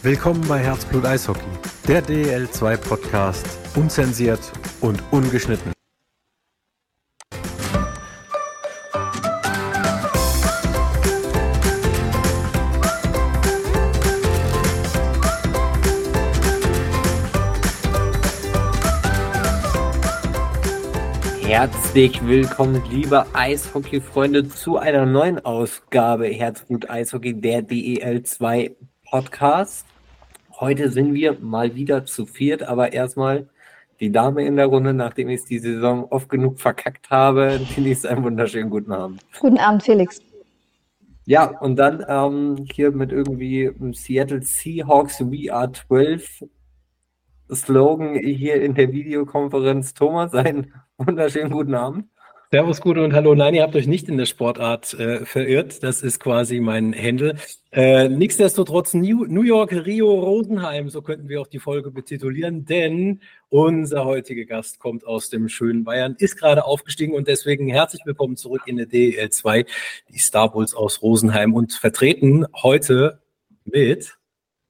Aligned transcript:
Willkommen 0.00 0.46
bei 0.46 0.60
Herzblut 0.60 1.04
Eishockey, 1.04 1.42
der 1.88 2.04
DL2 2.04 2.76
Podcast, 2.76 3.44
unzensiert 3.74 4.38
und 4.80 5.02
ungeschnitten. 5.10 5.72
Herzlich 21.42 22.24
willkommen, 22.24 22.80
liebe 22.88 23.26
Eishockey-Freunde, 23.34 24.48
zu 24.48 24.76
einer 24.76 25.06
neuen 25.06 25.44
Ausgabe 25.44 26.28
Herzblut 26.28 26.88
Eishockey, 26.88 27.34
der 27.34 27.62
DEL2 27.62 28.76
Podcast. 29.10 29.87
Heute 30.60 30.90
sind 30.90 31.14
wir 31.14 31.38
mal 31.38 31.76
wieder 31.76 32.04
zu 32.04 32.26
viert, 32.26 32.64
aber 32.64 32.92
erstmal 32.92 33.48
die 34.00 34.10
Dame 34.10 34.44
in 34.44 34.56
der 34.56 34.66
Runde, 34.66 34.92
nachdem 34.92 35.28
ich 35.28 35.44
die 35.44 35.60
Saison 35.60 36.04
oft 36.10 36.28
genug 36.28 36.58
verkackt 36.58 37.10
habe, 37.10 37.60
genießt 37.76 38.06
einen 38.06 38.24
wunderschönen 38.24 38.68
guten 38.68 38.90
Abend. 38.90 39.24
Guten 39.38 39.58
Abend, 39.58 39.84
Felix. 39.84 40.20
Ja, 41.26 41.44
und 41.60 41.76
dann 41.76 42.04
ähm, 42.08 42.66
hier 42.72 42.90
mit 42.90 43.12
irgendwie 43.12 43.70
Seattle 43.92 44.42
Seahawks 44.42 45.20
We 45.20 45.52
Are 45.52 45.70
12 45.70 46.44
Slogan 47.54 48.16
hier 48.16 48.60
in 48.60 48.74
der 48.74 48.90
Videokonferenz. 48.90 49.94
Thomas, 49.94 50.34
einen 50.34 50.74
wunderschönen 50.96 51.52
guten 51.52 51.76
Abend. 51.76 52.06
Servus, 52.50 52.80
Gute 52.80 53.04
und 53.04 53.12
Hallo. 53.12 53.34
Nein, 53.34 53.54
ihr 53.54 53.62
habt 53.62 53.76
euch 53.76 53.86
nicht 53.86 54.08
in 54.08 54.16
der 54.16 54.24
Sportart 54.24 54.94
äh, 54.94 55.26
verirrt. 55.26 55.82
Das 55.82 56.00
ist 56.00 56.18
quasi 56.18 56.60
mein 56.60 56.94
Händel. 56.94 57.36
Äh, 57.72 58.08
nichtsdestotrotz 58.08 58.94
New, 58.94 59.26
New 59.26 59.42
York, 59.42 59.72
Rio, 59.72 60.18
Rosenheim, 60.18 60.88
so 60.88 61.02
könnten 61.02 61.28
wir 61.28 61.42
auch 61.42 61.46
die 61.46 61.58
Folge 61.58 61.90
betitulieren, 61.90 62.64
denn 62.64 63.20
unser 63.50 64.06
heutiger 64.06 64.46
Gast 64.46 64.78
kommt 64.78 65.06
aus 65.06 65.28
dem 65.28 65.50
schönen 65.50 65.84
Bayern, 65.84 66.16
ist 66.18 66.38
gerade 66.38 66.64
aufgestiegen 66.64 67.12
und 67.12 67.28
deswegen 67.28 67.68
herzlich 67.68 68.00
willkommen 68.06 68.38
zurück 68.38 68.62
in 68.64 68.78
der 68.78 68.86
DEL 68.86 69.28
2, 69.28 69.66
die 70.08 70.18
Star 70.18 70.50
Bulls 70.50 70.72
aus 70.72 71.02
Rosenheim 71.02 71.52
und 71.52 71.74
vertreten 71.74 72.46
heute 72.62 73.20
mit. 73.66 74.16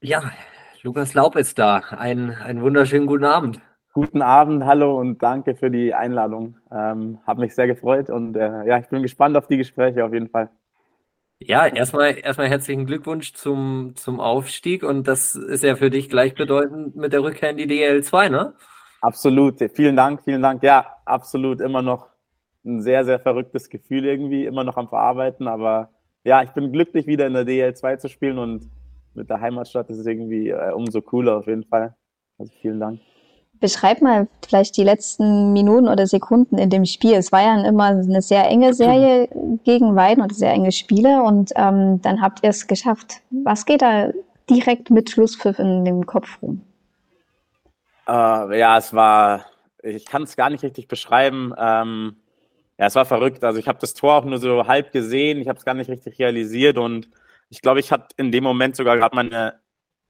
Ja, 0.01 0.33
Lukas 0.81 1.13
Laub 1.13 1.37
ist 1.37 1.57
da. 1.57 1.77
Ein, 1.77 2.31
einen 2.31 2.61
wunderschönen 2.61 3.07
guten 3.07 3.23
Abend. 3.23 3.61
Guten 3.99 4.21
Abend, 4.21 4.63
hallo 4.63 4.97
und 4.97 5.21
danke 5.21 5.57
für 5.57 5.69
die 5.69 5.93
Einladung. 5.93 6.55
Ähm, 6.71 7.19
Habe 7.27 7.41
mich 7.41 7.53
sehr 7.53 7.67
gefreut 7.67 8.09
und 8.09 8.33
äh, 8.37 8.65
ja, 8.65 8.79
ich 8.79 8.87
bin 8.87 9.01
gespannt 9.01 9.35
auf 9.35 9.47
die 9.47 9.57
Gespräche 9.57 10.05
auf 10.05 10.13
jeden 10.13 10.29
Fall. 10.29 10.49
Ja, 11.39 11.67
erstmal, 11.67 12.17
erstmal 12.17 12.47
herzlichen 12.47 12.85
Glückwunsch 12.85 13.33
zum, 13.33 13.91
zum 13.97 14.21
Aufstieg 14.21 14.83
und 14.83 15.05
das 15.09 15.35
ist 15.35 15.65
ja 15.65 15.75
für 15.75 15.89
dich 15.89 16.07
gleichbedeutend 16.07 16.95
mit 16.95 17.11
der 17.11 17.23
Rückkehr 17.23 17.49
in 17.49 17.57
die 17.57 17.67
DL2, 17.67 18.29
ne? 18.29 18.53
Absolut, 19.01 19.59
vielen 19.75 19.97
Dank, 19.97 20.23
vielen 20.23 20.43
Dank. 20.43 20.63
Ja, 20.63 20.95
absolut, 21.03 21.59
immer 21.59 21.81
noch 21.81 22.07
ein 22.63 22.81
sehr, 22.81 23.03
sehr 23.03 23.19
verrücktes 23.19 23.69
Gefühl 23.69 24.05
irgendwie, 24.05 24.45
immer 24.45 24.63
noch 24.63 24.77
am 24.77 24.87
Verarbeiten, 24.87 25.49
aber 25.49 25.89
ja, 26.23 26.41
ich 26.41 26.51
bin 26.51 26.71
glücklich, 26.71 27.05
wieder 27.05 27.27
in 27.27 27.33
der 27.33 27.45
DL2 27.45 27.97
zu 27.97 28.07
spielen 28.07 28.37
und 28.37 28.71
mit 29.13 29.29
der 29.29 29.41
Heimatstadt 29.41 29.89
ist 29.89 29.97
es 29.97 30.05
irgendwie 30.05 30.51
äh, 30.51 30.71
umso 30.71 31.01
cooler 31.01 31.39
auf 31.39 31.47
jeden 31.47 31.65
Fall. 31.65 31.97
Also 32.37 32.53
vielen 32.61 32.79
Dank. 32.79 33.01
Beschreib 33.59 34.01
mal 34.01 34.27
vielleicht 34.45 34.77
die 34.77 34.83
letzten 34.83 35.51
Minuten 35.51 35.87
oder 35.87 36.07
Sekunden 36.07 36.57
in 36.57 36.69
dem 36.69 36.85
Spiel. 36.85 37.15
Es 37.15 37.31
war 37.31 37.41
ja 37.41 37.67
immer 37.67 37.85
eine 37.85 38.21
sehr 38.21 38.47
enge 38.47 38.73
Serie 38.73 39.27
gegen 39.65 39.95
Weiden 39.95 40.23
und 40.23 40.33
sehr 40.33 40.53
enge 40.53 40.71
Spiele 40.71 41.21
und 41.23 41.51
ähm, 41.55 42.01
dann 42.01 42.21
habt 42.21 42.43
ihr 42.43 42.51
es 42.51 42.67
geschafft. 42.67 43.21
Was 43.31 43.65
geht 43.65 43.81
da 43.81 44.11
direkt 44.49 44.89
mit 44.89 45.09
Schlusspfiff 45.09 45.59
in 45.59 45.83
dem 45.83 46.05
Kopf 46.05 46.41
rum? 46.41 46.61
Äh, 48.07 48.59
ja, 48.59 48.77
es 48.77 48.93
war, 48.93 49.45
ich 49.83 50.05
kann 50.05 50.23
es 50.23 50.35
gar 50.35 50.49
nicht 50.49 50.63
richtig 50.63 50.87
beschreiben. 50.87 51.53
Ähm, 51.57 52.15
ja, 52.77 52.85
es 52.87 52.95
war 52.95 53.05
verrückt. 53.05 53.43
Also 53.43 53.59
ich 53.59 53.67
habe 53.67 53.79
das 53.79 53.93
Tor 53.93 54.15
auch 54.15 54.25
nur 54.25 54.39
so 54.39 54.65
halb 54.65 54.93
gesehen, 54.93 55.41
ich 55.41 55.49
habe 55.49 55.59
es 55.59 55.65
gar 55.65 55.73
nicht 55.73 55.89
richtig 55.89 56.17
realisiert 56.17 56.77
und 56.77 57.09
ich 57.49 57.61
glaube, 57.61 57.79
ich 57.81 57.91
hatte 57.91 58.07
in 58.15 58.31
dem 58.31 58.43
Moment 58.43 58.75
sogar 58.75 58.95
gerade 58.95 59.15
meine 59.15 59.55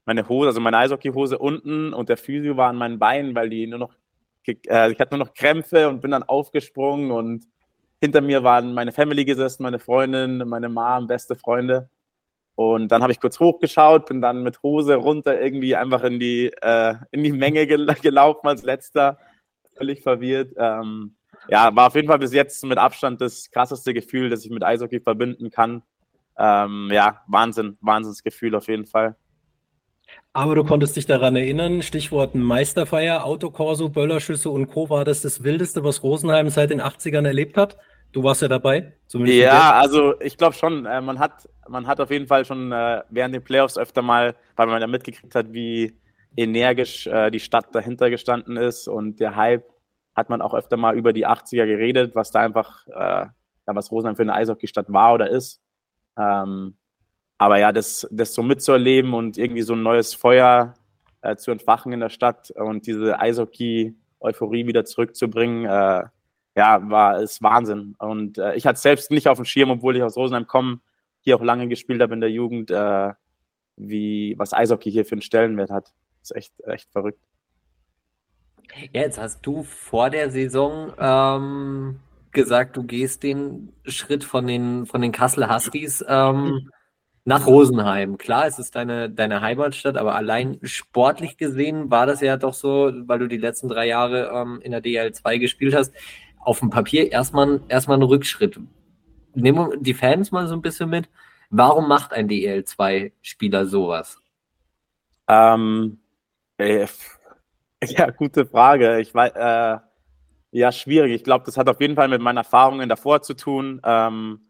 meine 0.10 0.28
Hose, 0.28 0.48
also 0.48 0.60
meine 0.60 0.78
Eishockeyhose 0.80 1.38
unten 1.38 1.94
und 1.94 2.10
der 2.10 2.18
Physio 2.18 2.58
war 2.58 2.70
an 2.70 2.78
meinen 2.78 2.98
Beinen, 2.98 3.36
weil 3.36 3.48
die 3.48 3.68
nur 3.68 3.78
noch, 3.78 3.94
äh, 4.48 4.92
ich 4.92 5.00
hatte 5.00 5.16
nur 5.16 5.24
noch 5.24 5.36
Krämpfe 5.36 5.88
und 5.88 6.02
bin 6.02 6.10
dann 6.10 6.24
aufgesprungen 6.24 7.12
und 7.12 7.46
hinter 8.02 8.22
mir 8.22 8.44
waren 8.44 8.74
meine 8.74 8.92
Family 8.92 9.24
gesessen, 9.24 9.62
meine 9.62 9.78
Freundin, 9.78 10.40
meine 10.48 10.68
Mom, 10.68 11.06
beste 11.06 11.36
Freunde. 11.36 11.90
Und 12.56 12.88
dann 12.92 13.04
habe 13.04 13.12
ich 13.12 13.20
kurz 13.20 13.40
hochgeschaut, 13.40 14.08
bin 14.08 14.20
dann 14.20 14.42
mit 14.42 14.64
Hose 14.64 14.96
runter 14.96 15.40
irgendwie 15.40 15.76
einfach 15.76 16.04
in 16.04 16.20
die, 16.20 16.52
äh, 16.60 16.96
in 17.12 17.24
die 17.24 17.32
Menge 17.32 17.68
gel 17.68 17.86
gelaufen 18.02 18.48
als 18.48 18.64
letzter, 18.64 19.20
völlig 19.78 20.02
verwirrt. 20.02 20.54
Ähm, 20.58 21.18
ja, 21.50 21.76
war 21.76 21.86
auf 21.86 21.96
jeden 21.96 22.08
Fall 22.08 22.18
bis 22.18 22.34
jetzt 22.34 22.66
mit 22.66 22.80
Abstand 22.80 23.22
das 23.22 23.52
krasseste 23.52 23.94
Gefühl, 23.94 24.32
das 24.32 24.44
ich 24.44 24.50
mit 24.50 24.64
Eishockey 24.64 25.02
verbinden 25.02 25.52
kann. 25.52 25.84
Ähm, 26.36 26.90
ja, 26.92 27.22
Wahnsinn, 27.28 27.78
Wahnsinnsgefühl 27.82 28.56
auf 28.56 28.68
jeden 28.68 28.88
Fall. 28.88 29.16
Aber 30.34 30.56
du 30.56 30.64
konntest 30.64 30.96
dich 30.96 31.06
daran 31.06 31.36
erinnern, 31.36 31.82
Stichwort 31.82 32.36
Meisterfeier, 32.36 33.26
Autokorso, 33.26 33.90
Böllerschüsse 33.90 34.50
und 34.50 34.68
Co. 34.68 34.90
war 34.90 35.04
das 35.04 35.22
das 35.22 35.44
Wildeste, 35.44 35.84
was 35.84 36.04
Rosenheim 36.04 36.50
seit 36.50 36.70
den 36.70 36.82
80ern 36.82 37.26
erlebt 37.26 37.58
hat? 37.58 37.78
Du 38.12 38.24
warst 38.24 38.42
ja 38.42 38.48
dabei. 38.48 38.94
ja, 39.26 39.74
also 39.74 40.20
ich 40.20 40.38
glaube 40.38 40.56
schon, 40.56 40.86
äh, 40.86 41.02
man, 41.02 41.20
hat, 41.20 41.48
man 41.68 41.88
hat 41.88 42.00
auf 42.00 42.10
jeden 42.10 42.28
Fall 42.28 42.46
schon 42.46 42.72
äh, 42.72 43.04
während 43.10 43.36
den 43.36 43.44
Playoffs 43.44 43.78
öfter 43.78 44.02
mal, 44.02 44.36
weil 44.56 44.68
man 44.68 44.82
ja 44.82 44.88
mitgekriegt 44.88 45.36
hat, 45.36 45.54
wie 45.54 46.00
energisch 46.36 47.08
äh, 47.08 47.30
die 47.32 47.40
Stadt 47.40 47.74
dahinter 47.74 48.10
gestanden 48.10 48.58
ist 48.58 48.88
und 48.88 49.20
der 49.20 49.36
Hype, 49.36 49.66
hat 50.16 50.30
man 50.30 50.42
auch 50.42 50.54
öfter 50.54 50.78
mal 50.78 50.96
über 50.96 51.14
die 51.14 51.28
80er 51.28 51.66
geredet, 51.66 52.14
was 52.14 52.32
da 52.32 52.42
einfach, 52.42 52.86
äh, 52.88 52.92
ja, 53.26 53.32
was 53.66 53.92
Rosenheim 53.92 54.16
für 54.16 54.24
eine 54.24 54.34
Eishockeystadt 54.34 54.92
war 54.92 55.14
oder 55.14 55.30
ist. 55.30 55.62
Ähm, 56.18 56.78
aber 57.40 57.58
ja, 57.58 57.72
das, 57.72 58.06
das 58.12 58.34
so 58.34 58.44
mitzuerleben 58.44 59.14
und 59.14 59.38
irgendwie 59.38 59.62
so 59.62 59.74
ein 59.74 59.82
neues 59.82 60.14
Feuer 60.14 60.76
äh, 61.22 61.38
zu 61.38 61.52
entfachen 61.52 61.94
in 61.94 62.02
der 62.02 62.10
Stadt 62.10 62.52
und 62.52 62.86
diese 62.86 63.18
Eishockey-Euphorie 63.18 64.68
wieder 64.68 64.84
zurückzubringen, 64.84 65.66
äh, 65.66 66.04
ja, 66.56 66.90
war 66.90 67.22
ist 67.22 67.42
Wahnsinn. 67.42 67.96
Und 67.98 68.38
äh, 68.38 68.56
ich 68.56 68.68
hatte 68.68 68.80
selbst 68.80 69.10
nicht 69.10 69.30
auf 69.30 69.38
dem 69.38 69.46
Schirm, 69.46 69.72
obwohl 69.72 69.96
ich 69.96 70.04
aus 70.04 70.18
Rosenheim 70.18 70.48
komme, 70.48 70.82
hier 71.22 71.38
auch 71.38 71.42
lange 71.42 71.70
gespielt 71.70 72.02
habe 72.02 72.14
in 72.14 72.20
der 72.20 72.30
Jugend, 72.30 72.72
äh, 72.72 73.14
wie 73.78 74.36
was 74.38 74.54
Eishockey 74.54 74.92
hier 74.92 75.06
für 75.06 75.14
einen 75.14 75.22
Stellenwert 75.22 75.72
hat. 75.72 75.94
Das 76.20 76.32
ist 76.32 76.36
echt, 76.36 76.54
echt 76.68 76.92
verrückt. 76.92 77.22
Ja, 78.92 79.02
jetzt 79.04 79.18
hast 79.18 79.46
du 79.46 79.64
vor 79.64 80.10
der 80.10 80.30
Saison 80.30 80.92
ähm, 81.00 82.02
gesagt, 82.34 82.76
du 82.76 82.84
gehst 82.84 83.24
den 83.24 83.72
Schritt 83.86 84.26
von 84.26 84.46
den, 84.46 84.86
von 84.86 85.02
den 85.02 85.14
Kassel 85.14 85.50
Huskies 85.50 86.04
ähm, 86.06 86.70
nach 87.30 87.46
Rosenheim. 87.46 88.18
Klar, 88.18 88.48
es 88.48 88.58
ist 88.58 88.76
deine, 88.76 89.08
deine 89.08 89.42
Heimatstadt, 89.42 89.98
aber 89.98 90.16
allein 90.16 90.58
sportlich 90.64 91.38
gesehen 91.38 91.92
war 91.92 92.08
das 92.08 92.22
ja 92.22 92.38
doch 92.38 92.56
so, 92.56 92.92
weil 93.06 93.20
du 93.20 93.28
die 93.28 93.38
letzten 93.38 93.70
drei 93.70 93.86
Jahre 93.86 94.32
ähm, 94.34 94.60
in 94.64 94.72
der 94.72 94.82
DL2 94.82 95.38
gespielt 95.38 95.76
hast, 95.76 95.94
auf 96.40 96.60
dem 96.60 96.72
Papier 96.72 97.12
erstmal, 97.12 97.62
erstmal 97.68 98.00
ein 98.00 98.04
Rückschritt. 98.04 98.60
Nehmen 99.36 99.70
wir 99.70 99.78
die 99.78 99.94
Fans 99.94 100.32
mal 100.32 100.48
so 100.48 100.56
ein 100.56 100.64
bisschen 100.64 100.90
mit. 100.90 101.08
Warum 101.52 101.88
macht 101.88 102.14
ein 102.14 102.28
DL2-Spieler 102.28 103.68
sowas? 103.68 104.18
Ähm, 105.28 106.00
äh, 106.58 106.88
ja, 107.84 108.10
gute 108.10 108.48
Frage. 108.48 109.00
Ich 109.02 109.14
weiß, 109.14 109.34
äh, 109.36 109.78
ja, 110.50 110.72
schwierig. 110.72 111.14
Ich 111.14 111.24
glaube, 111.24 111.46
das 111.46 111.58
hat 111.58 111.70
auf 111.70 111.80
jeden 111.80 111.96
Fall 111.96 112.08
mit 112.08 112.22
meinen 112.22 112.38
Erfahrungen 112.38 112.90
davor 112.90 113.22
zu 113.22 113.36
tun. 113.36 113.82
Ähm, 113.84 114.49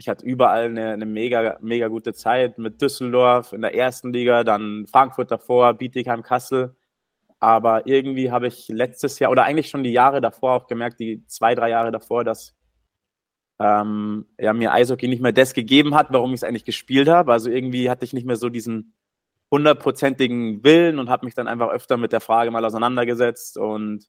ich 0.00 0.08
hatte 0.08 0.24
überall 0.24 0.64
eine, 0.64 0.92
eine, 0.92 1.04
mega, 1.04 1.58
mega 1.60 1.88
gute 1.88 2.14
Zeit 2.14 2.56
mit 2.56 2.80
Düsseldorf 2.80 3.52
in 3.52 3.60
der 3.60 3.74
ersten 3.74 4.14
Liga, 4.14 4.44
dann 4.44 4.86
Frankfurt 4.86 5.30
davor, 5.30 5.74
Bietigheim, 5.74 6.22
Kassel. 6.22 6.74
Aber 7.38 7.86
irgendwie 7.86 8.30
habe 8.30 8.46
ich 8.48 8.68
letztes 8.68 9.18
Jahr 9.18 9.30
oder 9.30 9.44
eigentlich 9.44 9.68
schon 9.68 9.84
die 9.84 9.92
Jahre 9.92 10.22
davor 10.22 10.52
auch 10.54 10.66
gemerkt, 10.68 11.00
die 11.00 11.24
zwei, 11.26 11.54
drei 11.54 11.68
Jahre 11.68 11.92
davor, 11.92 12.24
dass 12.24 12.56
ähm, 13.60 14.26
ja, 14.38 14.54
mir 14.54 14.72
Eishockey 14.72 15.06
nicht 15.06 15.20
mehr 15.22 15.32
das 15.32 15.52
gegeben 15.52 15.94
hat, 15.94 16.08
warum 16.10 16.30
ich 16.30 16.40
es 16.40 16.44
eigentlich 16.44 16.64
gespielt 16.64 17.08
habe. 17.08 17.32
Also 17.32 17.50
irgendwie 17.50 17.90
hatte 17.90 18.06
ich 18.06 18.14
nicht 18.14 18.26
mehr 18.26 18.36
so 18.36 18.48
diesen 18.48 18.94
hundertprozentigen 19.50 20.64
Willen 20.64 20.98
und 20.98 21.10
habe 21.10 21.26
mich 21.26 21.34
dann 21.34 21.48
einfach 21.48 21.68
öfter 21.68 21.98
mit 21.98 22.12
der 22.12 22.20
Frage 22.20 22.50
mal 22.50 22.64
auseinandergesetzt 22.64 23.58
und 23.58 24.06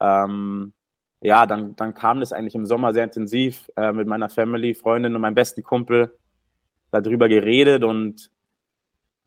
ähm, 0.00 0.72
ja, 1.20 1.46
dann, 1.46 1.76
dann 1.76 1.94
kam 1.94 2.20
das 2.20 2.32
eigentlich 2.32 2.54
im 2.54 2.66
Sommer 2.66 2.92
sehr 2.92 3.04
intensiv 3.04 3.70
äh, 3.76 3.92
mit 3.92 4.06
meiner 4.06 4.28
Family, 4.28 4.74
Freundin 4.74 5.14
und 5.14 5.20
meinem 5.20 5.34
besten 5.34 5.62
Kumpel 5.62 6.16
darüber 6.90 7.28
geredet 7.28 7.84
und 7.84 8.30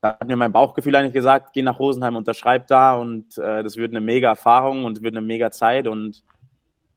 da 0.01 0.17
hat 0.19 0.27
mir 0.27 0.35
mein 0.35 0.51
Bauchgefühl 0.51 0.95
eigentlich 0.95 1.13
gesagt, 1.13 1.53
geh 1.53 1.61
nach 1.61 1.79
Rosenheim, 1.79 2.17
unterschreib 2.17 2.67
da 2.67 2.95
und 2.95 3.37
äh, 3.37 3.63
das 3.63 3.77
wird 3.77 3.91
eine 3.91 4.01
mega 4.01 4.27
Erfahrung 4.27 4.83
und 4.83 5.01
wird 5.01 5.15
eine 5.15 5.25
mega 5.25 5.49
Zeit 5.49 5.87
und 5.87 6.23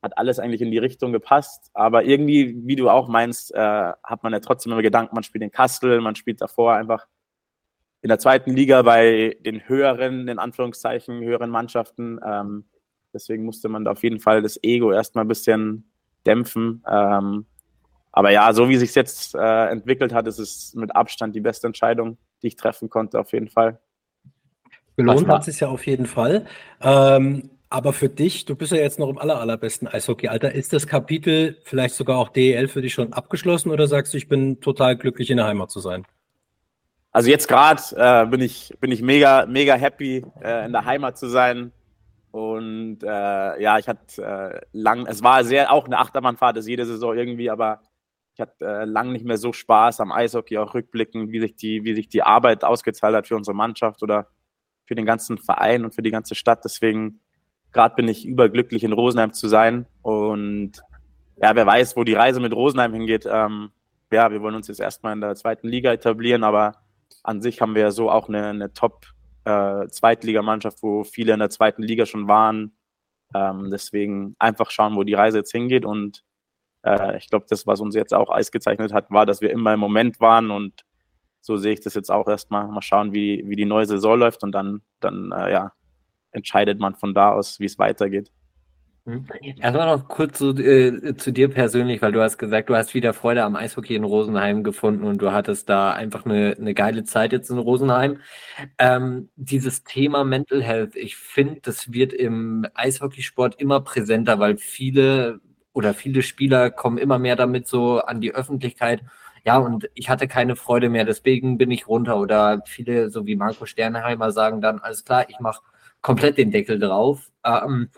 hat 0.02 0.18
alles 0.18 0.40
eigentlich 0.40 0.60
in 0.60 0.72
die 0.72 0.78
Richtung 0.78 1.12
gepasst. 1.12 1.70
Aber 1.72 2.04
irgendwie, 2.04 2.56
wie 2.66 2.74
du 2.74 2.90
auch 2.90 3.06
meinst, 3.06 3.54
äh, 3.54 3.58
hat 4.02 4.22
man 4.22 4.32
ja 4.32 4.40
trotzdem 4.40 4.72
immer 4.72 4.82
Gedanken, 4.82 5.14
man 5.14 5.22
spielt 5.22 5.44
in 5.44 5.52
Kastel, 5.52 6.00
man 6.00 6.16
spielt 6.16 6.40
davor 6.40 6.74
einfach 6.74 7.06
in 8.02 8.08
der 8.08 8.18
zweiten 8.18 8.52
Liga 8.52 8.82
bei 8.82 9.36
den 9.40 9.68
höheren, 9.68 10.26
in 10.26 10.38
Anführungszeichen, 10.38 11.20
höheren 11.20 11.50
Mannschaften. 11.50 12.18
Ähm, 12.24 12.64
deswegen 13.16 13.44
musste 13.44 13.68
man 13.68 13.84
da 13.84 13.92
auf 13.92 14.02
jeden 14.02 14.20
Fall 14.20 14.42
das 14.42 14.62
Ego 14.62 14.92
erstmal 14.92 15.24
ein 15.24 15.28
bisschen 15.28 15.90
dämpfen. 16.26 16.84
Ähm, 16.88 17.46
aber 18.12 18.30
ja, 18.30 18.52
so 18.52 18.68
wie 18.68 18.76
sich 18.76 18.94
jetzt 18.94 19.34
äh, 19.34 19.66
entwickelt 19.66 20.12
hat, 20.12 20.26
ist 20.26 20.38
es 20.38 20.74
mit 20.74 20.94
Abstand 20.94 21.34
die 21.34 21.40
beste 21.40 21.66
Entscheidung, 21.66 22.18
die 22.42 22.48
ich 22.48 22.56
treffen 22.56 22.88
konnte, 22.88 23.18
auf 23.18 23.32
jeden 23.32 23.48
Fall. 23.48 23.80
Belohnt 24.94 25.28
hat 25.28 25.48
es 25.48 25.60
ja 25.60 25.68
auf 25.68 25.86
jeden 25.86 26.06
Fall. 26.06 26.46
Ähm, 26.80 27.50
aber 27.68 27.92
für 27.92 28.08
dich, 28.08 28.44
du 28.44 28.54
bist 28.54 28.72
ja 28.72 28.78
jetzt 28.78 28.98
noch 28.98 29.08
im 29.08 29.18
aller, 29.18 29.40
allerbesten 29.40 29.88
Eishockey-Alter, 29.88 30.52
ist 30.52 30.72
das 30.72 30.86
Kapitel 30.86 31.58
vielleicht 31.64 31.94
sogar 31.94 32.18
auch 32.18 32.28
DEL 32.28 32.68
für 32.68 32.80
dich 32.80 32.94
schon 32.94 33.12
abgeschlossen 33.12 33.70
oder 33.70 33.88
sagst 33.88 34.14
du, 34.14 34.18
ich 34.18 34.28
bin 34.28 34.60
total 34.60 34.96
glücklich 34.96 35.30
in 35.30 35.38
der 35.38 35.46
Heimat 35.46 35.70
zu 35.70 35.80
sein? 35.80 36.06
Also 37.12 37.30
jetzt 37.30 37.48
gerade 37.48 37.82
äh, 37.96 38.26
bin 38.26 38.42
ich 38.42 38.74
bin 38.78 38.92
ich 38.92 39.00
mega 39.00 39.46
mega 39.46 39.74
happy 39.74 40.22
äh, 40.42 40.66
in 40.66 40.72
der 40.72 40.84
Heimat 40.84 41.16
zu 41.16 41.28
sein 41.28 41.72
und 42.36 42.98
äh, 43.02 43.62
ja 43.62 43.78
ich 43.78 43.88
hatte 43.88 44.22
äh, 44.22 44.60
lang 44.72 45.06
es 45.06 45.22
war 45.22 45.42
sehr 45.42 45.72
auch 45.72 45.86
eine 45.86 45.98
Achterbahnfahrt 45.98 46.58
ist 46.58 46.68
jede 46.68 46.84
Saison 46.84 47.16
irgendwie 47.16 47.48
aber 47.48 47.80
ich 48.34 48.40
hatte 48.42 48.66
äh, 48.66 48.84
lang 48.84 49.12
nicht 49.12 49.24
mehr 49.24 49.38
so 49.38 49.54
Spaß 49.54 50.00
am 50.00 50.12
Eishockey 50.12 50.58
auch 50.58 50.74
rückblickend 50.74 51.32
wie 51.32 51.40
sich 51.40 51.56
die 51.56 51.82
wie 51.84 51.94
sich 51.94 52.10
die 52.10 52.22
Arbeit 52.22 52.62
ausgezahlt 52.62 53.16
hat 53.16 53.26
für 53.26 53.36
unsere 53.36 53.56
Mannschaft 53.56 54.02
oder 54.02 54.28
für 54.84 54.94
den 54.94 55.06
ganzen 55.06 55.38
Verein 55.38 55.84
und 55.84 55.94
für 55.94 56.02
die 56.02 56.10
ganze 56.10 56.34
Stadt. 56.34 56.62
Deswegen 56.62 57.20
gerade 57.72 57.94
bin 57.94 58.06
ich 58.06 58.26
überglücklich 58.26 58.84
in 58.84 58.92
Rosenheim 58.92 59.32
zu 59.32 59.48
sein. 59.48 59.86
Und 60.02 60.82
ja 61.40 61.56
wer 61.56 61.66
weiß 61.66 61.96
wo 61.96 62.04
die 62.04 62.12
Reise 62.12 62.40
mit 62.40 62.52
Rosenheim 62.52 62.92
hingeht. 62.92 63.26
Ähm, 63.26 63.70
ja 64.12 64.30
wir 64.30 64.42
wollen 64.42 64.56
uns 64.56 64.68
jetzt 64.68 64.80
erstmal 64.80 65.14
in 65.14 65.22
der 65.22 65.36
zweiten 65.36 65.68
Liga 65.68 65.90
etablieren 65.90 66.44
aber 66.44 66.74
an 67.22 67.40
sich 67.40 67.62
haben 67.62 67.74
wir 67.74 67.82
ja 67.82 67.90
so 67.90 68.10
auch 68.10 68.28
eine, 68.28 68.48
eine 68.48 68.72
Top-Zweitligamannschaft, 68.74 69.15
äh, 69.46 69.88
wo 70.82 71.04
viele 71.04 71.32
in 71.32 71.38
der 71.38 71.50
zweiten 71.50 71.82
Liga 71.82 72.04
schon 72.04 72.28
waren. 72.28 72.76
Ähm, 73.34 73.70
deswegen 73.70 74.34
einfach 74.38 74.70
schauen, 74.70 74.96
wo 74.96 75.04
die 75.04 75.14
Reise 75.14 75.38
jetzt 75.38 75.52
hingeht. 75.52 75.84
Und 75.84 76.24
äh, 76.82 77.16
ich 77.18 77.28
glaube, 77.28 77.46
das, 77.48 77.66
was 77.66 77.80
uns 77.80 77.94
jetzt 77.94 78.12
auch 78.12 78.28
ausgezeichnet 78.28 78.92
hat, 78.92 79.10
war, 79.10 79.24
dass 79.24 79.40
wir 79.40 79.50
immer 79.50 79.72
im 79.72 79.80
Moment 79.80 80.20
waren. 80.20 80.50
Und 80.50 80.84
so 81.40 81.56
sehe 81.56 81.72
ich 81.74 81.80
das 81.80 81.94
jetzt 81.94 82.10
auch 82.10 82.26
erstmal. 82.26 82.66
Mal 82.66 82.82
schauen, 82.82 83.12
wie, 83.12 83.44
wie 83.46 83.56
die 83.56 83.64
neue 83.64 83.86
Saison 83.86 84.18
läuft. 84.18 84.42
Und 84.42 84.52
dann, 84.52 84.82
dann 85.00 85.32
äh, 85.32 85.52
ja, 85.52 85.72
entscheidet 86.32 86.80
man 86.80 86.96
von 86.96 87.14
da 87.14 87.32
aus, 87.32 87.60
wie 87.60 87.66
es 87.66 87.78
weitergeht. 87.78 88.32
Mhm. 89.06 89.24
Erstmal 89.60 89.86
noch 89.86 90.08
kurz 90.08 90.38
zu, 90.38 90.50
äh, 90.50 91.16
zu, 91.16 91.32
dir 91.32 91.48
persönlich, 91.48 92.02
weil 92.02 92.10
du 92.10 92.20
hast 92.20 92.38
gesagt, 92.38 92.68
du 92.68 92.74
hast 92.74 92.92
wieder 92.92 93.14
Freude 93.14 93.44
am 93.44 93.54
Eishockey 93.54 93.94
in 93.94 94.02
Rosenheim 94.02 94.64
gefunden 94.64 95.04
und 95.04 95.22
du 95.22 95.30
hattest 95.30 95.68
da 95.68 95.92
einfach 95.92 96.24
eine, 96.24 96.56
eine 96.58 96.74
geile 96.74 97.04
Zeit 97.04 97.30
jetzt 97.32 97.48
in 97.48 97.58
Rosenheim. 97.58 98.18
Ähm, 98.78 99.28
dieses 99.36 99.84
Thema 99.84 100.24
Mental 100.24 100.60
Health, 100.60 100.96
ich 100.96 101.16
finde, 101.16 101.60
das 101.62 101.92
wird 101.92 102.12
im 102.12 102.66
Eishockeysport 102.74 103.60
immer 103.60 103.80
präsenter, 103.80 104.40
weil 104.40 104.56
viele 104.56 105.40
oder 105.72 105.94
viele 105.94 106.22
Spieler 106.22 106.70
kommen 106.70 106.98
immer 106.98 107.20
mehr 107.20 107.36
damit 107.36 107.68
so 107.68 108.00
an 108.00 108.20
die 108.20 108.34
Öffentlichkeit. 108.34 109.02
Ja, 109.44 109.58
und 109.58 109.88
ich 109.94 110.08
hatte 110.10 110.26
keine 110.26 110.56
Freude 110.56 110.88
mehr, 110.88 111.04
deswegen 111.04 111.58
bin 111.58 111.70
ich 111.70 111.86
runter. 111.86 112.18
Oder 112.18 112.62
viele, 112.66 113.10
so 113.10 113.24
wie 113.24 113.36
Marco 113.36 113.66
Sterneheimer, 113.66 114.32
sagen 114.32 114.60
dann, 114.60 114.80
alles 114.80 115.04
klar, 115.04 115.26
ich 115.28 115.38
mache 115.38 115.62
komplett 116.00 116.38
den 116.38 116.50
Deckel 116.50 116.78
drauf. 116.78 117.30
Ähm, 117.44 117.90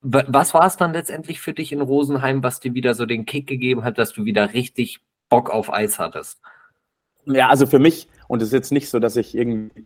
was 0.00 0.54
war 0.54 0.66
es 0.66 0.76
dann 0.76 0.92
letztendlich 0.92 1.40
für 1.40 1.52
dich 1.52 1.72
in 1.72 1.80
Rosenheim, 1.80 2.42
was 2.42 2.60
dir 2.60 2.74
wieder 2.74 2.94
so 2.94 3.06
den 3.06 3.26
Kick 3.26 3.46
gegeben 3.46 3.84
hat, 3.84 3.98
dass 3.98 4.12
du 4.12 4.24
wieder 4.24 4.52
richtig 4.54 5.00
Bock 5.28 5.50
auf 5.50 5.72
Eis 5.72 5.98
hattest? 5.98 6.40
Ja, 7.24 7.48
also 7.48 7.66
für 7.66 7.78
mich, 7.78 8.08
und 8.28 8.40
es 8.40 8.48
ist 8.48 8.54
jetzt 8.54 8.72
nicht 8.72 8.88
so, 8.88 9.00
dass 9.00 9.16
ich 9.16 9.34
irgendwie 9.34 9.84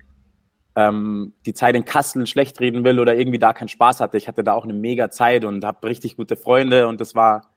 ähm, 0.76 1.34
die 1.46 1.54
Zeit 1.54 1.74
in 1.74 1.84
Kassel 1.84 2.26
schlecht 2.26 2.60
reden 2.60 2.84
will 2.84 3.00
oder 3.00 3.16
irgendwie 3.16 3.38
da 3.38 3.52
keinen 3.52 3.68
Spaß 3.68 4.00
hatte. 4.00 4.16
Ich 4.16 4.28
hatte 4.28 4.44
da 4.44 4.54
auch 4.54 4.64
eine 4.64 4.74
mega 4.74 5.10
Zeit 5.10 5.44
und 5.44 5.64
habe 5.64 5.86
richtig 5.86 6.16
gute 6.16 6.36
Freunde 6.36 6.88
und 6.88 7.00
das 7.00 7.14
war 7.14 7.50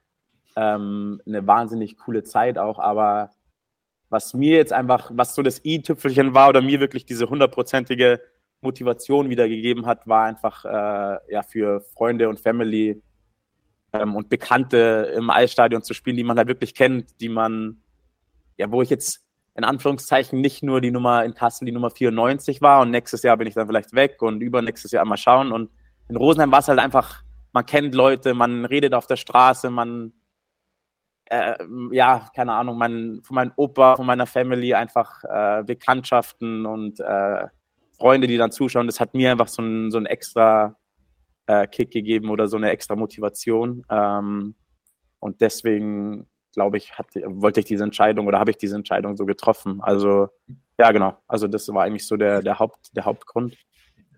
ähm, 0.55 1.21
eine 1.25 1.45
wahnsinnig 1.45 1.97
coole 1.97 2.23
Zeit 2.23 2.57
auch. 2.57 2.79
Aber 2.79 3.31
was 4.09 4.33
mir 4.33 4.57
jetzt 4.57 4.73
einfach, 4.73 5.11
was 5.13 5.35
so 5.35 5.41
das 5.43 5.63
i-Tüpfelchen 5.63 6.33
war 6.33 6.49
oder 6.49 6.61
mir 6.61 6.79
wirklich 6.79 7.05
diese 7.05 7.29
hundertprozentige 7.29 8.21
Motivation 8.61 9.29
wiedergegeben 9.29 9.85
hat, 9.85 10.07
war 10.07 10.25
einfach 10.25 10.65
äh, 10.65 11.33
ja 11.33 11.43
für 11.43 11.81
Freunde 11.81 12.29
und 12.29 12.39
Family 12.39 13.01
ähm, 13.93 14.15
und 14.15 14.29
Bekannte 14.29 15.13
im 15.15 15.29
Eisstadion 15.29 15.83
zu 15.83 15.93
spielen, 15.93 16.17
die 16.17 16.23
man 16.23 16.37
da 16.37 16.47
wirklich 16.47 16.73
kennt, 16.73 17.19
die 17.21 17.29
man, 17.29 17.81
ja, 18.57 18.71
wo 18.71 18.81
ich 18.81 18.89
jetzt 18.89 19.25
in 19.55 19.63
Anführungszeichen 19.63 20.41
nicht 20.41 20.63
nur 20.63 20.81
die 20.81 20.91
Nummer 20.91 21.23
in 21.23 21.33
Kassel 21.33 21.65
die 21.65 21.71
Nummer 21.71 21.89
94 21.89 22.61
war 22.61 22.81
und 22.81 22.91
nächstes 22.91 23.23
Jahr 23.23 23.37
bin 23.37 23.47
ich 23.47 23.53
dann 23.53 23.67
vielleicht 23.67 23.93
weg 23.93 24.21
und 24.21 24.41
übernächstes 24.41 24.91
Jahr 24.91 25.05
mal 25.05 25.17
schauen. 25.17 25.51
Und 25.51 25.69
in 26.09 26.17
Rosenheim 26.17 26.51
war 26.51 26.59
es 26.59 26.67
halt 26.67 26.79
einfach, 26.79 27.23
man 27.53 27.65
kennt 27.65 27.95
Leute, 27.95 28.33
man 28.33 28.65
redet 28.65 28.93
auf 28.93 29.07
der 29.07 29.15
Straße, 29.15 29.69
man 29.69 30.11
äh, 31.27 31.55
ja, 31.91 32.29
keine 32.35 32.53
Ahnung, 32.53 32.77
mein, 32.77 33.21
von 33.23 33.35
meinem 33.35 33.51
Opa, 33.55 33.95
von 33.95 34.05
meiner 34.05 34.27
Family 34.27 34.73
einfach 34.73 35.23
äh, 35.23 35.63
Bekanntschaften 35.63 36.65
und 36.65 36.99
äh, 36.99 37.47
Freunde, 37.97 38.27
die 38.27 38.37
dann 38.37 38.51
zuschauen, 38.51 38.87
das 38.87 38.99
hat 38.99 39.13
mir 39.13 39.31
einfach 39.31 39.47
so 39.47 39.61
einen 39.61 39.91
so 39.91 39.99
extra 40.01 40.75
äh, 41.47 41.67
Kick 41.67 41.91
gegeben 41.91 42.29
oder 42.29 42.47
so 42.47 42.57
eine 42.57 42.69
extra 42.71 42.95
Motivation. 42.95 43.83
Ähm, 43.89 44.55
und 45.19 45.41
deswegen, 45.41 46.27
glaube 46.53 46.77
ich, 46.77 46.97
hat, 46.97 47.07
wollte 47.25 47.59
ich 47.59 47.65
diese 47.65 47.83
Entscheidung 47.83 48.27
oder 48.27 48.39
habe 48.39 48.51
ich 48.51 48.57
diese 48.57 48.75
Entscheidung 48.75 49.17
so 49.17 49.25
getroffen. 49.25 49.79
Also, 49.81 50.29
ja, 50.79 50.91
genau. 50.91 51.17
Also, 51.27 51.47
das 51.47 51.67
war 51.69 51.83
eigentlich 51.83 52.05
so 52.05 52.17
der, 52.17 52.41
der, 52.41 52.59
Haupt, 52.59 52.95
der 52.95 53.05
Hauptgrund. 53.05 53.57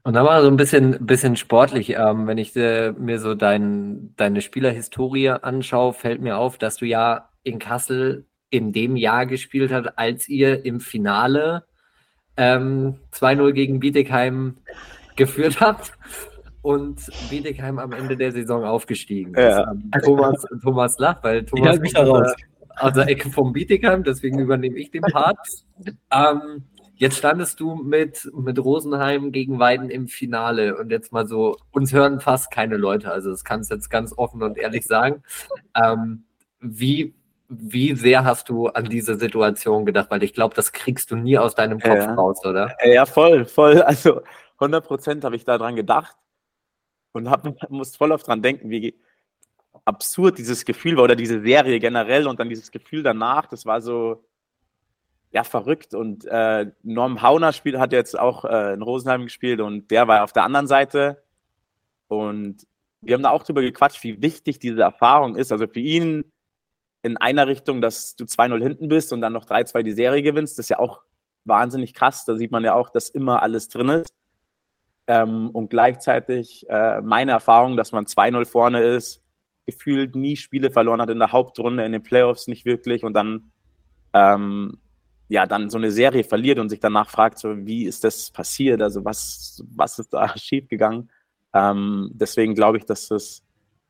Und 0.03 0.13
dann 0.13 0.25
mal 0.25 0.41
so 0.41 0.47
ein 0.47 0.57
bisschen, 0.57 1.05
bisschen 1.05 1.35
sportlich. 1.35 1.91
Ähm, 1.91 2.27
wenn 2.27 2.37
ich 2.37 2.55
äh, 2.55 2.93
mir 2.93 3.19
so 3.19 3.35
dein, 3.35 4.13
deine 4.15 4.41
Spielerhistorie 4.41 5.29
anschaue, 5.29 5.93
fällt 5.93 6.21
mir 6.21 6.37
auf, 6.37 6.57
dass 6.57 6.77
du 6.77 6.85
ja 6.85 7.29
in 7.43 7.59
Kassel 7.59 8.25
in 8.49 8.71
dem 8.71 8.95
Jahr 8.95 9.25
gespielt 9.25 9.71
hast, 9.71 9.97
als 9.97 10.29
ihr 10.29 10.63
im 10.65 10.79
Finale 10.79 11.65
ähm, 12.37 12.95
2-0 13.13 13.51
gegen 13.51 13.79
Bietigheim 13.79 14.57
geführt 15.15 15.59
habt 15.61 15.91
und 16.61 16.99
Bietigheim 17.29 17.79
am 17.79 17.91
Ende 17.91 18.17
der 18.17 18.31
Saison 18.31 18.63
aufgestiegen 18.63 19.33
ist. 19.35 19.41
Ja. 19.41 19.71
Ähm, 19.71 19.91
Thomas, 20.03 20.45
Thomas 20.61 20.99
lacht, 20.99 21.23
weil 21.23 21.45
Thomas 21.45 21.79
mich 21.79 21.93
da 21.93 22.05
raus. 22.05 22.33
aus 22.77 22.93
der 22.93 23.07
Ecke 23.07 23.29
vom 23.29 23.53
Bietigheim, 23.53 24.03
deswegen 24.03 24.39
übernehme 24.39 24.77
ich 24.77 24.91
den 24.91 25.01
Part. 25.01 25.37
ähm, 26.11 26.63
jetzt 26.95 27.17
standest 27.17 27.59
du 27.59 27.75
mit, 27.75 28.29
mit 28.35 28.59
Rosenheim 28.59 29.31
gegen 29.31 29.59
Weiden 29.59 29.89
im 29.89 30.07
Finale 30.07 30.77
und 30.77 30.91
jetzt 30.91 31.11
mal 31.13 31.27
so, 31.27 31.55
uns 31.71 31.93
hören 31.93 32.19
fast 32.19 32.51
keine 32.51 32.77
Leute, 32.77 33.11
also 33.11 33.29
das 33.29 33.43
kannst 33.43 33.71
du 33.71 33.75
jetzt 33.75 33.89
ganz 33.89 34.13
offen 34.17 34.43
und 34.43 34.57
ehrlich 34.57 34.85
sagen. 34.85 35.23
Ähm, 35.75 36.23
wie, 36.59 37.13
wie 37.49 37.95
sehr 37.95 38.25
hast 38.25 38.49
du 38.49 38.67
an 38.67 38.85
diese 38.85 39.15
Situation 39.17 39.85
gedacht? 39.85 40.11
Weil 40.11 40.23
ich 40.23 40.33
glaube, 40.33 40.55
das 40.55 40.71
kriegst 40.71 41.11
du 41.11 41.15
nie 41.15 41.37
aus 41.37 41.55
deinem 41.55 41.79
Kopf 41.79 41.95
ja. 41.95 42.13
raus, 42.13 42.43
oder? 42.45 42.75
Ja, 42.83 43.05
voll, 43.05 43.45
voll. 43.45 43.81
Also 43.87 44.21
100 44.59 44.85
Prozent 44.85 45.23
habe 45.23 45.35
ich 45.35 45.45
daran 45.45 45.75
gedacht 45.75 46.15
und 47.13 47.29
hab, 47.29 47.69
muss 47.69 47.95
voll 47.95 48.11
oft 48.11 48.27
dran 48.27 48.41
denken, 48.41 48.69
wie 48.69 48.99
absurd 49.85 50.37
dieses 50.37 50.65
Gefühl 50.65 50.97
war 50.97 51.05
oder 51.05 51.15
diese 51.15 51.41
Serie 51.41 51.79
generell 51.79 52.27
und 52.27 52.39
dann 52.39 52.49
dieses 52.49 52.71
Gefühl 52.71 53.03
danach. 53.03 53.47
Das 53.47 53.65
war 53.65 53.81
so, 53.81 54.25
ja, 55.31 55.43
verrückt. 55.43 55.93
Und 55.93 56.25
äh, 56.25 56.71
Norm 56.83 57.21
Hauner 57.21 57.53
spielt, 57.53 57.77
hat 57.77 57.93
jetzt 57.93 58.19
auch 58.19 58.43
äh, 58.43 58.73
in 58.73 58.81
Rosenheim 58.81 59.23
gespielt 59.23 59.61
und 59.61 59.89
der 59.91 60.07
war 60.07 60.23
auf 60.23 60.33
der 60.33 60.43
anderen 60.43 60.67
Seite. 60.67 61.23
Und 62.07 62.67
wir 63.01 63.13
haben 63.13 63.23
da 63.23 63.29
auch 63.29 63.43
drüber 63.43 63.61
gequatscht, 63.61 64.03
wie 64.03 64.21
wichtig 64.21 64.59
diese 64.59 64.81
Erfahrung 64.81 65.35
ist. 65.35 65.51
Also 65.51 65.67
für 65.67 65.79
ihn 65.79 66.25
in 67.07 67.17
einer 67.17 67.47
Richtung, 67.47 67.81
dass 67.81 68.15
du 68.15 68.25
2-0 68.25 68.61
hinten 68.61 68.87
bist 68.87 69.11
und 69.13 69.21
dann 69.21 69.33
noch 69.33 69.45
3-2 69.45 69.83
die 69.83 69.93
Serie 69.93 70.21
gewinnst. 70.21 70.57
Das 70.57 70.65
ist 70.65 70.69
ja 70.69 70.79
auch 70.79 71.01
wahnsinnig 71.45 71.93
krass. 71.93 72.25
Da 72.25 72.35
sieht 72.35 72.51
man 72.51 72.63
ja 72.63 72.75
auch, 72.75 72.89
dass 72.89 73.09
immer 73.09 73.41
alles 73.41 73.69
drin 73.69 73.89
ist. 73.89 74.09
Ähm, 75.07 75.49
und 75.51 75.69
gleichzeitig 75.69 76.69
äh, 76.69 77.01
meine 77.01 77.31
Erfahrung, 77.31 77.77
dass 77.77 77.93
man 77.93 78.05
2-0 78.05 78.45
vorne 78.45 78.83
ist, 78.83 79.23
gefühlt 79.65 80.15
nie 80.15 80.35
Spiele 80.35 80.69
verloren 80.69 81.01
hat 81.01 81.09
in 81.09 81.19
der 81.19 81.31
Hauptrunde, 81.31 81.85
in 81.85 81.93
den 81.93 82.03
Playoffs 82.03 82.47
nicht 82.47 82.65
wirklich 82.65 83.03
und 83.03 83.13
dann 83.13 83.51
ähm, 84.13 84.77
ja 85.29 85.45
dann 85.45 85.69
so 85.69 85.77
eine 85.77 85.91
Serie 85.91 86.23
verliert 86.23 86.59
und 86.59 86.69
sich 86.69 86.79
danach 86.79 87.09
fragt, 87.09 87.39
so 87.39 87.65
wie 87.65 87.85
ist 87.85 88.03
das 88.03 88.31
passiert, 88.31 88.81
also 88.81 89.03
was, 89.03 89.63
was 89.75 89.99
ist 89.99 90.13
da 90.13 90.33
schiefgegangen. 90.37 91.09
Ähm, 91.53 92.11
deswegen 92.13 92.55
glaube 92.55 92.77
ich, 92.77 92.85
dass 92.85 93.07
das 93.07 93.43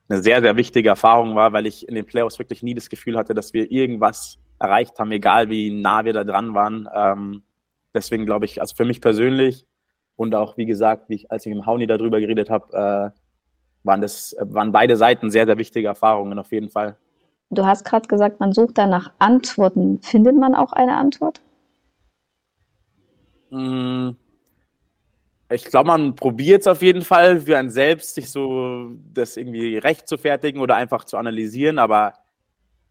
eine 0.09 0.21
sehr, 0.21 0.41
sehr 0.41 0.55
wichtige 0.55 0.89
Erfahrung 0.89 1.35
war, 1.35 1.53
weil 1.53 1.65
ich 1.65 1.87
in 1.87 1.95
den 1.95 2.05
Playoffs 2.05 2.39
wirklich 2.39 2.63
nie 2.63 2.73
das 2.73 2.89
Gefühl 2.89 3.17
hatte, 3.17 3.33
dass 3.33 3.53
wir 3.53 3.71
irgendwas 3.71 4.37
erreicht 4.59 4.97
haben, 4.99 5.11
egal 5.11 5.49
wie 5.49 5.69
nah 5.69 6.05
wir 6.05 6.13
da 6.13 6.23
dran 6.23 6.53
waren. 6.53 6.87
Ähm, 6.93 7.43
deswegen 7.93 8.25
glaube 8.25 8.45
ich, 8.45 8.61
also 8.61 8.75
für 8.75 8.85
mich 8.85 9.01
persönlich 9.01 9.65
und 10.15 10.33
auch, 10.33 10.57
wie 10.57 10.65
gesagt, 10.65 11.09
wie 11.09 11.15
ich, 11.15 11.31
als 11.31 11.45
ich 11.45 11.51
im 11.51 11.65
Hauni 11.65 11.87
darüber 11.87 12.19
geredet 12.19 12.49
habe, 12.49 13.13
äh, 13.13 13.19
waren, 13.83 14.01
das, 14.01 14.35
waren 14.39 14.71
beide 14.71 14.97
Seiten 14.97 15.29
sehr, 15.29 15.45
sehr 15.45 15.57
wichtige 15.57 15.87
Erfahrungen 15.87 16.39
auf 16.39 16.51
jeden 16.51 16.69
Fall. 16.69 16.97
Du 17.49 17.65
hast 17.65 17.85
gerade 17.85 18.07
gesagt, 18.07 18.39
man 18.39 18.51
sucht 18.51 18.77
da 18.77 18.87
nach 18.87 19.11
Antworten. 19.19 19.99
Findet 20.01 20.35
man 20.35 20.53
auch 20.53 20.73
eine 20.73 20.97
Antwort? 20.97 21.41
Mm, 23.49 24.11
ich 25.49 25.65
glaube, 25.65 25.87
man 25.87 26.15
probiert 26.15 26.61
es 26.61 26.67
auf 26.67 26.81
jeden 26.81 27.03
Fall 27.03 27.41
für 27.41 27.57
einen 27.57 27.69
selbst, 27.69 28.15
sich 28.15 28.29
so 28.29 28.91
das 29.13 29.37
irgendwie 29.37 29.77
recht 29.77 30.07
zu 30.07 30.17
fertigen 30.17 30.61
oder 30.61 30.75
einfach 30.75 31.05
zu 31.05 31.17
analysieren, 31.17 31.79
aber 31.79 32.13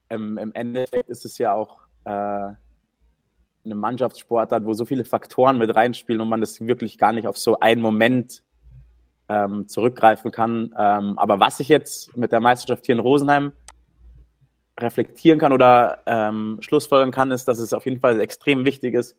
im, 0.09 0.39
im 0.39 0.53
Endeffekt 0.55 1.11
ist 1.11 1.25
es 1.25 1.37
ja 1.39 1.53
auch 1.53 1.81
äh, 2.05 2.11
eine 2.11 3.75
Mannschaftssportart, 3.75 4.65
wo 4.65 4.73
so 4.73 4.85
viele 4.85 5.05
Faktoren 5.05 5.59
mit 5.59 5.75
reinspielen 5.75 6.21
und 6.21 6.29
man 6.29 6.41
das 6.41 6.61
wirklich 6.61 6.97
gar 6.99 7.13
nicht 7.13 7.27
auf 7.27 7.37
so 7.37 7.61
einen 7.61 7.83
Moment 7.83 8.43
ähm, 9.29 9.69
zurückgreifen 9.69 10.31
kann. 10.31 10.75
Ähm, 10.79 11.19
aber 11.19 11.41
was 11.41 11.61
ich 11.61 11.69
jetzt 11.69 12.17
mit 12.17 12.33
der 12.33 12.41
Meisterschaft 12.41 12.87
hier 12.87 12.95
in 12.95 13.01
Rosenheim 13.01 13.53
reflektieren 14.79 15.39
kann 15.39 15.53
oder 15.53 16.03
ähm, 16.07 16.59
schlussfolgern 16.61 17.11
kann, 17.11 17.31
ist, 17.33 17.49
dass 17.49 17.59
es 17.59 17.73
auf 17.73 17.85
jeden 17.85 18.01
Fall 18.01 18.21
extrem 18.21 18.65
wichtig 18.65 18.95
ist, 18.95 19.17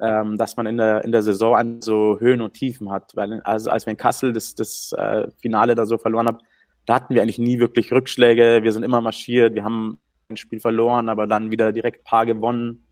ähm, 0.00 0.36
dass 0.38 0.56
man 0.56 0.66
in 0.66 0.76
der, 0.76 1.04
in 1.04 1.12
der 1.12 1.22
Saison 1.22 1.80
so 1.80 2.18
Höhen 2.20 2.40
und 2.40 2.54
Tiefen 2.54 2.90
hat. 2.90 3.12
Weil 3.14 3.40
also 3.42 3.70
als 3.70 3.86
wir 3.86 3.92
in 3.92 3.96
Kassel 3.96 4.32
das, 4.32 4.54
das 4.54 4.92
äh, 4.92 5.28
Finale 5.40 5.74
da 5.74 5.86
so 5.86 5.98
verloren 5.98 6.26
haben, 6.26 6.38
da 6.86 6.94
hatten 6.94 7.14
wir 7.14 7.22
eigentlich 7.22 7.38
nie 7.38 7.58
wirklich 7.58 7.92
Rückschläge. 7.92 8.60
Wir 8.62 8.72
sind 8.72 8.82
immer 8.82 9.00
marschiert, 9.00 9.54
wir 9.54 9.64
haben 9.64 9.98
ein 10.28 10.36
Spiel 10.36 10.60
verloren, 10.60 11.08
aber 11.08 11.26
dann 11.26 11.50
wieder 11.50 11.72
direkt 11.72 12.00
ein 12.00 12.04
paar 12.04 12.26
gewonnen. 12.26 12.86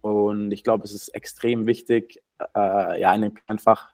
Und 0.00 0.50
ich 0.52 0.64
glaube, 0.64 0.84
es 0.84 0.94
ist 0.94 1.08
extrem 1.08 1.66
wichtig, 1.66 2.22
äh, 2.56 3.00
ja, 3.00 3.10
einfach 3.46 3.90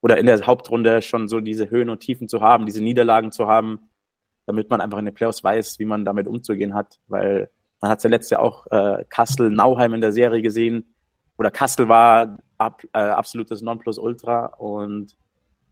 oder 0.00 0.18
in 0.18 0.26
der 0.26 0.46
Hauptrunde 0.46 1.02
schon 1.02 1.28
so 1.28 1.40
diese 1.40 1.70
Höhen 1.70 1.90
und 1.90 2.00
Tiefen 2.00 2.28
zu 2.28 2.40
haben, 2.40 2.66
diese 2.66 2.82
Niederlagen 2.82 3.32
zu 3.32 3.48
haben, 3.48 3.90
damit 4.46 4.70
man 4.70 4.80
einfach 4.80 4.98
in 4.98 5.06
den 5.06 5.14
Playoffs 5.14 5.42
weiß, 5.42 5.78
wie 5.78 5.84
man 5.84 6.04
damit 6.04 6.26
umzugehen 6.28 6.74
hat. 6.74 7.00
Weil 7.08 7.50
man 7.80 7.90
hat 7.90 8.02
ja 8.02 8.10
letztes 8.10 8.30
Jahr 8.30 8.42
auch 8.42 8.66
äh, 8.70 9.04
Kassel, 9.08 9.50
Nauheim 9.50 9.94
in 9.94 10.00
der 10.00 10.12
Serie 10.12 10.42
gesehen. 10.42 10.94
Oder 11.38 11.50
Kassel 11.50 11.88
war 11.88 12.38
ab, 12.58 12.82
äh, 12.92 12.98
absolutes 12.98 13.62
Nonplusultra 13.62 14.46
und 14.58 15.16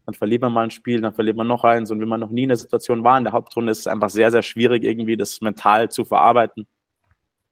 dann 0.06 0.14
verliert 0.14 0.42
man 0.42 0.52
mal 0.52 0.62
ein 0.62 0.70
Spiel, 0.70 1.00
dann 1.00 1.12
verliert 1.12 1.36
man 1.36 1.48
noch 1.48 1.64
eins 1.64 1.90
und 1.90 2.00
wenn 2.00 2.08
man 2.08 2.20
noch 2.20 2.30
nie 2.30 2.44
in 2.44 2.48
der 2.48 2.56
Situation 2.56 3.02
war 3.02 3.18
in 3.18 3.24
der 3.24 3.32
Hauptrunde, 3.32 3.72
ist 3.72 3.80
es 3.80 3.86
einfach 3.88 4.10
sehr, 4.10 4.30
sehr 4.30 4.42
schwierig, 4.42 4.84
irgendwie 4.84 5.16
das 5.16 5.40
mental 5.40 5.90
zu 5.90 6.04
verarbeiten, 6.04 6.66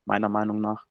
meiner 0.04 0.28
Meinung 0.28 0.61
nach. 0.61 0.85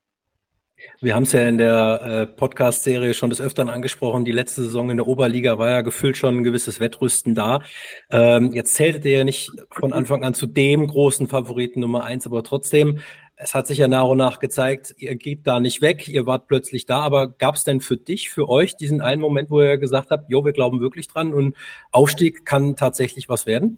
Wir 1.00 1.16
haben 1.16 1.24
es 1.24 1.32
ja 1.32 1.48
in 1.48 1.58
der 1.58 2.02
äh, 2.04 2.28
Podcast-Serie 2.28 3.14
schon 3.14 3.30
des 3.30 3.40
Öfteren 3.40 3.70
angesprochen. 3.70 4.26
Die 4.26 4.32
letzte 4.32 4.64
Saison 4.64 4.90
in 4.90 4.98
der 4.98 5.08
Oberliga 5.08 5.58
war 5.58 5.70
ja 5.70 5.82
gefühlt 5.82 6.18
schon 6.18 6.38
ein 6.38 6.44
gewisses 6.44 6.80
Wettrüsten 6.80 7.36
da. 7.36 7.62
Ähm, 8.10 8.52
jetzt 8.54 8.76
zähltet 8.76 9.06
ihr 9.06 9.20
ja 9.20 9.24
nicht 9.24 9.52
von 9.72 9.94
Anfang 9.94 10.24
an 10.24 10.34
zu 10.34 10.46
dem 10.46 10.88
großen 10.88 11.28
Favoriten 11.28 11.80
Nummer 11.80 12.04
eins, 12.04 12.26
aber 12.26 12.44
trotzdem, 12.44 13.00
es 13.44 13.54
hat 13.54 13.68
sich 13.68 13.78
ja 13.78 13.88
nach 13.88 14.06
und 14.06 14.18
nach 14.18 14.40
gezeigt, 14.40 14.96
ihr 14.98 15.16
geht 15.16 15.46
da 15.46 15.60
nicht 15.60 15.82
weg, 15.82 16.08
ihr 16.08 16.26
wart 16.26 16.48
plötzlich 16.48 16.86
da. 16.86 17.02
Aber 17.02 17.28
gab 17.28 17.56
es 17.56 17.64
denn 17.64 17.82
für 17.82 17.98
dich, 17.98 18.30
für 18.30 18.50
euch 18.50 18.76
diesen 18.76 19.02
einen 19.02 19.22
Moment, 19.22 19.50
wo 19.50 19.62
ihr 19.62 19.78
gesagt 19.78 20.12
habt, 20.12 20.30
jo, 20.30 20.46
wir 20.46 20.54
glauben 20.54 20.80
wirklich 20.80 21.08
dran 21.08 21.34
und 21.34 21.56
Aufstieg 21.92 22.46
kann 22.46 22.76
tatsächlich 22.76 23.30
was 23.30 23.46
werden? 23.46 23.78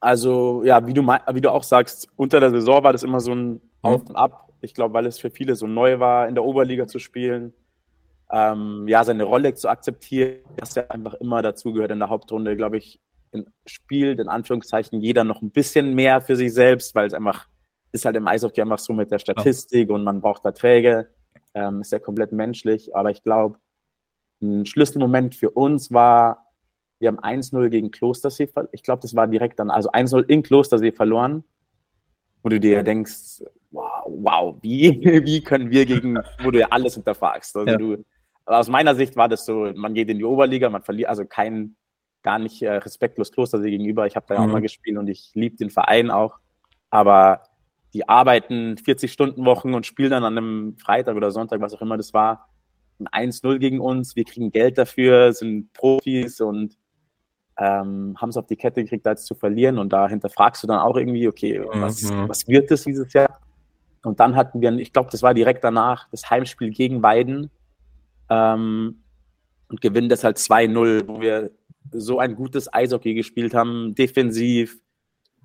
Also 0.00 0.62
ja, 0.64 0.86
wie 0.86 0.94
du, 0.94 1.02
wie 1.02 1.40
du 1.40 1.50
auch 1.50 1.62
sagst, 1.62 2.08
unter 2.16 2.40
der 2.40 2.50
Saison 2.50 2.82
war 2.84 2.92
das 2.92 3.02
immer 3.02 3.20
so 3.20 3.32
ein 3.32 3.48
mhm. 3.52 3.60
Auf 3.82 4.02
und 4.08 4.16
Ab 4.16 4.44
ich 4.64 4.74
glaube, 4.74 4.94
weil 4.94 5.06
es 5.06 5.18
für 5.18 5.30
viele 5.30 5.54
so 5.54 5.66
neu 5.66 6.00
war, 6.00 6.26
in 6.26 6.34
der 6.34 6.44
Oberliga 6.44 6.86
zu 6.86 6.98
spielen, 6.98 7.52
ähm, 8.30 8.88
ja, 8.88 9.04
seine 9.04 9.24
Rolle 9.24 9.54
zu 9.54 9.68
akzeptieren, 9.68 10.38
dass 10.56 10.76
er 10.76 10.90
einfach 10.90 11.14
immer 11.14 11.42
dazugehört 11.42 11.92
in 11.92 11.98
der 12.00 12.08
Hauptrunde, 12.08 12.56
glaube 12.56 12.78
ich, 12.78 13.00
spielt 13.66 14.20
in 14.20 14.28
Anführungszeichen 14.28 15.00
jeder 15.00 15.24
noch 15.24 15.42
ein 15.42 15.50
bisschen 15.50 15.94
mehr 15.94 16.20
für 16.20 16.36
sich 16.36 16.54
selbst, 16.54 16.94
weil 16.94 17.06
es 17.06 17.14
einfach 17.14 17.48
ist 17.94 18.04
halt 18.04 18.16
im 18.16 18.26
Eishockey 18.26 18.60
einfach 18.60 18.80
so 18.80 18.92
mit 18.92 19.10
der 19.12 19.20
Statistik 19.20 19.88
und 19.88 20.02
man 20.02 20.20
braucht 20.20 20.42
Verträge, 20.42 21.08
ähm, 21.54 21.80
ist 21.80 21.92
ja 21.92 22.00
komplett 22.00 22.32
menschlich, 22.32 22.94
aber 22.94 23.10
ich 23.10 23.22
glaube, 23.22 23.58
ein 24.42 24.66
Schlüsselmoment 24.66 25.36
für 25.36 25.50
uns 25.50 25.92
war, 25.92 26.50
wir 26.98 27.08
haben 27.08 27.20
1-0 27.20 27.68
gegen 27.68 27.92
Klostersee, 27.92 28.50
ich 28.72 28.82
glaube, 28.82 29.00
das 29.02 29.14
war 29.14 29.28
direkt 29.28 29.60
dann, 29.60 29.70
also 29.70 29.90
1-0 29.92 30.28
in 30.28 30.42
Klostersee 30.42 30.90
verloren, 30.90 31.44
wo 32.42 32.48
du 32.48 32.58
dir 32.58 32.82
denkst, 32.82 33.44
wow, 33.70 34.04
wow, 34.06 34.56
wie, 34.60 35.00
wie 35.24 35.40
können 35.42 35.70
wir 35.70 35.86
gegen, 35.86 36.18
wo 36.42 36.50
du 36.50 36.58
ja 36.58 36.66
alles 36.70 36.94
hinterfragst. 36.94 37.56
Also 37.56 37.70
ja. 37.70 37.78
du, 37.78 38.04
aus 38.44 38.68
meiner 38.68 38.96
Sicht 38.96 39.14
war 39.14 39.28
das 39.28 39.46
so, 39.46 39.72
man 39.76 39.94
geht 39.94 40.10
in 40.10 40.18
die 40.18 40.24
Oberliga, 40.24 40.68
man 40.68 40.82
verliert, 40.82 41.08
also 41.08 41.24
kein, 41.24 41.76
gar 42.22 42.40
nicht 42.40 42.60
äh, 42.60 42.72
respektlos 42.72 43.30
Klostersee 43.30 43.70
gegenüber. 43.70 44.06
Ich 44.06 44.16
habe 44.16 44.26
da 44.28 44.34
ja 44.34 44.40
mhm. 44.40 44.48
auch 44.48 44.52
mal 44.54 44.62
gespielt 44.62 44.98
und 44.98 45.06
ich 45.06 45.30
liebe 45.34 45.56
den 45.56 45.70
Verein 45.70 46.10
auch. 46.10 46.38
Aber 46.90 47.42
die 47.94 48.08
arbeiten 48.08 48.76
40 48.76 49.12
Stunden 49.12 49.44
Wochen 49.46 49.72
und 49.72 49.86
spielen 49.86 50.10
dann 50.10 50.24
an 50.24 50.36
einem 50.36 50.76
Freitag 50.76 51.16
oder 51.16 51.30
Sonntag, 51.30 51.60
was 51.60 51.72
auch 51.74 51.80
immer 51.80 51.96
das 51.96 52.12
war, 52.12 52.48
ein 52.98 53.30
1-0 53.30 53.58
gegen 53.58 53.80
uns. 53.80 54.16
Wir 54.16 54.24
kriegen 54.24 54.50
Geld 54.50 54.76
dafür, 54.76 55.32
sind 55.32 55.72
Profis 55.72 56.40
und 56.40 56.76
ähm, 57.56 58.16
haben 58.20 58.28
es 58.28 58.36
auf 58.36 58.46
die 58.46 58.56
Kette 58.56 58.82
gekriegt, 58.82 59.06
als 59.06 59.24
zu 59.24 59.36
verlieren. 59.36 59.78
Und 59.78 59.92
da 59.92 60.08
hinterfragst 60.08 60.62
du 60.62 60.66
dann 60.66 60.80
auch 60.80 60.96
irgendwie, 60.96 61.28
okay, 61.28 61.62
was, 61.72 62.02
mhm. 62.02 62.28
was 62.28 62.48
wird 62.48 62.70
das 62.70 62.82
dieses 62.82 63.12
Jahr? 63.12 63.40
Und 64.02 64.18
dann 64.20 64.34
hatten 64.34 64.60
wir, 64.60 64.72
ich 64.72 64.92
glaube, 64.92 65.10
das 65.10 65.22
war 65.22 65.32
direkt 65.32 65.62
danach, 65.62 66.08
das 66.10 66.28
Heimspiel 66.28 66.70
gegen 66.70 67.02
Weiden 67.02 67.50
ähm, 68.28 69.02
und 69.68 69.80
gewinnen 69.80 70.08
das 70.08 70.24
halt 70.24 70.36
2-0, 70.36 71.06
wo 71.06 71.20
wir 71.20 71.52
so 71.92 72.18
ein 72.18 72.34
gutes 72.34 72.72
Eishockey 72.72 73.14
gespielt 73.14 73.54
haben, 73.54 73.94
defensiv, 73.94 74.80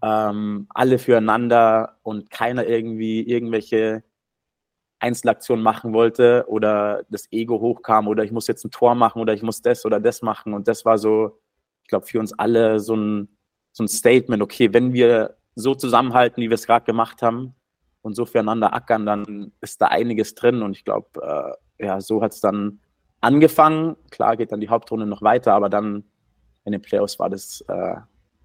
ähm, 0.01 0.67
alle 0.69 0.99
füreinander 0.99 1.97
und 2.03 2.29
keiner 2.29 2.65
irgendwie 2.65 3.21
irgendwelche 3.21 4.03
Einzelaktionen 4.99 5.63
machen 5.63 5.93
wollte 5.93 6.45
oder 6.47 7.03
das 7.09 7.31
Ego 7.31 7.59
hochkam 7.59 8.07
oder 8.07 8.23
ich 8.23 8.31
muss 8.31 8.47
jetzt 8.47 8.65
ein 8.65 8.71
Tor 8.71 8.95
machen 8.95 9.21
oder 9.21 9.33
ich 9.33 9.41
muss 9.41 9.61
das 9.61 9.85
oder 9.85 9.99
das 9.99 10.21
machen. 10.21 10.53
Und 10.53 10.67
das 10.67 10.83
war 10.85 10.97
so, 10.97 11.39
ich 11.83 11.89
glaube, 11.89 12.05
für 12.05 12.19
uns 12.19 12.33
alle 12.33 12.79
so 12.79 12.95
ein, 12.95 13.29
so 13.71 13.83
ein 13.83 13.87
Statement, 13.87 14.43
okay, 14.43 14.73
wenn 14.73 14.93
wir 14.93 15.37
so 15.55 15.75
zusammenhalten, 15.75 16.41
wie 16.41 16.49
wir 16.49 16.55
es 16.55 16.67
gerade 16.67 16.85
gemacht 16.85 17.21
haben, 17.21 17.55
und 18.01 18.15
so 18.15 18.25
füreinander 18.25 18.73
ackern, 18.73 19.05
dann 19.05 19.51
ist 19.61 19.81
da 19.81 19.87
einiges 19.87 20.35
drin. 20.35 20.61
Und 20.61 20.71
ich 20.71 20.85
glaube, 20.85 21.57
äh, 21.79 21.85
ja, 21.85 22.01
so 22.01 22.21
hat 22.21 22.33
es 22.33 22.41
dann 22.41 22.79
angefangen. 23.21 23.95
Klar 24.09 24.37
geht 24.37 24.51
dann 24.51 24.61
die 24.61 24.69
Hauptrunde 24.69 25.05
noch 25.05 25.21
weiter, 25.21 25.53
aber 25.53 25.69
dann 25.69 26.03
in 26.65 26.71
den 26.71 26.81
Playoffs 26.81 27.19
war 27.19 27.29
das 27.29 27.61
äh, 27.67 27.95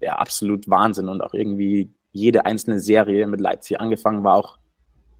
ja 0.05 0.15
absolut 0.17 0.69
Wahnsinn 0.69 1.09
und 1.09 1.21
auch 1.21 1.33
irgendwie 1.33 1.91
jede 2.11 2.45
einzelne 2.45 2.79
Serie 2.79 3.27
mit 3.27 3.41
Leipzig 3.41 3.79
angefangen 3.79 4.23
war 4.23 4.35
auch 4.35 4.57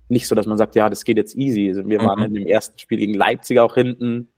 nicht 0.08 0.28
so, 0.28 0.36
dass 0.36 0.46
man 0.46 0.58
sagt, 0.58 0.76
ja, 0.76 0.90
das 0.90 1.04
geht 1.04 1.18
jetzt 1.18 1.36
easy. 1.36 1.68
Also 1.68 1.88
wir 1.88 2.02
mhm. 2.02 2.06
waren 2.06 2.24
in 2.24 2.34
dem 2.36 2.48
ersten 2.48 2.78
Spiel 2.78 3.00
gegen 3.00 3.16
Leipzig 3.16 3.60
auch 3.60 3.74
hinten, 3.74 4.30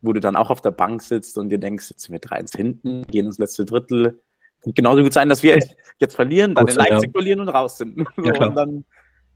wo 0.00 0.12
du 0.12 0.20
dann 0.20 0.36
auch 0.36 0.50
auf 0.50 0.62
der 0.62 0.70
Bank 0.70 1.02
sitzt 1.02 1.36
und 1.38 1.50
dir 1.50 1.58
denkst, 1.58 1.90
jetzt 1.90 2.02
sind 2.04 2.12
wir 2.12 2.20
3-1 2.20 2.56
hinten, 2.56 3.06
gehen 3.06 3.26
ins 3.26 3.38
letzte 3.38 3.64
Drittel. 3.64 4.20
Und 4.64 4.74
genauso 4.74 5.02
gut 5.02 5.12
sein, 5.12 5.28
dass 5.28 5.42
wir 5.42 5.58
jetzt 5.98 6.16
verlieren, 6.16 6.54
dann 6.54 6.66
in 6.66 6.76
Leipzig 6.76 7.12
verlieren 7.12 7.40
und 7.40 7.50
raus 7.50 7.78
sind. 7.78 8.06
Ja, 8.22 8.46
und 8.48 8.54
dann 8.54 8.84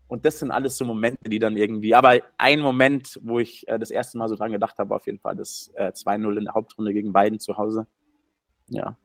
und 0.08 0.24
das 0.24 0.40
sind 0.40 0.50
alles 0.50 0.76
so 0.76 0.84
Momente, 0.84 1.30
die 1.30 1.38
dann 1.38 1.56
irgendwie, 1.56 1.94
aber 1.94 2.18
ein 2.36 2.58
Moment, 2.58 3.20
wo 3.22 3.38
ich 3.38 3.68
äh, 3.68 3.78
das 3.78 3.92
erste 3.92 4.18
Mal 4.18 4.28
so 4.28 4.34
dran 4.34 4.50
gedacht 4.50 4.76
habe, 4.78 4.92
auf 4.92 5.06
jeden 5.06 5.20
Fall 5.20 5.36
das 5.36 5.70
äh, 5.76 5.92
2-0 5.92 6.36
in 6.36 6.44
der 6.46 6.54
Hauptrunde 6.54 6.92
gegen 6.92 7.12
beiden 7.12 7.38
zu 7.38 7.56
Hause. 7.56 7.86
Ja. 8.66 8.96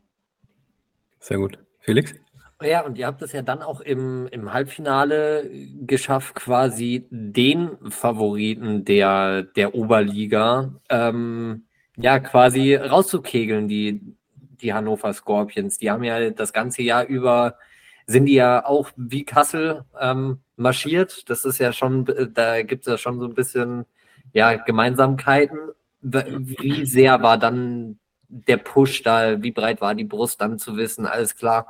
Sehr 1.26 1.40
gut. 1.40 1.58
Felix? 1.80 2.14
Ja, 2.62 2.82
und 2.82 3.00
ihr 3.00 3.08
habt 3.08 3.20
es 3.24 3.32
ja 3.32 3.42
dann 3.42 3.64
auch 3.64 3.82
im, 3.82 4.28
im 4.28 4.54
Halbfinale 4.54 5.50
geschafft, 5.82 6.36
quasi 6.36 7.08
den 7.10 7.72
Favoriten 7.90 8.86
der, 8.86 9.42
der 9.42 9.74
Oberliga 9.74 10.72
ähm, 10.88 11.66
ja 11.98 12.20
quasi 12.20 12.76
rauszukegeln, 12.76 13.68
die, 13.68 14.02
die 14.36 14.72
Hannover 14.72 15.14
Scorpions. 15.14 15.80
Die 15.80 15.90
haben 15.90 16.04
ja 16.04 16.30
das 16.30 16.54
ganze 16.54 16.84
Jahr 16.84 17.08
über 17.08 17.58
sind 18.06 18.28
die 18.28 18.36
ja 18.36 18.64
auch 18.64 18.92
wie 18.96 19.26
Kassel 19.26 19.84
ähm, 20.00 20.42
marschiert. 20.58 21.28
Das 21.28 21.44
ist 21.44 21.58
ja 21.58 21.74
schon, 21.74 22.06
da 22.36 22.62
gibt 22.62 22.86
es 22.86 22.92
ja 22.92 22.98
schon 23.00 23.20
so 23.20 23.26
ein 23.26 23.34
bisschen 23.34 23.86
ja, 24.32 24.54
Gemeinsamkeiten. 24.58 25.58
Wie 26.02 26.86
sehr 26.86 27.24
war 27.24 27.40
dann 27.40 27.98
der 28.30 28.58
Push 28.58 29.04
da, 29.04 29.42
wie 29.42 29.52
breit 29.52 29.82
war 29.82 29.96
die 29.96 30.04
Brust 30.04 30.42
dann 30.42 30.60
zu 30.60 30.78
wissen, 30.78 31.06
alles 31.06 31.36
klar, 31.36 31.68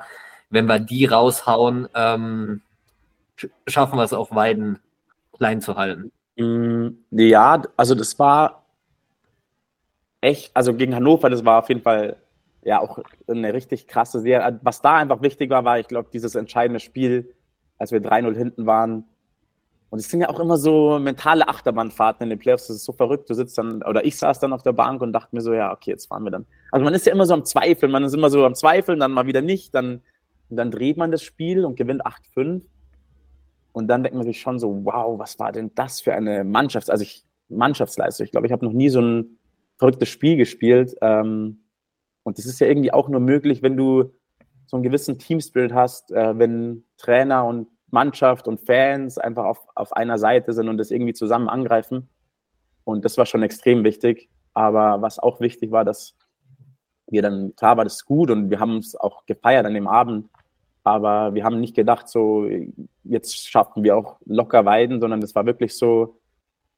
wenn 0.50 0.66
wir 0.66 0.80
die 0.80 1.06
raushauen, 1.06 1.88
ähm, 1.96 2.62
schaffen 3.68 3.98
wir 3.98 4.04
es 4.04 4.14
auch 4.14 4.34
Weiden 4.34 4.80
klein 5.34 5.62
zu 5.62 5.76
halten. 5.76 6.12
Mm, 6.38 6.90
ja, 7.12 7.62
also 7.78 7.96
das 7.96 8.18
war 8.20 8.64
echt, 10.22 10.56
also 10.56 10.74
gegen 10.74 10.96
Hannover, 10.96 11.30
das 11.30 11.46
war 11.46 11.60
auf 11.60 11.70
jeden 11.70 11.82
Fall 11.82 12.18
ja 12.64 12.80
auch 12.80 13.00
eine 13.28 13.54
richtig 13.54 13.88
krasse 13.88 14.20
Serie. 14.20 14.60
Was 14.64 14.82
da 14.82 14.96
einfach 14.98 15.22
wichtig 15.22 15.50
war, 15.50 15.64
war, 15.64 15.80
ich 15.80 15.88
glaube, 15.88 16.10
dieses 16.12 16.36
entscheidende 16.36 16.80
Spiel, 16.80 17.34
als 17.78 17.92
wir 17.92 18.02
3-0 18.02 18.36
hinten 18.36 18.66
waren. 18.66 19.06
Und 19.90 20.00
es 20.00 20.10
sind 20.10 20.22
ja 20.22 20.30
auch 20.30 20.40
immer 20.40 20.58
so 20.58 21.00
mentale 21.00 21.48
Achterbahnfahrten 21.48 22.24
in 22.24 22.30
den 22.30 22.40
Playoffs. 22.40 22.68
Das 22.68 22.78
ist 22.78 22.86
so 22.86 22.92
verrückt. 22.92 23.30
Du 23.30 23.34
sitzt 23.34 23.58
dann, 23.58 23.82
oder 23.84 24.04
ich 24.04 24.18
saß 24.18 24.40
dann 24.40 24.52
auf 24.52 24.64
der 24.64 24.74
Bank 24.74 25.02
und 25.02 25.14
dachte 25.14 25.36
mir 25.36 25.42
so, 25.42 25.54
ja, 25.54 25.72
okay, 25.72 25.92
jetzt 25.92 26.08
fahren 26.08 26.24
wir 26.24 26.32
dann. 26.32 26.46
Also 26.72 26.84
man 26.84 26.94
ist 26.94 27.06
ja 27.06 27.14
immer 27.14 27.26
so 27.26 27.34
am 27.34 27.46
Zweifeln. 27.46 27.92
Man 27.92 28.04
ist 28.04 28.14
immer 28.14 28.30
so 28.30 28.46
am 28.46 28.56
Zweifeln, 28.56 29.00
dann 29.00 29.12
mal 29.12 29.28
wieder 29.28 29.42
nicht. 29.42 29.74
Dann, 29.74 30.02
dann 30.50 30.72
dreht 30.72 30.98
man 30.98 31.12
das 31.12 31.24
Spiel 31.24 31.64
und 31.64 31.78
gewinnt 31.78 32.06
8-5. 32.06 32.64
Und 33.72 33.88
dann 33.88 34.04
denkt 34.04 34.18
man 34.18 34.26
sich 34.26 34.42
schon 34.42 34.60
so, 34.60 34.86
wow, 34.86 35.20
was 35.20 35.38
war 35.40 35.52
denn 35.52 35.72
das 35.76 36.02
für 36.02 36.14
eine 36.14 36.44
Mannschaft? 36.44 36.90
Also 36.90 37.04
ich 37.04 37.26
Mannschaftsleistung. 37.50 38.26
Ich 38.26 38.32
glaube, 38.32 38.48
ich 38.48 38.54
habe 38.54 38.66
noch 38.66 38.74
nie 38.74 38.90
so 38.90 39.02
ein 39.02 39.38
verrücktes 39.78 40.10
Spiel 40.10 40.38
gespielt. 40.38 40.96
Ähm, 41.02 41.60
und 42.24 42.38
das 42.38 42.46
ist 42.46 42.60
ja 42.60 42.68
irgendwie 42.68 42.92
auch 42.92 43.10
nur 43.10 43.20
möglich, 43.20 43.62
wenn 43.62 43.78
du 43.78 44.12
so 44.66 44.78
einen 44.78 44.84
gewissen 44.84 45.20
Teamspirit 45.20 45.74
hast, 45.74 46.12
äh, 46.12 46.38
wenn 46.38 46.84
Trainer 46.98 47.46
und 47.46 47.68
Mannschaft 47.90 48.48
und 48.48 48.62
Fans 48.62 49.18
einfach 49.18 49.46
auf, 49.46 49.68
auf 49.76 49.94
einer 49.94 50.18
Seite 50.18 50.54
sind 50.54 50.70
und 50.70 50.78
das 50.78 50.92
irgendwie 50.92 51.14
zusammen 51.14 51.50
angreifen. 51.50 52.10
Und 52.84 53.06
das 53.06 53.18
war 53.18 53.26
schon 53.26 53.44
extrem 53.44 53.84
wichtig. 53.84 54.30
Aber 54.54 55.02
was 55.02 55.20
auch 55.20 55.40
wichtig 55.40 55.72
war, 55.72 55.86
dass 55.86 56.16
wir 57.08 57.22
dann, 57.22 57.56
klar 57.56 57.78
war 57.78 57.84
das 57.84 58.06
gut 58.06 58.32
und 58.32 58.50
wir 58.50 58.60
haben 58.60 58.78
es 58.78 58.96
auch 58.96 59.26
gefeiert 59.26 59.66
an 59.66 59.74
dem 59.74 59.88
Abend, 59.88 60.30
aber 60.84 61.34
wir 61.34 61.44
haben 61.44 61.60
nicht 61.60 61.76
gedacht, 61.76 62.08
so, 62.08 62.48
jetzt 63.04 63.48
schaffen 63.48 63.84
wir 63.84 63.98
auch 63.98 64.18
locker 64.26 64.66
Weiden, 64.66 65.02
sondern 65.02 65.22
es 65.24 65.34
war 65.36 65.46
wirklich 65.46 65.76
so, 65.76 66.20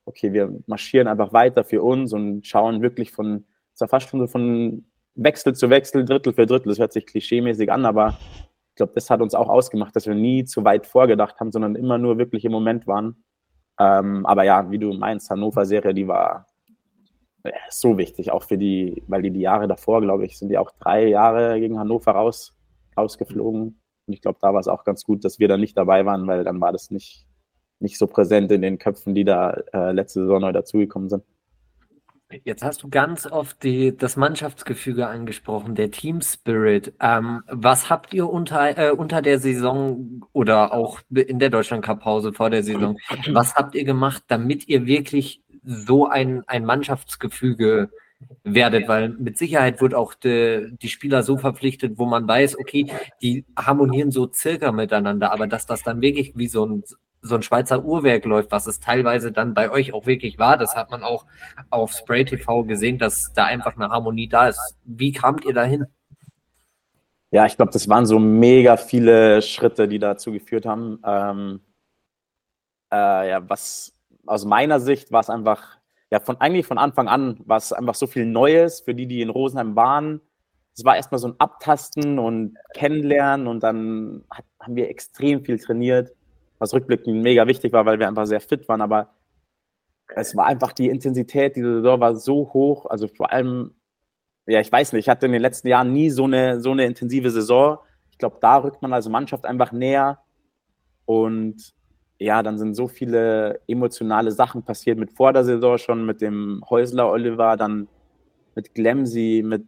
okay, 0.05 0.31
wir 0.31 0.53
marschieren 0.65 1.07
einfach 1.07 1.33
weiter 1.33 1.63
für 1.63 1.83
uns 1.83 2.13
und 2.13 2.47
schauen 2.47 2.81
wirklich 2.81 3.11
von, 3.11 3.45
fast 3.75 4.09
schon 4.09 4.21
so 4.21 4.27
von 4.27 4.85
Wechsel 5.15 5.53
zu 5.55 5.69
Wechsel, 5.69 6.05
Drittel 6.05 6.33
für 6.33 6.45
Drittel. 6.45 6.69
Das 6.69 6.79
hört 6.79 6.93
sich 6.93 7.05
klischeemäßig 7.05 7.71
an, 7.71 7.85
aber 7.85 8.17
glaube, 8.77 8.93
das 8.96 9.10
hat 9.10 9.22
uns 9.22 9.36
auch 9.36 9.50
ausgemacht, 9.50 9.96
dass 9.96 10.07
wir 10.07 10.15
nie 10.15 10.46
zu 10.46 10.63
weit 10.63 10.88
vorgedacht 10.88 11.39
haben, 11.39 11.51
sondern 11.51 11.75
immer 11.75 11.98
nur 11.98 12.17
wirklich 12.17 12.46
im 12.46 12.51
Moment 12.51 12.88
waren. 12.88 13.24
Ähm, 13.79 14.25
aber 14.25 14.43
ja, 14.43 14.72
wie 14.72 14.79
du 14.79 14.93
meinst, 14.93 15.29
Hannover-Serie, 15.29 15.93
die 15.93 16.07
war 16.07 16.48
äh, 17.43 17.51
so 17.69 17.98
wichtig, 17.98 18.31
auch 18.31 18.43
für 18.43 18.57
die, 18.57 19.03
weil 19.07 19.22
die 19.22 19.31
die 19.31 19.41
Jahre 19.41 19.67
davor, 19.67 20.01
glaube 20.01 20.25
ich, 20.25 20.38
sind 20.38 20.50
die 20.50 20.57
auch 20.57 20.72
drei 20.79 21.07
Jahre 21.07 21.60
gegen 21.60 21.77
Hannover 21.77 22.12
raus, 22.12 22.55
rausgeflogen. 22.98 23.79
Und 24.07 24.13
ich 24.13 24.22
glaube, 24.22 24.39
da 24.41 24.53
war 24.53 24.60
es 24.60 24.67
auch 24.67 24.84
ganz 24.84 25.03
gut, 25.03 25.25
dass 25.25 25.39
wir 25.39 25.48
da 25.48 25.57
nicht 25.57 25.77
dabei 25.77 26.05
waren, 26.05 26.27
weil 26.27 26.43
dann 26.43 26.62
war 26.62 26.72
das 26.72 26.91
nicht, 26.91 27.25
nicht 27.79 27.98
so 27.98 28.07
präsent 28.07 28.51
in 28.51 28.62
den 28.62 28.77
Köpfen, 28.79 29.13
die 29.13 29.25
da 29.25 29.51
äh, 29.74 29.91
letzte 29.91 30.22
Saison 30.22 30.41
neu 30.41 30.53
dazugekommen 30.53 31.10
sind. 31.10 31.24
Jetzt 32.43 32.62
hast 32.62 32.84
du 32.84 32.89
ganz 32.89 33.25
oft 33.25 33.63
die, 33.63 33.96
das 33.96 34.17
Mannschaftsgefüge 34.17 35.07
angesprochen, 35.07 35.75
der 35.75 35.91
Team 35.91 36.22
Spirit. 36.22 36.93
Ähm, 37.00 37.41
was 37.48 37.89
habt 37.89 38.13
ihr 38.13 38.29
unter, 38.29 38.77
äh, 38.77 38.91
unter 38.91 39.22
der 39.22 39.39
Saison 39.39 40.22
oder 40.34 40.74
auch 40.74 41.00
in 41.10 41.39
der 41.39 41.50
Deutschland 41.50 41.86
Cup 41.86 42.01
Pause 42.01 42.34
vor 42.34 42.50
der 42.50 42.63
Saison, 42.63 42.98
was 43.31 43.55
habt 43.55 43.75
ihr 43.75 43.86
gemacht, 43.86 44.24
damit 44.27 44.67
ihr 44.67 44.86
wirklich 44.86 45.41
so 45.63 46.07
ein, 46.07 46.43
ein 46.48 46.65
Mannschaftsgefüge 46.65 47.91
werdet? 48.43 48.89
Weil 48.89 49.10
mit 49.10 49.38
Sicherheit 49.38 49.79
wird 49.79 49.96
auch 49.96 50.13
die, 50.13 50.75
die 50.81 50.89
Spieler 50.89 51.24
so 51.24 51.38
verpflichtet, 51.38 51.98
wo 51.98 52.05
man 52.05 52.27
weiß, 52.27 52.60
okay, 52.60 52.91
die 53.22 53.46
harmonieren 53.57 54.12
so 54.12 54.29
circa 54.29 54.74
miteinander, 54.74 55.31
aber 55.31 55.48
dass 55.48 55.65
das 55.65 55.81
dann 55.81 56.01
wirklich 56.01 56.34
wie 56.36 56.50
so 56.50 56.65
ein 56.65 56.84
so 57.21 57.36
ein 57.36 57.43
Schweizer 57.43 57.83
Uhrwerk 57.83 58.25
läuft, 58.25 58.51
was 58.51 58.67
es 58.67 58.79
teilweise 58.79 59.31
dann 59.31 59.53
bei 59.53 59.69
euch 59.71 59.93
auch 59.93 60.05
wirklich 60.05 60.38
war. 60.38 60.57
Das 60.57 60.75
hat 60.75 60.91
man 60.91 61.03
auch 61.03 61.25
auf 61.69 61.93
Spray 61.93 62.25
TV 62.25 62.63
gesehen, 62.63 62.97
dass 62.97 63.33
da 63.33 63.45
einfach 63.45 63.75
eine 63.75 63.89
Harmonie 63.89 64.27
da 64.27 64.47
ist. 64.47 64.77
Wie 64.83 65.12
kamt 65.12 65.45
ihr 65.45 65.53
dahin? 65.53 65.86
Ja, 67.31 67.45
ich 67.45 67.57
glaube, 67.57 67.71
das 67.71 67.89
waren 67.89 68.05
so 68.05 68.19
mega 68.19 68.77
viele 68.77 69.41
Schritte, 69.41 69.88
die 69.88 70.00
dazu 70.00 70.31
geführt 70.31 70.65
haben. 70.65 71.00
Ähm, 71.03 71.62
äh, 72.91 73.29
ja, 73.29 73.50
was 73.50 73.93
aus 74.25 74.45
meiner 74.45 74.79
Sicht 74.79 75.12
war 75.12 75.19
es 75.19 75.29
einfach, 75.29 75.77
ja, 76.09 76.19
von 76.19 76.39
eigentlich 76.39 76.65
von 76.65 76.77
Anfang 76.77 77.07
an 77.07 77.39
war 77.45 77.57
es 77.57 77.74
einfach 77.74 77.95
so 77.95 78.07
viel 78.07 78.25
Neues 78.25 78.81
für 78.81 78.95
die, 78.95 79.07
die 79.07 79.21
in 79.21 79.29
Rosenheim 79.29 79.75
waren. 79.75 80.21
Es 80.74 80.86
war 80.86 80.95
erstmal 80.95 81.19
so 81.19 81.29
ein 81.29 81.36
Abtasten 81.39 82.19
und 82.19 82.55
Kennenlernen 82.74 83.47
und 83.47 83.62
dann 83.62 84.24
hat, 84.29 84.45
haben 84.59 84.75
wir 84.75 84.89
extrem 84.89 85.43
viel 85.43 85.59
trainiert 85.59 86.12
was 86.59 86.73
rückblickend 86.73 87.21
mega 87.21 87.47
wichtig 87.47 87.73
war, 87.73 87.85
weil 87.85 87.99
wir 87.99 88.07
einfach 88.07 88.25
sehr 88.25 88.41
fit 88.41 88.67
waren. 88.67 88.81
Aber 88.81 89.13
es 90.15 90.36
war 90.36 90.45
einfach 90.45 90.73
die 90.73 90.89
Intensität, 90.89 91.55
diese 91.55 91.75
Saison 91.75 91.99
war 91.99 92.15
so 92.15 92.51
hoch. 92.53 92.86
Also 92.86 93.08
vor 93.08 93.32
allem, 93.32 93.75
ja, 94.45 94.60
ich 94.60 94.71
weiß 94.71 94.93
nicht, 94.93 95.05
ich 95.05 95.10
hatte 95.10 95.25
in 95.25 95.34
den 95.34 95.41
letzten 95.41 95.67
Jahren 95.67 95.93
nie 95.93 96.10
so 96.10 96.23
eine, 96.25 96.62
so 96.62 96.71
eine 96.71 96.86
intensive 96.86 97.32
Saison. 97.32 97.79
Ich 98.12 98.17
glaube, 98.17 98.38
da 98.41 98.58
rückt 98.58 98.82
man 98.82 98.93
als 98.93 99.10
Mannschaft 99.10 99.45
einfach 99.45 99.71
näher. 99.71 100.19
Und 101.05 101.73
ja, 102.19 102.41
dann 102.41 102.58
sind 102.58 102.75
so 102.75 102.88
viele 102.88 103.62
emotionale 103.67 104.32
Sachen 104.32 104.63
passiert 104.63 104.97
mit 104.97 105.12
vor 105.12 105.34
der 105.34 105.43
Saison 105.43 105.77
schon, 105.77 106.05
mit 106.05 106.21
dem 106.21 106.63
Häusler 106.69 107.10
Oliver, 107.12 107.58
dann 107.58 107.88
mit 108.55 108.73
Glemsi, 108.73 109.43
mit 109.45 109.67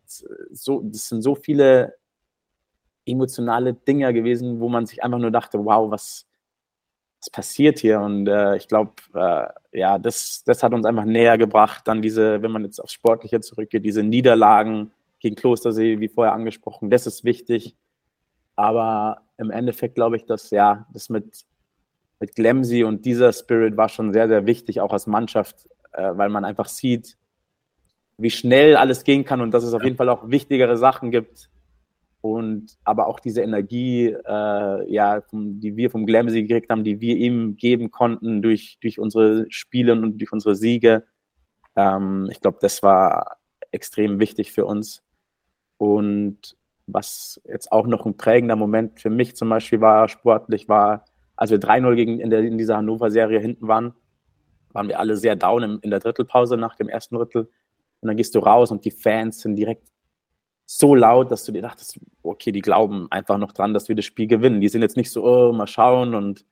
so, 0.51 0.81
das 0.83 1.09
sind 1.09 1.21
so 1.21 1.35
viele 1.35 1.95
emotionale 3.05 3.73
Dinge 3.73 4.11
gewesen, 4.13 4.59
wo 4.59 4.69
man 4.69 4.85
sich 4.85 5.03
einfach 5.03 5.19
nur 5.19 5.31
dachte, 5.31 5.63
wow, 5.63 5.91
was, 5.91 6.27
was 7.21 7.29
passiert 7.29 7.79
hier? 7.79 7.99
Und 7.99 8.27
äh, 8.27 8.55
ich 8.55 8.67
glaube, 8.67 8.93
äh, 9.13 9.47
ja, 9.77 9.99
das, 9.99 10.43
das 10.45 10.63
hat 10.63 10.73
uns 10.73 10.85
einfach 10.85 11.05
näher 11.05 11.37
gebracht. 11.37 11.87
Dann 11.87 12.01
diese, 12.01 12.41
wenn 12.41 12.51
man 12.51 12.63
jetzt 12.63 12.79
aufs 12.79 12.93
Sportliche 12.93 13.41
zurückgeht, 13.41 13.85
diese 13.85 14.03
Niederlagen 14.03 14.91
gegen 15.19 15.35
Klostersee, 15.35 15.99
wie 15.99 16.07
vorher 16.07 16.33
angesprochen, 16.33 16.89
das 16.89 17.07
ist 17.07 17.25
wichtig. 17.25 17.75
Aber 18.55 19.21
im 19.37 19.51
Endeffekt 19.51 19.95
glaube 19.95 20.15
ich, 20.15 20.25
dass 20.25 20.49
ja, 20.49 20.87
das 20.93 21.09
mit, 21.09 21.45
mit 22.19 22.35
Glemsi 22.35 22.83
und 22.83 23.05
dieser 23.05 23.33
Spirit 23.33 23.75
war 23.75 23.89
schon 23.89 24.13
sehr, 24.13 24.27
sehr 24.27 24.45
wichtig, 24.45 24.79
auch 24.79 24.93
als 24.93 25.07
Mannschaft, 25.07 25.67
äh, 25.91 26.11
weil 26.13 26.29
man 26.29 26.45
einfach 26.45 26.67
sieht, 26.67 27.17
wie 28.17 28.31
schnell 28.31 28.75
alles 28.75 29.03
gehen 29.03 29.25
kann 29.25 29.41
und 29.41 29.51
dass 29.51 29.63
es 29.63 29.73
auf 29.73 29.83
jeden 29.83 29.95
Fall 29.95 30.09
auch 30.09 30.29
wichtigere 30.29 30.77
Sachen 30.77 31.11
gibt, 31.11 31.49
und 32.21 32.77
aber 32.83 33.07
auch 33.07 33.19
diese 33.19 33.41
Energie, 33.41 34.07
äh, 34.07 34.91
ja, 34.91 35.21
die 35.31 35.75
wir 35.77 35.89
vom 35.89 36.05
Glamsy 36.05 36.43
gekriegt 36.43 36.69
haben, 36.69 36.83
die 36.83 36.99
wir 36.99 37.15
ihm 37.15 37.55
geben 37.55 37.91
konnten 37.91 38.41
durch, 38.41 38.77
durch 38.81 38.99
unsere 38.99 39.45
Spiele 39.49 39.93
und 39.93 40.19
durch 40.19 40.31
unsere 40.33 40.55
Siege. 40.55 41.05
Ähm, 41.75 42.27
ich 42.29 42.41
glaube, 42.41 42.57
das 42.61 42.83
war 42.83 43.37
extrem 43.71 44.19
wichtig 44.19 44.51
für 44.51 44.65
uns. 44.65 45.01
Und 45.77 46.57
was 46.87 47.39
jetzt 47.45 47.71
auch 47.71 47.87
noch 47.87 48.05
ein 48.05 48.17
prägender 48.17 48.55
Moment 48.55 48.99
für 48.99 49.09
mich 49.09 49.35
zum 49.35 49.49
Beispiel 49.49 49.79
war, 49.79 50.09
sportlich 50.09 50.67
war, 50.67 51.05
als 51.37 51.51
wir 51.51 51.59
3-0 51.59 51.95
gegen 51.95 52.19
in, 52.19 52.29
der, 52.29 52.41
in 52.41 52.57
dieser 52.57 52.75
Hannover-Serie 52.77 53.39
hinten 53.39 53.67
waren, 53.69 53.93
waren 54.73 54.89
wir 54.89 54.99
alle 54.99 55.15
sehr 55.15 55.37
down 55.37 55.63
in, 55.63 55.79
in 55.79 55.89
der 55.89 55.99
Drittelpause 55.99 56.57
nach 56.57 56.75
dem 56.75 56.89
ersten 56.89 57.15
Drittel. 57.15 57.49
Und 58.01 58.07
dann 58.07 58.17
gehst 58.17 58.35
du 58.35 58.39
raus 58.39 58.71
und 58.71 58.83
die 58.83 58.91
Fans 58.91 59.39
sind 59.39 59.55
direkt 59.55 59.87
so 60.71 60.93
laut, 60.93 61.31
dass 61.31 61.45
du 61.45 61.51
dir 61.51 61.63
dachtest, 61.63 61.99
okay, 62.21 62.51
die 62.51 62.61
glauben 62.61 63.07
einfach 63.09 63.39
noch 63.39 63.53
dran, 63.53 63.73
dass 63.73 63.89
wir 63.89 63.95
das 63.95 64.05
Spiel 64.05 64.27
gewinnen. 64.27 64.61
Die 64.61 64.69
sind 64.69 64.83
jetzt 64.83 64.97
nicht 64.97 65.09
so, 65.09 65.25
oh, 65.25 65.51
mal 65.51 65.65
schauen 65.65 66.13
und 66.13 66.45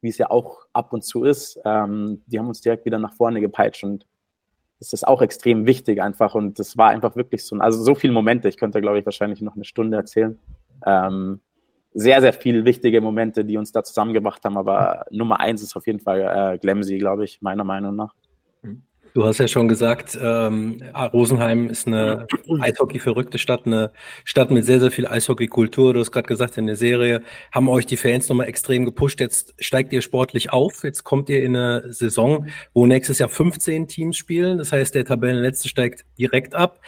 wie 0.00 0.08
es 0.08 0.18
ja 0.18 0.32
auch 0.32 0.66
ab 0.72 0.92
und 0.92 1.04
zu 1.04 1.22
ist. 1.22 1.60
Ähm, 1.64 2.22
die 2.26 2.40
haben 2.40 2.48
uns 2.48 2.60
direkt 2.60 2.84
wieder 2.86 2.98
nach 2.98 3.14
vorne 3.14 3.40
gepeitscht 3.40 3.84
und 3.84 4.04
das 4.80 4.92
ist 4.92 5.06
auch 5.06 5.22
extrem 5.22 5.64
wichtig 5.64 6.02
einfach 6.02 6.34
und 6.34 6.58
das 6.58 6.76
war 6.76 6.88
einfach 6.88 7.14
wirklich 7.14 7.44
so, 7.44 7.54
also 7.58 7.84
so 7.84 7.94
viele 7.94 8.12
Momente, 8.12 8.48
ich 8.48 8.56
könnte, 8.56 8.80
glaube 8.80 8.98
ich, 8.98 9.06
wahrscheinlich 9.06 9.40
noch 9.42 9.54
eine 9.54 9.64
Stunde 9.64 9.96
erzählen. 9.96 10.40
Ähm, 10.84 11.38
sehr, 11.94 12.20
sehr 12.20 12.32
viele 12.32 12.64
wichtige 12.64 13.00
Momente, 13.00 13.44
die 13.44 13.58
uns 13.58 13.70
da 13.70 13.84
zusammengebracht 13.84 14.44
haben, 14.44 14.58
aber 14.58 15.06
Nummer 15.12 15.38
eins 15.38 15.62
ist 15.62 15.76
auf 15.76 15.86
jeden 15.86 16.00
Fall 16.00 16.54
äh, 16.54 16.58
Glemsy, 16.58 16.98
glaube 16.98 17.22
ich, 17.22 17.40
meiner 17.42 17.62
Meinung 17.62 17.94
nach. 17.94 18.12
Du 19.14 19.26
hast 19.26 19.38
ja 19.38 19.46
schon 19.46 19.68
gesagt, 19.68 20.18
ähm, 20.20 20.82
Rosenheim 21.12 21.68
ist 21.68 21.86
eine 21.86 22.26
Eishockey-verrückte 22.60 23.36
Stadt, 23.36 23.66
eine 23.66 23.92
Stadt 24.24 24.50
mit 24.50 24.64
sehr, 24.64 24.80
sehr 24.80 24.90
viel 24.90 25.06
Eishockey-Kultur. 25.06 25.92
Du 25.92 26.00
hast 26.00 26.12
gerade 26.12 26.26
gesagt, 26.26 26.56
in 26.56 26.66
der 26.66 26.76
Serie 26.76 27.22
haben 27.52 27.68
euch 27.68 27.84
die 27.84 27.98
Fans 27.98 28.30
nochmal 28.30 28.48
extrem 28.48 28.86
gepusht. 28.86 29.20
Jetzt 29.20 29.54
steigt 29.58 29.92
ihr 29.92 30.00
sportlich 30.00 30.50
auf. 30.50 30.82
Jetzt 30.82 31.04
kommt 31.04 31.28
ihr 31.28 31.42
in 31.42 31.54
eine 31.54 31.92
Saison, 31.92 32.46
wo 32.72 32.86
nächstes 32.86 33.18
Jahr 33.18 33.28
15 33.28 33.86
Teams 33.86 34.16
spielen. 34.16 34.56
Das 34.56 34.72
heißt, 34.72 34.94
der 34.94 35.04
Tabellenletzte 35.04 35.68
steigt 35.68 36.06
direkt 36.18 36.54
ab. 36.54 36.80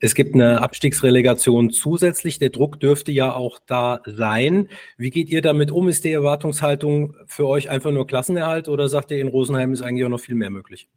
Es 0.00 0.14
gibt 0.14 0.34
eine 0.34 0.60
Abstiegsrelegation 0.60 1.70
zusätzlich. 1.70 2.38
Der 2.38 2.50
Druck 2.50 2.78
dürfte 2.78 3.10
ja 3.10 3.34
auch 3.34 3.58
da 3.66 4.00
sein. 4.04 4.68
Wie 4.98 5.10
geht 5.10 5.30
ihr 5.30 5.40
damit 5.40 5.70
um? 5.70 5.88
Ist 5.88 6.04
die 6.04 6.12
Erwartungshaltung 6.12 7.16
für 7.26 7.46
euch 7.46 7.70
einfach 7.70 7.90
nur 7.90 8.06
Klassenerhalt 8.06 8.68
oder 8.68 8.88
sagt 8.90 9.10
ihr, 9.12 9.18
in 9.18 9.28
Rosenheim 9.28 9.72
ist 9.72 9.80
eigentlich 9.80 10.04
auch 10.04 10.10
noch 10.10 10.20
viel 10.20 10.34
mehr 10.34 10.50
möglich? 10.50 10.88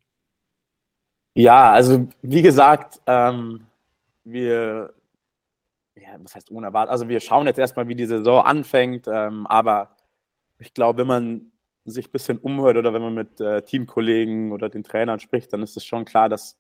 Ja, 1.35 1.71
also 1.71 2.07
wie 2.21 2.41
gesagt, 2.43 3.01
ähm, 3.07 3.65
wir, 4.23 4.93
ja, 5.95 6.09
was 6.19 6.35
heißt 6.35 6.51
unerwartet? 6.51 6.91
Also 6.91 7.09
wir 7.09 7.19
schauen 7.19 7.47
jetzt 7.47 7.57
erstmal, 7.59 7.87
wie 7.87 7.95
die 7.95 8.05
Saison 8.05 8.43
anfängt, 8.45 9.07
ähm, 9.07 9.47
aber 9.47 9.95
ich 10.59 10.73
glaube, 10.73 10.99
wenn 10.99 11.07
man 11.07 11.51
sich 11.85 12.07
ein 12.07 12.11
bisschen 12.11 12.37
umhört 12.37 12.77
oder 12.77 12.93
wenn 12.93 13.01
man 13.01 13.13
mit 13.15 13.41
äh, 13.41 13.63
Teamkollegen 13.63 14.51
oder 14.51 14.69
den 14.69 14.83
Trainern 14.83 15.19
spricht, 15.19 15.51
dann 15.53 15.63
ist 15.63 15.75
es 15.75 15.85
schon 15.85 16.05
klar, 16.05 16.29
dass 16.29 16.57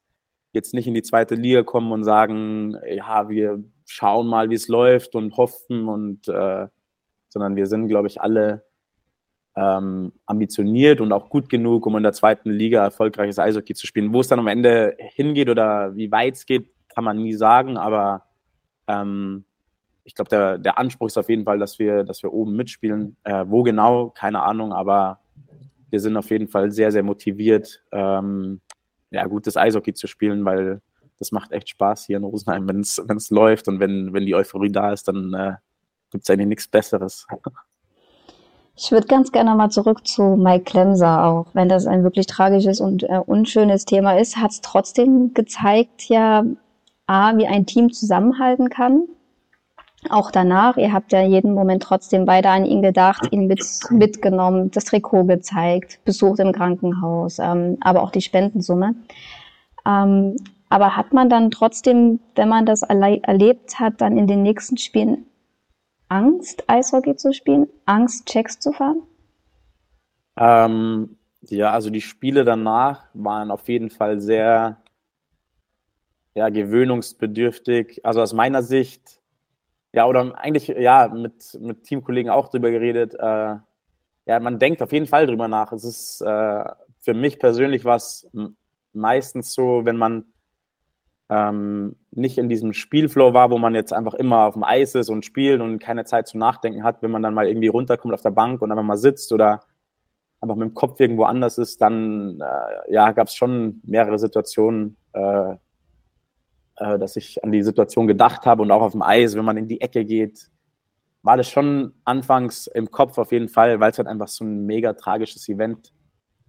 jetzt 0.53 0.73
nicht 0.73 0.87
in 0.87 0.93
die 0.95 1.03
zweite 1.03 1.35
Liga 1.35 1.63
kommen 1.63 1.91
und 1.91 2.03
sagen, 2.03 2.77
ja, 2.87 3.29
wir 3.29 3.63
schauen 3.85 4.27
mal, 4.27 4.49
wie 4.49 4.55
es 4.55 4.67
läuft 4.67 5.15
und 5.15 5.37
hoffen 5.37 5.87
und 5.87 6.27
äh, 6.27 6.67
sondern 7.29 7.55
wir 7.55 7.67
sind, 7.67 7.87
glaube 7.87 8.07
ich, 8.07 8.21
alle 8.21 8.65
ähm, 9.55 10.13
ambitioniert 10.25 11.01
und 11.01 11.11
auch 11.11 11.29
gut 11.29 11.49
genug, 11.49 11.85
um 11.85 11.95
in 11.97 12.03
der 12.03 12.13
zweiten 12.13 12.49
Liga 12.49 12.83
erfolgreiches 12.83 13.39
Eishockey 13.39 13.73
zu 13.73 13.87
spielen. 13.87 14.13
Wo 14.13 14.21
es 14.21 14.27
dann 14.27 14.39
am 14.39 14.47
Ende 14.47 14.95
hingeht 14.97 15.49
oder 15.49 15.95
wie 15.95 16.11
weit 16.11 16.35
es 16.35 16.45
geht, 16.45 16.69
kann 16.89 17.03
man 17.03 17.17
nie 17.17 17.33
sagen, 17.33 17.77
aber 17.77 18.23
ähm, 18.87 19.45
ich 20.03 20.15
glaube, 20.15 20.29
der, 20.29 20.57
der 20.57 20.77
Anspruch 20.77 21.07
ist 21.07 21.17
auf 21.17 21.29
jeden 21.29 21.45
Fall, 21.45 21.59
dass 21.59 21.79
wir, 21.79 22.03
dass 22.03 22.23
wir 22.23 22.33
oben 22.33 22.55
mitspielen. 22.55 23.15
Äh, 23.23 23.45
wo 23.47 23.63
genau, 23.63 24.09
keine 24.09 24.43
Ahnung, 24.43 24.73
aber 24.73 25.19
wir 25.89 25.99
sind 25.99 26.17
auf 26.17 26.29
jeden 26.29 26.47
Fall 26.47 26.71
sehr, 26.71 26.91
sehr 26.91 27.03
motiviert, 27.03 27.83
ähm, 27.91 28.59
ja, 29.11 29.25
gutes 29.27 29.55
Eishockey 29.55 29.93
zu 29.93 30.07
spielen, 30.07 30.43
weil 30.43 30.81
das 31.19 31.31
macht 31.31 31.51
echt 31.51 31.69
Spaß 31.69 32.05
hier 32.05 32.17
in 32.17 32.23
Rosenheim, 32.23 32.67
wenn 32.67 32.79
es 32.81 33.29
läuft 33.29 33.67
und 33.67 33.79
wenn, 33.79 34.11
wenn 34.11 34.25
die 34.25 34.35
Euphorie 34.35 34.71
da 34.71 34.91
ist, 34.91 35.07
dann 35.07 35.33
äh, 35.33 35.53
gibt 36.11 36.23
es 36.23 36.29
eigentlich 36.29 36.47
nichts 36.47 36.67
Besseres. 36.67 37.27
Ich 38.75 38.91
würde 38.91 39.05
ganz 39.05 39.31
gerne 39.31 39.53
mal 39.53 39.69
zurück 39.69 40.07
zu 40.07 40.35
Mike 40.35 40.63
Klemser 40.63 41.25
auch. 41.25 41.45
Wenn 41.53 41.69
das 41.69 41.85
ein 41.85 42.03
wirklich 42.03 42.25
tragisches 42.25 42.81
und 42.81 43.03
äh, 43.03 43.19
unschönes 43.23 43.85
Thema 43.85 44.17
ist, 44.17 44.37
hat 44.37 44.51
es 44.51 44.61
trotzdem 44.61 45.33
gezeigt, 45.35 46.09
ja, 46.09 46.43
A, 47.05 47.37
wie 47.37 47.45
ein 47.45 47.67
Team 47.67 47.91
zusammenhalten 47.91 48.69
kann. 48.69 49.03
Auch 50.09 50.31
danach, 50.31 50.77
ihr 50.77 50.91
habt 50.91 51.11
ja 51.11 51.21
jeden 51.21 51.53
Moment 51.53 51.83
trotzdem 51.83 52.27
weiter 52.27 52.49
an 52.49 52.65
ihn 52.65 52.81
gedacht, 52.81 53.27
ihn 53.31 53.47
mit, 53.47 53.63
mitgenommen, 53.91 54.71
das 54.71 54.85
Trikot 54.85 55.25
gezeigt, 55.25 55.99
besucht 56.03 56.39
im 56.39 56.51
Krankenhaus, 56.51 57.39
ähm, 57.39 57.77
aber 57.81 58.01
auch 58.01 58.11
die 58.11 58.21
Spendensumme. 58.21 58.95
Ähm, 59.85 60.35
aber 60.69 60.97
hat 60.97 61.13
man 61.13 61.29
dann 61.29 61.51
trotzdem, 61.51 62.19
wenn 62.35 62.49
man 62.49 62.65
das 62.65 62.81
erlebt 62.81 63.79
hat, 63.79 64.01
dann 64.01 64.17
in 64.17 64.25
den 64.25 64.41
nächsten 64.41 64.77
Spielen 64.77 65.27
Angst, 66.13 66.63
Eishockey 66.67 67.15
zu 67.15 67.33
spielen? 67.33 67.67
Angst, 67.85 68.27
Checks 68.27 68.59
zu 68.59 68.71
fahren? 68.71 69.01
Ähm, 70.37 71.17
ja, 71.41 71.71
also 71.71 71.89
die 71.89 72.01
Spiele 72.01 72.45
danach 72.45 73.05
waren 73.15 73.49
auf 73.49 73.67
jeden 73.67 73.89
Fall 73.89 74.19
sehr 74.19 74.77
ja, 76.35 76.49
gewöhnungsbedürftig. 76.49 78.05
Also 78.05 78.21
aus 78.21 78.33
meiner 78.33 78.61
Sicht, 78.61 79.21
ja, 79.91 80.05
oder 80.05 80.37
eigentlich, 80.37 80.67
ja, 80.67 81.07
mit, 81.07 81.57
mit 81.59 81.83
Teamkollegen 81.83 82.31
auch 82.31 82.49
drüber 82.49 82.69
geredet. 82.69 83.15
Äh, 83.15 83.55
ja, 84.25 84.39
man 84.39 84.59
denkt 84.59 84.83
auf 84.83 84.91
jeden 84.91 85.07
Fall 85.07 85.25
drüber 85.25 85.47
nach. 85.47 85.71
Es 85.71 85.83
ist 85.83 86.21
äh, 86.21 86.63
für 86.99 87.15
mich 87.15 87.39
persönlich 87.39 87.85
was 87.85 88.29
meistens 88.93 89.51
so, 89.53 89.83
wenn 89.83 89.97
man 89.97 90.25
ähm, 91.33 91.95
nicht 92.11 92.37
in 92.37 92.47
diesem 92.47 92.73
Spielflow 92.73 93.33
war, 93.33 93.49
wo 93.49 93.57
man 93.57 93.73
jetzt 93.73 93.91
einfach 93.91 94.13
immer 94.13 94.45
auf 94.45 94.53
dem 94.53 94.63
Eis 94.63 94.93
ist 94.93 95.09
und 95.09 95.25
spielt 95.25 95.61
und 95.61 95.79
keine 95.79 96.05
Zeit 96.05 96.27
zum 96.27 96.39
Nachdenken 96.39 96.83
hat, 96.83 97.01
wenn 97.01 97.09
man 97.09 97.23
dann 97.23 97.33
mal 97.33 97.47
irgendwie 97.47 97.69
runterkommt 97.69 98.13
auf 98.13 98.21
der 98.21 98.31
Bank 98.31 98.61
und 98.61 98.71
einfach 98.71 98.83
mal 98.83 98.97
sitzt 98.97 99.33
oder 99.33 99.61
einfach 100.41 100.55
mit 100.55 100.69
dem 100.69 100.73
Kopf 100.75 100.99
irgendwo 100.99 101.23
anders 101.23 101.57
ist, 101.57 101.81
dann 101.81 102.39
äh, 102.39 102.93
ja, 102.93 103.11
gab 103.13 103.27
es 103.27 103.35
schon 103.35 103.81
mehrere 103.83 104.19
Situationen, 104.19 104.97
äh, 105.13 105.53
äh, 106.75 106.99
dass 106.99 107.15
ich 107.15 107.43
an 107.43 107.51
die 107.51 107.63
Situation 107.63 108.05
gedacht 108.05 108.45
habe 108.45 108.61
und 108.61 108.69
auch 108.69 108.81
auf 108.81 108.91
dem 108.91 109.01
Eis, 109.01 109.35
wenn 109.35 109.45
man 109.45 109.57
in 109.57 109.67
die 109.67 109.81
Ecke 109.81 110.05
geht, 110.05 110.51
war 111.23 111.37
das 111.37 111.49
schon 111.49 111.93
anfangs 112.03 112.67
im 112.67 112.91
Kopf 112.91 113.17
auf 113.17 113.31
jeden 113.31 113.49
Fall, 113.49 113.79
weil 113.79 113.91
es 113.91 113.97
halt 113.97 114.07
einfach 114.07 114.27
so 114.27 114.43
ein 114.43 114.65
mega 114.65 114.93
tragisches 114.93 115.49
Event 115.49 115.93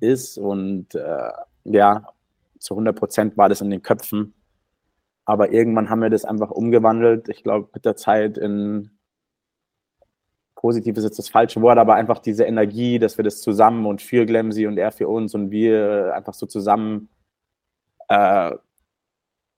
ist 0.00 0.36
und 0.36 0.94
äh, 0.94 1.30
ja, 1.64 2.06
zu 2.58 2.74
100 2.74 2.98
Prozent 2.98 3.36
war 3.36 3.48
das 3.48 3.60
in 3.60 3.70
den 3.70 3.82
Köpfen. 3.82 4.34
Aber 5.24 5.52
irgendwann 5.52 5.90
haben 5.90 6.02
wir 6.02 6.10
das 6.10 6.24
einfach 6.24 6.50
umgewandelt. 6.50 7.28
Ich 7.28 7.42
glaube, 7.42 7.68
mit 7.72 7.84
der 7.84 7.96
Zeit 7.96 8.36
in 8.38 8.90
positiv 10.64 10.96
ist 10.96 11.04
jetzt 11.04 11.18
das 11.18 11.28
falsche 11.28 11.60
Wort, 11.60 11.78
aber 11.78 11.94
einfach 11.94 12.18
diese 12.20 12.44
Energie, 12.44 12.98
dass 12.98 13.18
wir 13.18 13.22
das 13.22 13.42
zusammen 13.42 13.84
und 13.84 14.00
für 14.00 14.24
Glemsi 14.24 14.66
und 14.66 14.78
er 14.78 14.92
für 14.92 15.08
uns 15.08 15.34
und 15.34 15.50
wir 15.50 16.14
einfach 16.14 16.32
so 16.32 16.46
zusammen 16.46 17.10
äh, 18.08 18.52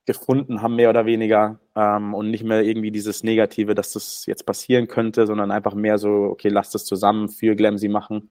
gefunden 0.07 0.62
haben, 0.62 0.76
mehr 0.76 0.90
oder 0.90 1.07
weniger. 1.07 1.61
Ähm, 1.76 2.14
und 2.14 2.31
nicht 2.31 2.44
mehr 2.44 2.62
irgendwie 2.62 2.90
dieses 2.90 3.22
Negative, 3.22 3.74
dass 3.74 3.92
das 3.92 4.26
jetzt 4.26 4.46
passieren 4.46 4.88
könnte, 4.88 5.26
sondern 5.26 5.50
einfach 5.50 5.74
mehr 5.74 5.98
so, 5.98 6.11
okay, 6.11 6.48
lasst 6.48 6.74
das 6.74 6.85
zusammen 6.85 7.29
für 7.29 7.55
Glemsi 7.55 7.88
machen. 7.88 8.31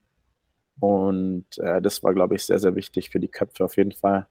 Und 0.79 1.45
äh, 1.59 1.81
das 1.81 2.03
war, 2.03 2.13
glaube 2.13 2.35
ich, 2.35 2.45
sehr, 2.45 2.59
sehr 2.59 2.75
wichtig 2.75 3.09
für 3.09 3.19
die 3.19 3.29
Köpfe 3.29 3.63
auf 3.65 3.77
jeden 3.77 3.93
Fall. 3.93 4.27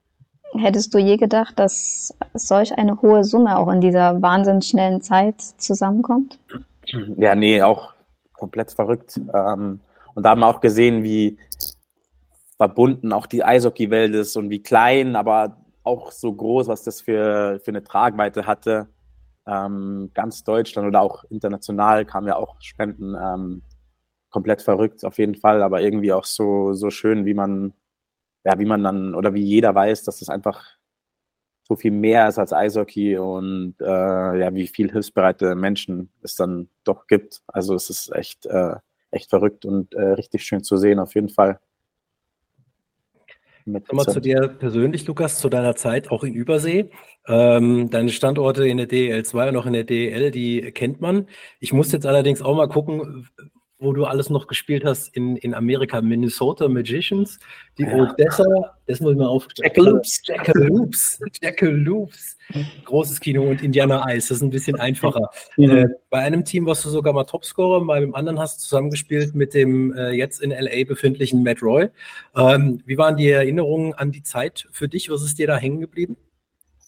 Hättest 0.57 0.95
du 0.95 0.99
je 0.99 1.17
gedacht, 1.17 1.59
dass 1.59 2.17
solch 2.35 2.77
eine 2.79 3.01
hohe 3.03 3.25
Summe 3.25 3.59
auch 3.59 3.69
in 3.71 3.81
dieser 3.81 4.23
wahnsinnig 4.23 4.67
schnellen 4.67 5.01
Zeit 5.01 5.41
zusammenkommt? 5.41 6.39
Ja, 7.17 7.35
nee, 7.35 7.61
auch 7.63 7.93
komplett 8.33 8.71
verrückt. 8.71 9.21
Ähm, 9.35 9.81
und 10.15 10.23
da 10.23 10.31
haben 10.31 10.41
wir 10.41 10.47
auch 10.47 10.61
gesehen, 10.61 11.03
wie 11.03 11.39
verbunden 12.57 13.13
auch 13.13 13.27
die 13.27 13.43
Eishockey-Welt 13.43 14.15
ist 14.15 14.37
und 14.37 14.49
wie 14.51 14.63
klein, 14.63 15.17
aber 15.17 15.57
auch 15.83 16.13
so 16.13 16.33
groß, 16.33 16.69
was 16.69 16.85
das 16.85 17.01
für, 17.01 17.61
für 17.63 17.71
eine 17.71 17.83
Tragweite 17.83 18.47
hatte. 18.47 18.89
Ähm, 19.47 20.11
ganz 20.15 20.45
Deutschland 20.45 20.87
oder 20.89 21.01
auch 21.01 21.25
international 21.31 22.05
kamen 22.05 22.29
ja 22.29 22.37
auch 22.37 22.57
Spenden. 22.61 23.15
Ähm, 23.15 23.63
komplett 24.31 24.63
verrückt 24.63 25.05
auf 25.05 25.19
jeden 25.19 25.35
Fall, 25.35 25.63
aber 25.63 25.81
irgendwie 25.81 26.13
auch 26.13 26.25
so, 26.25 26.73
so 26.73 26.91
schön, 26.91 27.27
wie 27.27 27.35
man 27.35 27.73
ja, 28.45 28.59
wie 28.59 28.65
man 28.67 28.83
dann 28.83 29.15
oder 29.15 29.35
wie 29.35 29.43
jeder 29.43 29.75
weiß, 29.75 30.05
dass 30.05 30.23
es 30.23 30.29
einfach 30.29 30.77
so 31.67 31.77
viel 31.77 31.93
mehr 31.93 32.29
ist 32.29 32.39
als 32.39 32.53
Eishockey 32.53 33.17
und 33.17 33.77
äh, 33.81 34.39
ja, 34.39 34.55
wie 34.55 34.67
viel 34.67 34.93
hilfsbereite 34.93 35.55
Menschen 35.55 36.11
es 36.23 36.37
dann 36.37 36.69
doch 36.85 37.07
gibt. 37.07 37.41
Also 37.47 37.75
es 37.75 37.89
ist 37.89 38.13
echt, 38.15 38.45
äh, 38.47 38.77
echt 39.11 39.31
verrückt 39.31 39.65
und 39.65 39.95
äh, 39.95 40.11
richtig 40.13 40.45
schön 40.45 40.63
zu 40.63 40.77
sehen, 40.77 40.99
auf 40.99 41.15
jeden 41.15 41.31
Fall. 41.31 41.59
Nochmal 43.67 44.05
zu 44.05 44.21
dir 44.21 44.49
persönlich, 44.49 45.07
Lukas, 45.07 45.39
zu 45.39 45.49
deiner 45.49 45.75
Zeit 45.75 46.11
auch 46.11 46.23
in 46.23 46.35
Übersee. 46.35 46.91
Ähm, 47.27 47.89
deine 47.89 48.11
Standorte 48.11 48.69
in 48.69 48.77
der 48.77 48.87
DL2 48.87 49.49
und 49.49 49.57
auch 49.57 49.65
in 49.65 49.73
der 49.73 49.85
DL, 49.85 50.31
die 50.31 50.71
kennt 50.73 51.01
man. 51.01 51.29
Ich 51.61 51.73
muss 51.73 51.91
jetzt 51.91 52.05
allerdings 52.05 52.43
auch 52.43 52.55
mal 52.55 52.69
gucken, 52.69 53.27
wo 53.85 53.93
du 53.93 54.05
alles 54.05 54.31
noch 54.31 54.47
gespielt 54.47 54.85
hast 54.85 55.15
in, 55.15 55.37
in 55.37 55.55
Amerika, 55.55 56.01
Minnesota 56.01 56.69
Magicians, 56.69 57.39
die 57.79 57.85
ja. 57.85 57.95
Odessa, 57.95 58.45
das 58.87 59.01
muss 59.01 59.13
ich 59.13 59.19
mal 59.19 59.27
auf. 59.27 59.47
Jackaloops. 59.57 60.23
Jackaloops. 60.25 61.21
Jackaloops. 61.41 62.37
Großes 62.85 63.21
Kino 63.21 63.43
und 63.45 63.63
Indiana 63.63 64.05
Ice, 64.13 64.29
das 64.29 64.39
ist 64.39 64.43
ein 64.43 64.51
bisschen 64.51 64.81
einfacher. 64.81 65.31
Mhm. 65.57 65.71
Äh, 65.71 65.87
bei 66.11 66.19
einem 66.19 66.45
Team 66.45 66.67
warst 66.67 66.85
du 66.85 66.89
sogar 66.89 67.13
mal 67.13 67.25
Topscorer, 67.25 67.85
bei 67.85 68.01
dem 68.01 68.15
anderen 68.15 68.39
hast 68.39 68.59
du 68.59 68.63
zusammengespielt 68.63 69.35
mit 69.35 69.55
dem 69.55 69.95
äh, 69.95 70.11
jetzt 70.11 70.41
in 70.43 70.51
LA 70.51 70.85
befindlichen 70.87 71.43
Matt 71.43 71.63
Roy. 71.63 71.89
Ähm, 72.37 72.83
wie 72.87 72.99
waren 72.99 73.17
die 73.17 73.31
Erinnerungen 73.31 73.95
an 73.95 74.11
die 74.11 74.23
Zeit 74.23 74.67
für 74.73 74.89
dich? 74.89 75.11
Was 75.11 75.23
ist 75.23 75.39
dir 75.39 75.47
da 75.47 75.57
hängen 75.57 75.81
geblieben? 75.81 76.17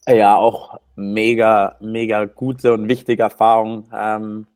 Ja, 0.09 0.37
auch 0.37 0.79
mega, 0.95 1.77
mega 1.81 2.27
gute 2.27 2.73
und 2.73 2.89
wichtige 2.89 3.25
Erfahrung. 3.25 3.89
Ähm, 3.93 4.47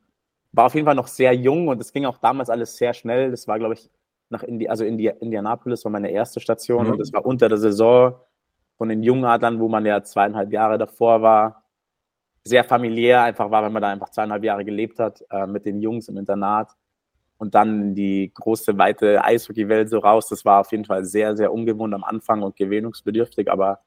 war 0.53 0.67
auf 0.67 0.75
jeden 0.75 0.87
Fall 0.87 0.95
noch 0.95 1.07
sehr 1.07 1.33
jung 1.33 1.69
und 1.69 1.81
es 1.81 1.93
ging 1.93 2.05
auch 2.07 2.19
damals 2.19 2.51
alles 2.51 2.77
sehr 2.77 2.95
schnell. 2.95 3.31
Das 3.31 3.47
war, 3.47 3.59
glaube 3.59 3.75
ich, 3.75 3.91
nach 4.31 4.43
Indi 4.43 4.69
also 4.69 4.85
Indi 4.85 5.09
Indianapolis 5.21 5.85
war 5.85 5.93
meine 5.93 6.11
erste 6.11 6.41
Station 6.41 6.87
mhm. 6.87 6.93
und 6.93 6.99
das 6.99 7.13
war 7.13 7.25
unter 7.25 7.49
der 7.49 7.59
Saison 7.59 8.15
von 8.77 8.89
den 8.89 9.03
Jungadlern, 9.03 9.61
wo 9.61 9.69
man 9.69 9.85
ja 9.85 10.03
zweieinhalb 10.03 10.53
Jahre 10.53 10.79
davor 10.79 11.23
war. 11.23 11.65
Sehr 12.45 12.65
familiär 12.65 13.23
einfach 13.23 13.51
war, 13.51 13.63
wenn 13.63 13.73
man 13.73 13.83
da 13.83 13.89
einfach 13.89 14.11
zweieinhalb 14.11 14.43
Jahre 14.43 14.65
gelebt 14.65 14.99
hat 14.99 15.23
äh, 15.31 15.47
mit 15.47 15.67
den 15.67 15.81
Jungs 15.81 16.09
im 16.09 16.17
Internat 16.17 16.71
und 17.37 17.55
dann 17.55 17.95
die 17.95 18.33
große, 18.35 18.79
weite 18.79 19.23
Eishockeywelt 19.23 19.91
so 19.91 19.99
raus. 19.99 20.29
Das 20.29 20.45
war 20.45 20.61
auf 20.61 20.73
jeden 20.73 20.85
Fall 20.85 21.05
sehr, 21.05 21.37
sehr 21.37 21.53
ungewohnt 21.53 21.95
am 21.95 22.05
Anfang 22.05 22.43
und 22.43 22.57
gewöhnungsbedürftig, 22.57 23.51
aber 23.51 23.81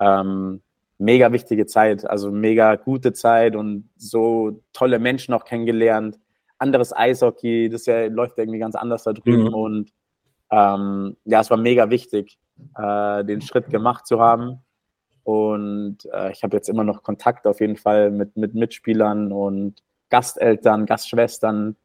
ähm, 0.00 0.62
mega 1.00 1.32
wichtige 1.32 1.66
Zeit, 1.66 2.08
also 2.08 2.30
mega 2.30 2.76
gute 2.76 3.12
Zeit 3.12 3.56
und 3.56 3.88
so 3.96 4.62
tolle 4.72 4.98
Menschen 4.98 5.34
auch 5.34 5.44
kennengelernt. 5.44 6.18
Anderes 6.58 6.94
Eishockey, 6.94 7.70
das 7.70 7.86
ja, 7.86 8.06
läuft 8.06 8.38
irgendwie 8.38 8.58
ganz 8.58 8.74
anders 8.74 9.04
da 9.04 9.12
drüben 9.12 9.48
mhm. 9.48 9.54
und 9.54 9.92
ähm, 10.50 11.16
ja, 11.24 11.40
es 11.40 11.50
war 11.50 11.56
mega 11.56 11.90
wichtig, 11.90 12.38
äh, 12.76 13.24
den 13.24 13.40
Schritt 13.40 13.70
gemacht 13.70 14.06
zu 14.06 14.20
haben. 14.20 14.58
Und 15.22 15.98
äh, 16.12 16.32
ich 16.32 16.42
habe 16.42 16.56
jetzt 16.56 16.68
immer 16.68 16.84
noch 16.84 17.02
Kontakt 17.02 17.46
auf 17.46 17.60
jeden 17.60 17.76
Fall 17.76 18.10
mit, 18.10 18.36
mit 18.36 18.54
Mitspielern 18.54 19.32
und 19.32 19.82
Gasteltern, 20.10 20.86
Gastschwestern, 20.86 21.76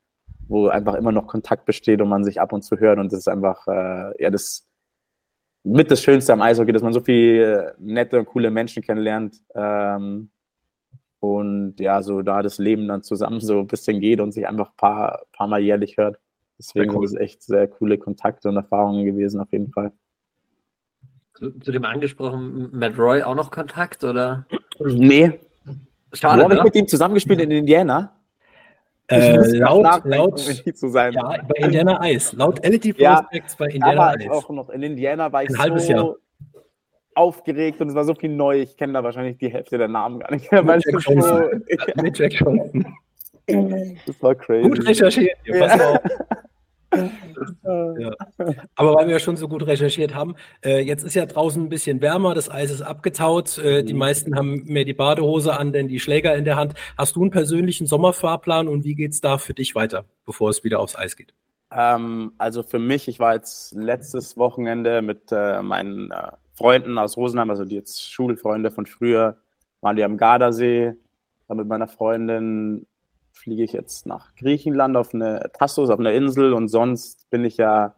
wo 0.47 0.67
einfach 0.67 0.95
immer 0.95 1.11
noch 1.11 1.27
Kontakt 1.27 1.65
besteht 1.65 2.01
und 2.01 2.09
man 2.09 2.23
sich 2.23 2.41
ab 2.41 2.53
und 2.53 2.63
zu 2.63 2.77
hört. 2.79 2.97
Und 2.97 3.11
das 3.11 3.19
ist 3.19 3.27
einfach, 3.27 3.67
äh, 3.67 4.21
ja, 4.21 4.29
das 4.29 4.65
mit 5.65 5.89
das 5.89 6.01
Schönste 6.01 6.31
am 6.31 6.41
Eishockey, 6.41 6.71
dass 6.71 6.83
man 6.83 6.93
so 6.93 7.01
viele 7.01 7.75
nette 7.79 8.19
und 8.19 8.25
coole 8.25 8.51
Menschen 8.51 8.83
kennenlernt. 8.83 9.41
Ähm, 9.55 10.29
und 11.19 11.79
ja, 11.79 12.03
so 12.03 12.21
da 12.21 12.43
das 12.43 12.59
Leben 12.59 12.87
dann 12.87 13.01
zusammen 13.01 13.41
so 13.41 13.59
ein 13.59 13.67
bisschen 13.67 13.99
geht 13.99 14.19
und 14.19 14.31
sich 14.31 14.47
einfach 14.47 14.69
ein 14.69 14.77
paar, 14.77 15.23
paar 15.33 15.47
Mal 15.47 15.61
jährlich 15.61 15.97
hört. 15.97 16.19
Deswegen 16.59 16.95
cool. 16.95 17.07
sind 17.07 17.17
es 17.17 17.21
echt 17.21 17.43
sehr 17.43 17.67
coole 17.67 17.97
Kontakte 17.97 18.47
und 18.47 18.55
Erfahrungen 18.55 19.05
gewesen, 19.05 19.41
auf 19.41 19.51
jeden 19.51 19.71
Fall. 19.71 19.91
Zu, 21.33 21.51
zu 21.59 21.71
dem 21.71 21.83
angesprochen 21.83 22.69
Matt 22.71 22.97
Roy 22.97 23.23
auch 23.23 23.35
noch 23.35 23.51
Kontakt, 23.51 24.03
oder? 24.03 24.45
Nee. 24.79 25.39
Schade. 26.13 26.39
Wo 26.39 26.43
habe 26.45 26.55
ich 26.55 26.63
mit 26.63 26.75
ihm 26.75 26.87
zusammengespielt 26.87 27.41
in 27.41 27.51
Indiana? 27.51 28.14
Äh, 29.07 29.35
laut, 29.57 30.03
laut, 30.05 30.39
zu 30.39 30.87
sein. 30.89 31.13
Ja, 31.13 31.37
bei 31.47 31.65
Indiana 31.65 32.09
Ice. 32.09 32.35
Laut 32.35 32.65
LT 32.65 32.97
Prospects 32.97 33.53
ja, 33.53 33.57
bei 33.59 33.67
Indiana 33.67 34.15
Ice. 34.15 34.31
Auch 34.31 34.49
noch 34.49 34.69
in 34.69 34.81
Indiana 34.81 35.31
war 35.31 35.43
ich 35.43 35.49
Ein 35.49 35.59
halbes 35.59 35.85
so 35.85 35.93
Jahr. 35.93 36.15
aufgeregt 37.13 37.81
und 37.81 37.89
es 37.89 37.95
war 37.95 38.03
so 38.03 38.15
viel 38.15 38.31
neu. 38.31 38.61
Ich 38.61 38.77
kenne 38.77 38.93
da 38.93 39.03
wahrscheinlich 39.03 39.37
die 39.37 39.49
Hälfte 39.49 39.77
der 39.77 39.89
Namen 39.89 40.19
gar 40.19 40.31
nicht. 40.31 40.51
Mit 40.51 40.85
Jack 40.85 41.01
so, 41.01 41.43
Mit 42.01 42.17
Jack 42.17 42.33
Johnson. 42.33 42.95
Das 43.47 44.23
war 44.23 44.33
crazy. 44.33 44.67
Gut 44.67 44.87
recherchiert. 44.87 45.37
Ja. 45.45 45.99
ja. 47.97 48.11
Aber 48.75 48.95
weil 48.95 49.07
wir 49.07 49.13
ja 49.13 49.19
schon 49.19 49.37
so 49.37 49.47
gut 49.47 49.65
recherchiert 49.65 50.13
haben, 50.13 50.35
äh, 50.63 50.79
jetzt 50.79 51.03
ist 51.03 51.15
ja 51.15 51.25
draußen 51.25 51.63
ein 51.63 51.69
bisschen 51.69 52.01
wärmer, 52.01 52.33
das 52.33 52.49
Eis 52.49 52.71
ist 52.71 52.81
abgetaut, 52.81 53.57
äh, 53.57 53.83
die 53.83 53.93
mhm. 53.93 53.99
meisten 53.99 54.35
haben 54.35 54.63
mehr 54.65 54.85
die 54.85 54.93
Badehose 54.93 55.57
an, 55.57 55.73
denn 55.73 55.87
die 55.87 55.99
Schläger 55.99 56.35
in 56.35 56.45
der 56.45 56.55
Hand. 56.55 56.73
Hast 56.97 57.15
du 57.15 57.21
einen 57.21 57.31
persönlichen 57.31 57.87
Sommerfahrplan 57.87 58.67
und 58.67 58.83
wie 58.83 58.95
geht 58.95 59.11
es 59.11 59.21
da 59.21 59.37
für 59.37 59.53
dich 59.53 59.75
weiter, 59.75 60.05
bevor 60.25 60.49
es 60.49 60.63
wieder 60.63 60.79
aufs 60.79 60.95
Eis 60.95 61.15
geht? 61.15 61.33
Ähm, 61.71 62.33
also 62.37 62.63
für 62.63 62.79
mich, 62.79 63.07
ich 63.07 63.19
war 63.19 63.33
jetzt 63.33 63.73
letztes 63.73 64.37
Wochenende 64.37 65.01
mit 65.01 65.31
äh, 65.31 65.61
meinen 65.61 66.11
äh, 66.11 66.31
Freunden 66.53 66.97
aus 66.97 67.17
Rosenheim, 67.17 67.49
also 67.49 67.65
die 67.65 67.75
jetzt 67.75 68.11
Schulfreunde 68.11 68.71
von 68.71 68.85
früher, 68.85 69.37
waren 69.81 69.95
die 69.95 70.03
am 70.03 70.17
Gardasee, 70.17 70.93
dann 71.47 71.57
mit 71.57 71.67
meiner 71.67 71.87
Freundin 71.87 72.87
fliege 73.45 73.63
ich 73.63 73.73
jetzt 73.73 74.07
nach 74.07 74.33
Griechenland 74.35 74.97
auf 74.97 75.13
eine 75.13 75.51
Tassos, 75.53 75.91
auf 75.91 75.99
eine 75.99 76.13
Insel 76.13 76.51
und 76.51 76.67
sonst 76.67 77.29
bin 77.29 77.45
ich 77.45 77.57
ja 77.57 77.93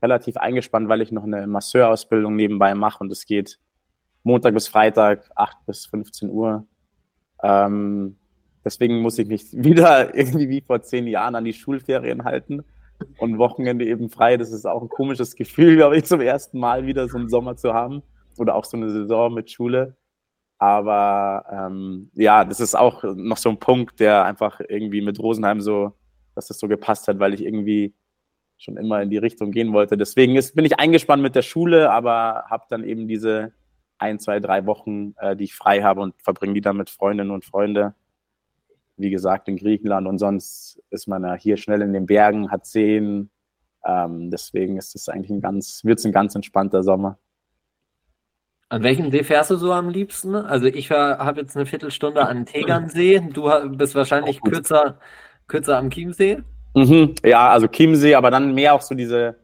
relativ 0.00 0.36
eingespannt, 0.36 0.88
weil 0.88 1.02
ich 1.02 1.10
noch 1.10 1.24
eine 1.24 1.48
Masseurausbildung 1.48 2.36
nebenbei 2.36 2.76
mache 2.76 3.02
und 3.02 3.10
es 3.10 3.26
geht 3.26 3.58
Montag 4.22 4.54
bis 4.54 4.68
Freitag, 4.68 5.28
8 5.34 5.66
bis 5.66 5.86
15 5.86 6.30
Uhr. 6.30 6.68
Ähm, 7.42 8.16
deswegen 8.64 9.00
muss 9.00 9.18
ich 9.18 9.26
mich 9.26 9.46
wieder 9.52 10.14
irgendwie 10.14 10.48
wie 10.48 10.60
vor 10.60 10.80
zehn 10.82 11.08
Jahren 11.08 11.34
an 11.34 11.44
die 11.44 11.52
Schulferien 11.52 12.22
halten 12.22 12.62
und 13.18 13.38
Wochenende 13.38 13.84
eben 13.84 14.08
frei. 14.08 14.36
Das 14.36 14.52
ist 14.52 14.66
auch 14.66 14.82
ein 14.82 14.88
komisches 14.88 15.34
Gefühl, 15.34 15.74
glaube 15.78 15.96
ich, 15.96 16.04
zum 16.04 16.20
ersten 16.20 16.60
Mal 16.60 16.86
wieder 16.86 17.08
so 17.08 17.18
einen 17.18 17.28
Sommer 17.28 17.56
zu 17.56 17.74
haben 17.74 18.04
oder 18.38 18.54
auch 18.54 18.64
so 18.64 18.76
eine 18.76 18.88
Saison 18.88 19.34
mit 19.34 19.50
Schule. 19.50 19.96
Aber 20.62 21.44
ähm, 21.50 22.08
ja, 22.14 22.44
das 22.44 22.60
ist 22.60 22.76
auch 22.76 23.02
noch 23.02 23.36
so 23.36 23.48
ein 23.48 23.58
Punkt, 23.58 23.98
der 23.98 24.24
einfach 24.24 24.60
irgendwie 24.68 25.00
mit 25.00 25.18
Rosenheim 25.18 25.60
so, 25.60 25.90
dass 26.36 26.46
das 26.46 26.60
so 26.60 26.68
gepasst 26.68 27.08
hat, 27.08 27.18
weil 27.18 27.34
ich 27.34 27.44
irgendwie 27.44 27.96
schon 28.58 28.76
immer 28.76 29.02
in 29.02 29.10
die 29.10 29.18
Richtung 29.18 29.50
gehen 29.50 29.72
wollte. 29.72 29.96
Deswegen 29.96 30.36
ist, 30.36 30.54
bin 30.54 30.64
ich 30.64 30.78
eingespannt 30.78 31.20
mit 31.20 31.34
der 31.34 31.42
Schule, 31.42 31.90
aber 31.90 32.44
habe 32.48 32.62
dann 32.70 32.84
eben 32.84 33.08
diese 33.08 33.52
ein, 33.98 34.20
zwei, 34.20 34.38
drei 34.38 34.64
Wochen, 34.64 35.16
äh, 35.18 35.34
die 35.34 35.44
ich 35.44 35.54
frei 35.56 35.82
habe 35.82 36.00
und 36.00 36.14
verbringe 36.22 36.54
die 36.54 36.60
dann 36.60 36.76
mit 36.76 36.90
Freundinnen 36.90 37.32
und 37.32 37.44
Freunden. 37.44 37.92
Wie 38.96 39.10
gesagt, 39.10 39.48
in 39.48 39.56
Griechenland 39.56 40.06
und 40.06 40.18
sonst 40.18 40.80
ist 40.90 41.08
man 41.08 41.24
ja 41.24 41.34
hier 41.34 41.56
schnell 41.56 41.82
in 41.82 41.92
den 41.92 42.06
Bergen, 42.06 42.52
hat 42.52 42.66
Seen. 42.66 43.30
Ähm, 43.84 44.30
deswegen 44.30 44.76
ist 44.76 44.94
es 44.94 45.08
eigentlich 45.08 45.32
ein 45.32 45.40
ganz, 45.40 45.82
wird 45.82 45.98
es 45.98 46.04
ein 46.04 46.12
ganz 46.12 46.36
entspannter 46.36 46.84
Sommer. 46.84 47.18
An 48.72 48.82
welchem 48.82 49.10
See 49.10 49.22
fährst 49.22 49.50
du 49.50 49.56
so 49.56 49.70
am 49.70 49.90
liebsten? 49.90 50.34
Also 50.34 50.64
ich 50.64 50.90
habe 50.90 51.42
jetzt 51.42 51.54
eine 51.54 51.66
Viertelstunde 51.66 52.26
an 52.26 52.46
Tegernsee. 52.46 53.20
Du 53.20 53.50
bist 53.76 53.94
wahrscheinlich 53.94 54.40
kürzer, 54.40 54.98
kürzer 55.46 55.76
am 55.76 55.90
Chiemsee. 55.90 56.38
Mhm. 56.74 57.14
Ja, 57.22 57.50
also 57.50 57.68
Chiemsee, 57.68 58.14
aber 58.14 58.30
dann 58.30 58.54
mehr 58.54 58.72
auch 58.72 58.80
so 58.80 58.94
diese, 58.94 59.36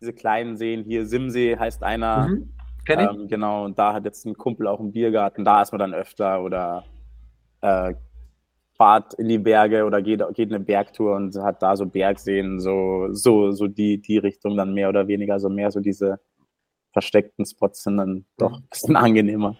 diese 0.00 0.12
kleinen 0.12 0.56
Seen. 0.56 0.84
Hier 0.84 1.04
Simsee 1.04 1.58
heißt 1.58 1.82
einer. 1.82 2.28
Mhm. 2.28 2.52
Kenn 2.86 3.00
ich. 3.00 3.10
Ähm, 3.10 3.26
genau, 3.26 3.64
und 3.64 3.76
da 3.76 3.92
hat 3.92 4.04
jetzt 4.04 4.24
ein 4.24 4.36
Kumpel 4.36 4.68
auch 4.68 4.78
einen 4.78 4.92
Biergarten. 4.92 5.44
Da 5.44 5.62
ist 5.62 5.72
man 5.72 5.80
dann 5.80 5.92
öfter 5.92 6.40
oder 6.44 6.84
äh, 7.62 7.92
fahrt 8.76 9.14
in 9.14 9.26
die 9.26 9.38
Berge 9.38 9.84
oder 9.84 10.00
geht, 10.00 10.22
geht 10.34 10.50
eine 10.50 10.60
Bergtour 10.60 11.16
und 11.16 11.34
hat 11.34 11.60
da 11.60 11.76
so 11.76 11.86
Bergseen, 11.86 12.60
so, 12.60 13.08
so, 13.10 13.50
so 13.50 13.66
die, 13.66 14.00
die 14.00 14.18
Richtung 14.18 14.56
dann 14.56 14.74
mehr 14.74 14.88
oder 14.88 15.08
weniger, 15.08 15.40
so 15.40 15.48
mehr 15.48 15.72
so 15.72 15.80
diese 15.80 16.20
versteckten 16.96 17.44
Spots 17.44 17.82
sind 17.82 17.98
dann 17.98 18.24
doch 18.38 18.56
ein 18.56 18.66
bisschen 18.70 18.96
angenehmer. 18.96 19.54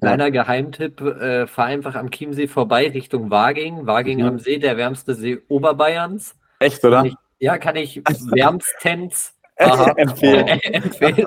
Kleiner 0.00 0.30
Geheimtipp, 0.30 1.02
äh, 1.02 1.46
fahr 1.46 1.66
einfach 1.66 1.96
am 1.96 2.10
Chiemsee 2.10 2.48
vorbei 2.48 2.88
Richtung 2.88 3.30
Waging. 3.30 3.86
Waging 3.86 4.20
mhm. 4.20 4.26
am 4.26 4.38
See, 4.38 4.56
der 4.56 4.78
wärmste 4.78 5.14
See 5.14 5.42
Oberbayerns. 5.48 6.34
Echt, 6.60 6.82
oder? 6.82 7.02
Kann 7.02 7.06
ich, 7.08 7.14
ja, 7.40 7.58
kann 7.58 7.76
ich 7.76 7.96
wärmstens 8.32 9.38
empfehlen. 9.96 10.48
empfehlen. 10.62 11.18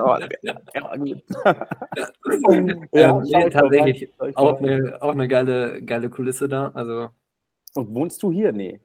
ja, 2.92 3.22
ja, 3.22 3.48
tatsächlich 3.48 4.10
auch 4.34 4.58
eine, 4.58 4.98
auch 5.00 5.12
eine 5.12 5.28
geile, 5.28 5.80
geile 5.80 6.10
Kulisse 6.10 6.48
da. 6.48 6.72
Also. 6.74 7.10
Und 7.74 7.94
wohnst 7.94 8.20
du 8.24 8.32
hier? 8.32 8.50
Nee. 8.50 8.80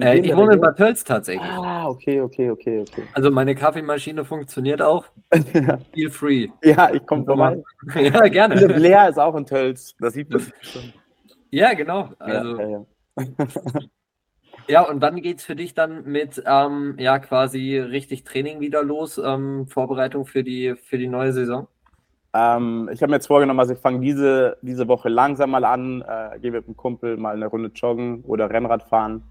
Äh, 0.00 0.20
ich 0.20 0.34
wohne 0.34 0.54
in 0.54 0.60
Bad 0.60 0.76
Tölz 0.76 1.04
tatsächlich. 1.04 1.50
Ah, 1.50 1.86
okay, 1.86 2.20
okay, 2.20 2.50
okay, 2.50 2.80
okay. 2.80 3.02
Also 3.12 3.30
meine 3.30 3.54
Kaffeemaschine 3.54 4.24
funktioniert 4.24 4.80
auch. 4.80 5.04
Feel 5.94 6.10
free. 6.10 6.48
Ja, 6.62 6.92
ich 6.92 7.04
komme 7.04 7.24
vorbei. 7.24 7.62
ja, 8.00 8.20
gerne. 8.28 8.56
Der 8.56 8.68
Blair 8.68 9.10
ist 9.10 9.18
auch 9.18 9.34
in 9.34 9.44
Tölz. 9.44 9.94
Das 9.98 10.14
sieht 10.14 10.30
man 10.30 10.40
schon. 10.60 10.92
Ja, 11.50 11.74
genau. 11.74 12.08
Also, 12.18 12.58
ja, 12.58 12.68
ja, 12.68 12.86
ja. 13.18 13.46
ja, 14.68 14.82
und 14.88 15.02
wann 15.02 15.20
geht 15.20 15.40
es 15.40 15.44
für 15.44 15.56
dich 15.56 15.74
dann 15.74 16.04
mit 16.04 16.42
ähm, 16.46 16.94
ja 16.98 17.18
quasi 17.18 17.78
richtig 17.78 18.24
Training 18.24 18.60
wieder 18.60 18.82
los? 18.82 19.18
Ähm, 19.18 19.66
Vorbereitung 19.68 20.24
für 20.24 20.42
die, 20.42 20.74
für 20.74 20.96
die 20.96 21.08
neue 21.08 21.34
Saison? 21.34 21.68
Ähm, 22.32 22.88
ich 22.90 23.02
habe 23.02 23.10
mir 23.10 23.16
jetzt 23.16 23.26
vorgenommen, 23.26 23.60
also 23.60 23.74
ich 23.74 23.78
fange 23.78 24.00
diese, 24.00 24.56
diese 24.62 24.88
Woche 24.88 25.10
langsam 25.10 25.50
mal 25.50 25.66
an, 25.66 26.00
äh, 26.00 26.38
gehe 26.38 26.50
mit 26.50 26.64
einem 26.64 26.78
Kumpel 26.78 27.18
mal 27.18 27.34
eine 27.34 27.44
Runde 27.44 27.70
joggen 27.74 28.22
oder 28.24 28.48
Rennrad 28.48 28.84
fahren 28.84 29.22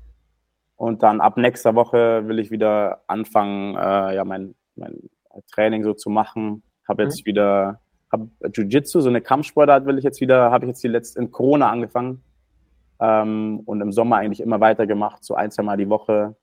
und 0.82 1.04
dann 1.04 1.22
ab 1.22 1.38
nächster 1.38 1.76
Woche 1.76 2.28
will 2.28 2.40
ich 2.40 2.50
wieder 2.50 3.04
anfangen, 3.06 3.76
äh, 3.76 4.16
ja, 4.16 4.26
mein, 4.26 4.56
mein 4.76 4.98
Training 5.54 5.84
so 5.84 5.94
zu 5.94 6.10
machen. 6.10 6.64
Habe 6.90 7.04
jetzt 7.04 7.22
mhm. 7.22 7.26
wieder 7.28 7.82
hab 8.12 8.22
Jiu-Jitsu, 8.52 9.00
so 9.00 9.08
eine 9.08 9.22
Kampfsportart 9.22 9.86
will 9.86 10.00
ich 10.00 10.04
jetzt 10.04 10.22
wieder, 10.22 10.50
habe 10.50 10.66
ich 10.66 10.70
jetzt 10.70 10.84
die 10.84 10.88
letzte 10.88 11.20
in 11.20 11.30
Corona 11.30 11.70
angefangen 11.70 12.24
ähm, 13.00 13.62
und 13.66 13.80
im 13.80 13.92
Sommer 13.92 14.16
eigentlich 14.16 14.42
immer 14.42 14.60
weitergemacht, 14.60 15.24
so 15.24 15.36
ein, 15.36 15.52
zwei 15.52 15.62
Mal 15.62 15.78
die 15.78 15.88
Woche. 15.88 16.36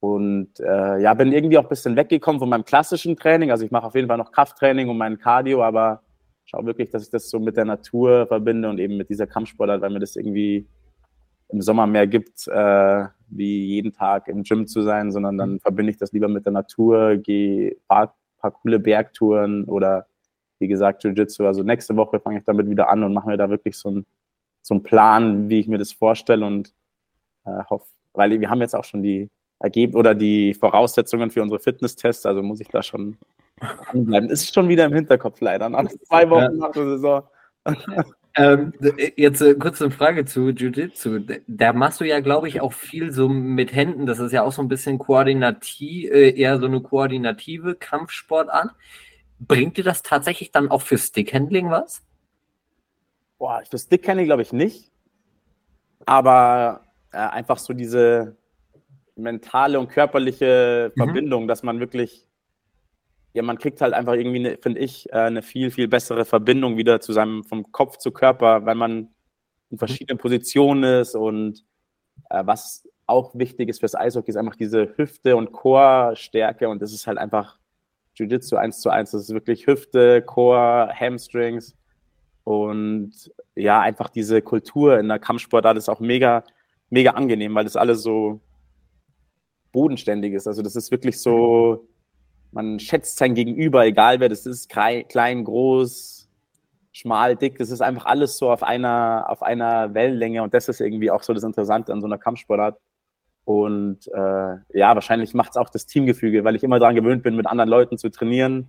Und 0.00 0.58
äh, 0.58 1.00
ja, 1.00 1.14
bin 1.14 1.30
irgendwie 1.30 1.56
auch 1.56 1.62
ein 1.62 1.68
bisschen 1.68 1.94
weggekommen 1.94 2.40
von 2.40 2.48
meinem 2.48 2.64
klassischen 2.64 3.16
Training. 3.16 3.52
Also 3.52 3.64
ich 3.64 3.70
mache 3.70 3.86
auf 3.86 3.94
jeden 3.94 4.08
Fall 4.08 4.18
noch 4.18 4.32
Krafttraining 4.32 4.88
und 4.88 4.98
mein 4.98 5.16
Cardio, 5.16 5.62
aber 5.62 6.02
schaue 6.44 6.66
wirklich, 6.66 6.90
dass 6.90 7.04
ich 7.04 7.10
das 7.10 7.30
so 7.30 7.38
mit 7.38 7.56
der 7.56 7.66
Natur 7.66 8.26
verbinde 8.26 8.68
und 8.68 8.80
eben 8.80 8.96
mit 8.96 9.10
dieser 9.10 9.28
Kampfsportart, 9.28 9.80
weil 9.80 9.90
mir 9.90 10.00
das 10.00 10.16
irgendwie 10.16 10.66
im 11.50 11.62
Sommer 11.62 11.86
mehr 11.86 12.08
gibt, 12.08 12.48
äh, 12.48 13.04
wie 13.28 13.66
jeden 13.66 13.92
Tag 13.92 14.28
im 14.28 14.42
Gym 14.42 14.66
zu 14.66 14.82
sein, 14.82 15.12
sondern 15.12 15.38
dann 15.38 15.52
mhm. 15.52 15.60
verbinde 15.60 15.90
ich 15.90 15.98
das 15.98 16.12
lieber 16.12 16.28
mit 16.28 16.44
der 16.44 16.52
Natur, 16.52 17.16
gehe 17.16 17.76
paar, 17.88 18.14
paar 18.38 18.50
coole 18.50 18.78
Bergtouren 18.78 19.64
oder 19.64 20.06
wie 20.58 20.68
gesagt 20.68 21.04
Jiu-Jitsu. 21.04 21.46
Also 21.46 21.62
nächste 21.62 21.96
Woche 21.96 22.20
fange 22.20 22.38
ich 22.38 22.44
damit 22.44 22.68
wieder 22.68 22.88
an 22.88 23.02
und 23.02 23.12
mache 23.12 23.28
mir 23.28 23.36
da 23.36 23.50
wirklich 23.50 23.76
so 23.76 23.88
einen 23.88 24.06
so 24.62 24.78
Plan, 24.78 25.48
wie 25.48 25.60
ich 25.60 25.68
mir 25.68 25.78
das 25.78 25.92
vorstelle 25.92 26.46
und 26.46 26.72
äh, 27.44 27.62
hoffe, 27.68 27.86
weil 28.14 28.40
wir 28.40 28.48
haben 28.48 28.60
jetzt 28.60 28.74
auch 28.74 28.84
schon 28.84 29.02
die 29.02 29.30
Ergebnisse 29.58 29.98
oder 29.98 30.14
die 30.14 30.54
Voraussetzungen 30.54 31.30
für 31.30 31.42
unsere 31.42 31.60
Fitnesstests, 31.60 32.26
also 32.26 32.42
muss 32.42 32.60
ich 32.60 32.68
da 32.68 32.82
schon 32.82 33.16
anbleiben. 33.88 34.30
Ist 34.30 34.54
schon 34.54 34.68
wieder 34.68 34.86
im 34.86 34.94
Hinterkopf 34.94 35.40
leider, 35.40 35.68
nach 35.68 35.88
zwei 36.08 36.28
Wochen 36.30 36.56
nach 36.56 36.72
der 36.72 36.84
Saison. 36.84 37.22
Ähm, 38.36 38.72
jetzt 39.16 39.40
äh, 39.42 39.54
kurz 39.54 39.80
eine 39.80 39.92
Frage 39.92 40.24
zu 40.24 40.48
Jiu-Jitsu. 40.48 41.20
Da 41.46 41.72
machst 41.72 42.00
du 42.00 42.04
ja, 42.04 42.18
glaube 42.20 42.48
ich, 42.48 42.60
auch 42.60 42.72
viel 42.72 43.12
so 43.12 43.28
mit 43.28 43.72
Händen. 43.72 44.06
Das 44.06 44.18
ist 44.18 44.32
ja 44.32 44.42
auch 44.42 44.52
so 44.52 44.60
ein 44.60 44.68
bisschen 44.68 44.98
koordinativ, 44.98 46.10
äh, 46.10 46.30
eher 46.30 46.58
so 46.58 46.66
eine 46.66 46.80
koordinative 46.80 47.76
Kampfsportart. 47.76 48.70
Bringt 49.38 49.76
dir 49.76 49.84
das 49.84 50.02
tatsächlich 50.02 50.50
dann 50.50 50.70
auch 50.70 50.82
für 50.82 50.98
Stickhandling 50.98 51.70
was? 51.70 52.02
Boah, 53.38 53.62
für 53.70 53.78
Stickhandling 53.78 54.26
glaube 54.26 54.42
ich 54.42 54.52
nicht. 54.52 54.90
Aber 56.04 56.82
äh, 57.12 57.18
einfach 57.18 57.58
so 57.58 57.72
diese 57.72 58.36
mentale 59.14 59.78
und 59.78 59.88
körperliche 59.90 60.92
mhm. 60.94 60.98
Verbindung, 61.00 61.46
dass 61.46 61.62
man 61.62 61.78
wirklich 61.78 62.26
ja, 63.34 63.42
man 63.42 63.58
kriegt 63.58 63.80
halt 63.80 63.94
einfach 63.94 64.14
irgendwie, 64.14 64.56
finde 64.62 64.80
ich, 64.80 65.10
äh, 65.12 65.16
eine 65.16 65.42
viel, 65.42 65.70
viel 65.72 65.88
bessere 65.88 66.24
Verbindung 66.24 66.76
wieder 66.76 67.00
zu 67.00 67.12
seinem, 67.12 67.42
vom 67.42 67.70
Kopf 67.72 67.98
zu 67.98 68.12
Körper, 68.12 68.64
weil 68.64 68.76
man 68.76 68.92
in 68.92 69.08
mhm. 69.70 69.78
verschiedenen 69.78 70.18
Positionen 70.18 71.00
ist 71.00 71.16
und 71.16 71.64
äh, 72.30 72.46
was 72.46 72.88
auch 73.06 73.34
wichtig 73.34 73.68
ist 73.68 73.80
fürs 73.80 73.96
Eishockey, 73.96 74.30
ist 74.30 74.36
einfach 74.36 74.54
diese 74.54 74.96
Hüfte- 74.96 75.36
und 75.36 75.52
Core-Stärke 75.52 76.68
und 76.68 76.80
das 76.80 76.92
ist 76.92 77.08
halt 77.08 77.18
einfach 77.18 77.58
Jiu-Jitsu 78.14 78.56
1 78.56 78.80
zu 78.80 78.90
1. 78.90 79.10
Das 79.10 79.22
ist 79.22 79.34
wirklich 79.34 79.66
Hüfte, 79.66 80.22
Core, 80.22 80.92
Hamstrings 80.94 81.76
und 82.44 83.32
ja, 83.56 83.80
einfach 83.80 84.10
diese 84.10 84.42
Kultur 84.42 84.98
in 85.00 85.08
der 85.08 85.18
Kampfsportart 85.18 85.76
ist 85.76 85.88
auch 85.88 86.00
mega, 86.00 86.44
mega 86.88 87.10
angenehm, 87.12 87.54
weil 87.56 87.64
das 87.64 87.76
alles 87.76 88.02
so 88.02 88.40
bodenständig 89.72 90.34
ist. 90.34 90.46
Also 90.46 90.62
das 90.62 90.76
ist 90.76 90.92
wirklich 90.92 91.20
so 91.20 91.88
man 92.54 92.78
schätzt 92.78 93.18
sein 93.18 93.34
Gegenüber, 93.34 93.84
egal 93.84 94.20
wer 94.20 94.28
das 94.28 94.46
ist, 94.46 94.68
klein, 94.68 95.44
groß, 95.44 96.28
schmal, 96.92 97.36
dick, 97.36 97.58
das 97.58 97.70
ist 97.70 97.82
einfach 97.82 98.06
alles 98.06 98.38
so 98.38 98.50
auf 98.50 98.62
einer, 98.62 99.26
auf 99.28 99.42
einer 99.42 99.92
Wellenlänge 99.92 100.42
und 100.42 100.54
das 100.54 100.68
ist 100.68 100.80
irgendwie 100.80 101.10
auch 101.10 101.22
so 101.22 101.34
das 101.34 101.42
Interessante 101.42 101.92
an 101.92 102.00
so 102.00 102.06
einer 102.06 102.18
Kampfsportart. 102.18 102.78
Und 103.44 104.08
äh, 104.08 104.56
ja, 104.72 104.94
wahrscheinlich 104.94 105.34
macht 105.34 105.50
es 105.50 105.56
auch 105.56 105.68
das 105.68 105.84
Teamgefüge, 105.84 106.44
weil 106.44 106.56
ich 106.56 106.62
immer 106.62 106.78
daran 106.78 106.94
gewöhnt 106.94 107.22
bin, 107.22 107.36
mit 107.36 107.46
anderen 107.46 107.68
Leuten 107.68 107.98
zu 107.98 108.10
trainieren. 108.10 108.68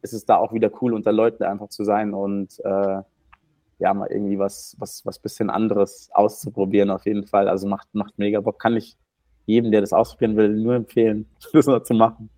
Ist 0.00 0.14
es 0.14 0.24
da 0.24 0.36
auch 0.36 0.54
wieder 0.54 0.70
cool, 0.80 0.94
unter 0.94 1.12
Leuten 1.12 1.42
einfach 1.44 1.68
zu 1.68 1.84
sein 1.84 2.14
und 2.14 2.58
äh, 2.64 3.02
ja, 3.80 3.92
mal 3.92 4.08
irgendwie 4.10 4.38
was, 4.38 4.76
was, 4.78 5.04
was 5.04 5.18
bisschen 5.18 5.50
anderes 5.50 6.08
auszuprobieren 6.12 6.90
auf 6.90 7.04
jeden 7.04 7.26
Fall. 7.26 7.48
Also 7.48 7.66
macht, 7.66 7.94
macht 7.94 8.18
mega 8.18 8.40
Bock. 8.40 8.58
Kann 8.58 8.76
ich 8.76 8.96
jedem, 9.46 9.72
der 9.72 9.82
das 9.82 9.92
ausprobieren 9.92 10.36
will, 10.36 10.48
nur 10.50 10.74
empfehlen, 10.74 11.28
das 11.52 11.66
noch 11.66 11.82
zu 11.82 11.94
machen. 11.94 12.30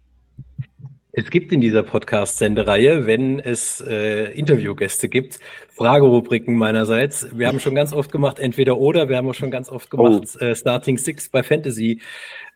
Es 1.18 1.30
gibt 1.30 1.50
in 1.50 1.62
dieser 1.62 1.82
Podcast-Sendereihe, 1.82 3.06
wenn 3.06 3.40
es 3.40 3.80
äh, 3.80 4.32
Interviewgäste 4.32 5.08
gibt, 5.08 5.40
Fragerubriken 5.70 6.54
meinerseits. 6.54 7.26
Wir 7.32 7.48
haben 7.48 7.58
schon 7.58 7.74
ganz 7.74 7.94
oft 7.94 8.12
gemacht, 8.12 8.38
entweder 8.38 8.76
oder. 8.76 9.08
Wir 9.08 9.16
haben 9.16 9.26
auch 9.26 9.34
schon 9.34 9.50
ganz 9.50 9.70
oft 9.70 9.90
gemacht, 9.90 10.36
oh. 10.38 10.44
äh, 10.44 10.54
Starting 10.54 10.98
Six 10.98 11.30
bei 11.30 11.42
Fantasy 11.42 12.02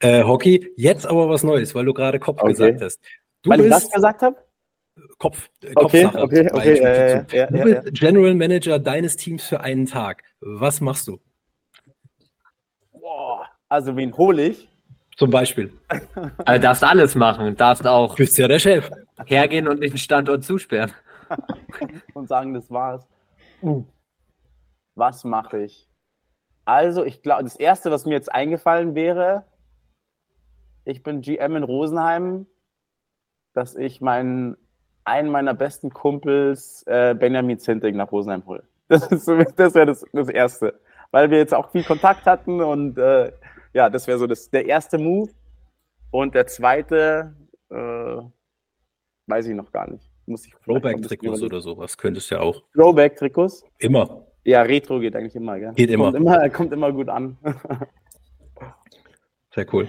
äh, 0.00 0.24
Hockey. 0.24 0.74
Jetzt 0.76 1.06
aber 1.06 1.30
was 1.30 1.42
Neues, 1.42 1.74
weil 1.74 1.86
du 1.86 1.94
gerade 1.94 2.18
Kopf 2.18 2.42
okay. 2.42 2.52
gesagt 2.52 2.82
hast. 2.82 3.00
Du 3.40 3.48
weil 3.48 3.62
ich 3.62 3.70
das 3.70 3.90
gesagt 3.90 4.20
habe? 4.20 4.36
Kopf, 5.16 5.48
äh, 5.62 5.72
okay, 5.76 6.02
Kopfsache. 6.04 6.22
Okay, 6.22 6.50
okay, 6.52 6.78
äh, 6.80 7.24
ja, 7.32 7.46
du 7.46 7.62
bist 7.62 7.84
ja. 7.86 7.90
General 7.92 8.34
Manager 8.34 8.78
deines 8.78 9.16
Teams 9.16 9.42
für 9.42 9.60
einen 9.60 9.86
Tag. 9.86 10.22
Was 10.40 10.82
machst 10.82 11.08
du? 11.08 11.18
Boah, 12.92 13.48
also 13.70 13.96
wen 13.96 14.14
hole 14.14 14.48
ich? 14.48 14.69
Zum 15.20 15.28
Beispiel. 15.28 15.70
Also 16.46 16.62
darfst 16.62 16.82
alles 16.82 17.14
machen. 17.14 17.54
Darfst 17.54 17.86
auch. 17.86 18.14
Du 18.14 18.22
bist 18.22 18.38
ja 18.38 18.48
der 18.48 18.58
Chef. 18.58 18.90
Hergehen 19.26 19.68
und 19.68 19.82
den 19.82 19.98
Standort 19.98 20.44
zusperren. 20.44 20.92
und 22.14 22.26
sagen, 22.26 22.54
das 22.54 22.70
war's. 22.70 23.06
Uh. 23.60 23.84
Was 24.94 25.24
mache 25.24 25.64
ich? 25.64 25.90
Also, 26.64 27.04
ich 27.04 27.20
glaube, 27.20 27.44
das 27.44 27.56
erste, 27.56 27.90
was 27.90 28.06
mir 28.06 28.14
jetzt 28.14 28.32
eingefallen 28.32 28.94
wäre, 28.94 29.44
ich 30.86 31.02
bin 31.02 31.20
GM 31.20 31.54
in 31.54 31.64
Rosenheim, 31.64 32.46
dass 33.52 33.76
ich 33.76 34.00
meinen 34.00 34.56
einen 35.04 35.30
meiner 35.30 35.52
besten 35.52 35.90
Kumpels, 35.90 36.82
äh, 36.86 37.14
Benjamin 37.14 37.58
Zintig, 37.58 37.94
nach 37.94 38.10
Rosenheim 38.10 38.46
hole. 38.46 38.62
Das, 38.88 39.06
das 39.06 39.26
wäre 39.26 39.86
das, 39.86 40.02
das 40.14 40.28
Erste. 40.30 40.80
Weil 41.10 41.30
wir 41.30 41.38
jetzt 41.38 41.52
auch 41.52 41.70
viel 41.72 41.84
Kontakt 41.84 42.24
hatten 42.24 42.62
und 42.62 42.96
äh, 42.96 43.32
ja, 43.72 43.88
das 43.88 44.06
wäre 44.06 44.18
so 44.18 44.26
das, 44.26 44.50
der 44.50 44.66
erste 44.66 44.98
Move. 44.98 45.30
Und 46.10 46.34
der 46.34 46.46
zweite, 46.46 47.34
äh, 47.70 47.74
weiß 49.26 49.46
ich 49.46 49.54
noch 49.54 49.70
gar 49.70 49.88
nicht. 49.90 50.04
Muss 50.26 50.46
ich 50.46 50.54
Throwback-Trikots 50.64 51.42
oder 51.42 51.60
sowas 51.60 51.96
könntest 51.96 52.30
du 52.30 52.36
ja 52.36 52.40
auch. 52.40 52.62
Throwback-Trikots? 52.74 53.64
Immer. 53.78 54.26
Ja, 54.44 54.62
Retro 54.62 54.98
geht 55.00 55.14
eigentlich 55.14 55.36
immer, 55.36 55.58
gell? 55.58 55.72
Geht 55.74 55.90
immer. 55.90 56.12
Kommt 56.12 56.16
immer, 56.16 56.50
kommt 56.50 56.72
immer 56.72 56.92
gut 56.92 57.08
an. 57.08 57.36
Sehr 59.54 59.66
cool. 59.72 59.88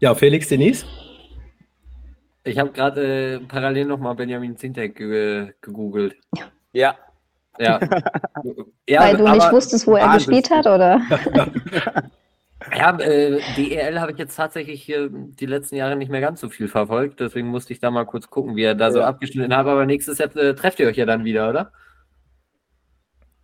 Ja, 0.00 0.14
Felix 0.14 0.48
Denise? 0.48 0.86
Ich 2.44 2.58
habe 2.58 2.72
gerade 2.72 3.34
äh, 3.34 3.40
parallel 3.40 3.86
nochmal 3.86 4.14
Benjamin 4.14 4.56
Zintek 4.56 4.96
ge 4.96 5.52
gegoogelt. 5.60 6.16
Ja, 6.72 6.96
ja. 7.60 7.80
ja 8.88 9.00
Weil 9.00 9.16
du 9.16 9.28
nicht 9.28 9.52
wusstest, 9.52 9.86
wo 9.86 9.96
er 9.96 10.14
gespielt 10.14 10.50
hat, 10.50 10.66
oder? 10.66 11.00
Ja, 12.76 12.96
äh, 12.98 13.40
DEL 13.56 13.98
habe 14.00 14.12
ich 14.12 14.18
jetzt 14.18 14.36
tatsächlich 14.36 14.82
hier 14.82 15.08
die 15.10 15.46
letzten 15.46 15.76
Jahre 15.76 15.96
nicht 15.96 16.10
mehr 16.10 16.20
ganz 16.20 16.40
so 16.40 16.50
viel 16.50 16.68
verfolgt, 16.68 17.18
deswegen 17.18 17.48
musste 17.48 17.72
ich 17.72 17.80
da 17.80 17.90
mal 17.90 18.04
kurz 18.04 18.28
gucken, 18.28 18.54
wie 18.54 18.64
er 18.64 18.74
da 18.74 18.88
ja. 18.88 18.90
so 18.92 19.02
abgeschnitten 19.02 19.56
hat. 19.56 19.66
Aber 19.66 19.86
nächstes 19.86 20.18
Jahr 20.18 20.36
äh, 20.36 20.54
trefft 20.54 20.78
ihr 20.78 20.86
euch 20.86 20.98
ja 20.98 21.06
dann 21.06 21.24
wieder, 21.24 21.48
oder? 21.48 21.72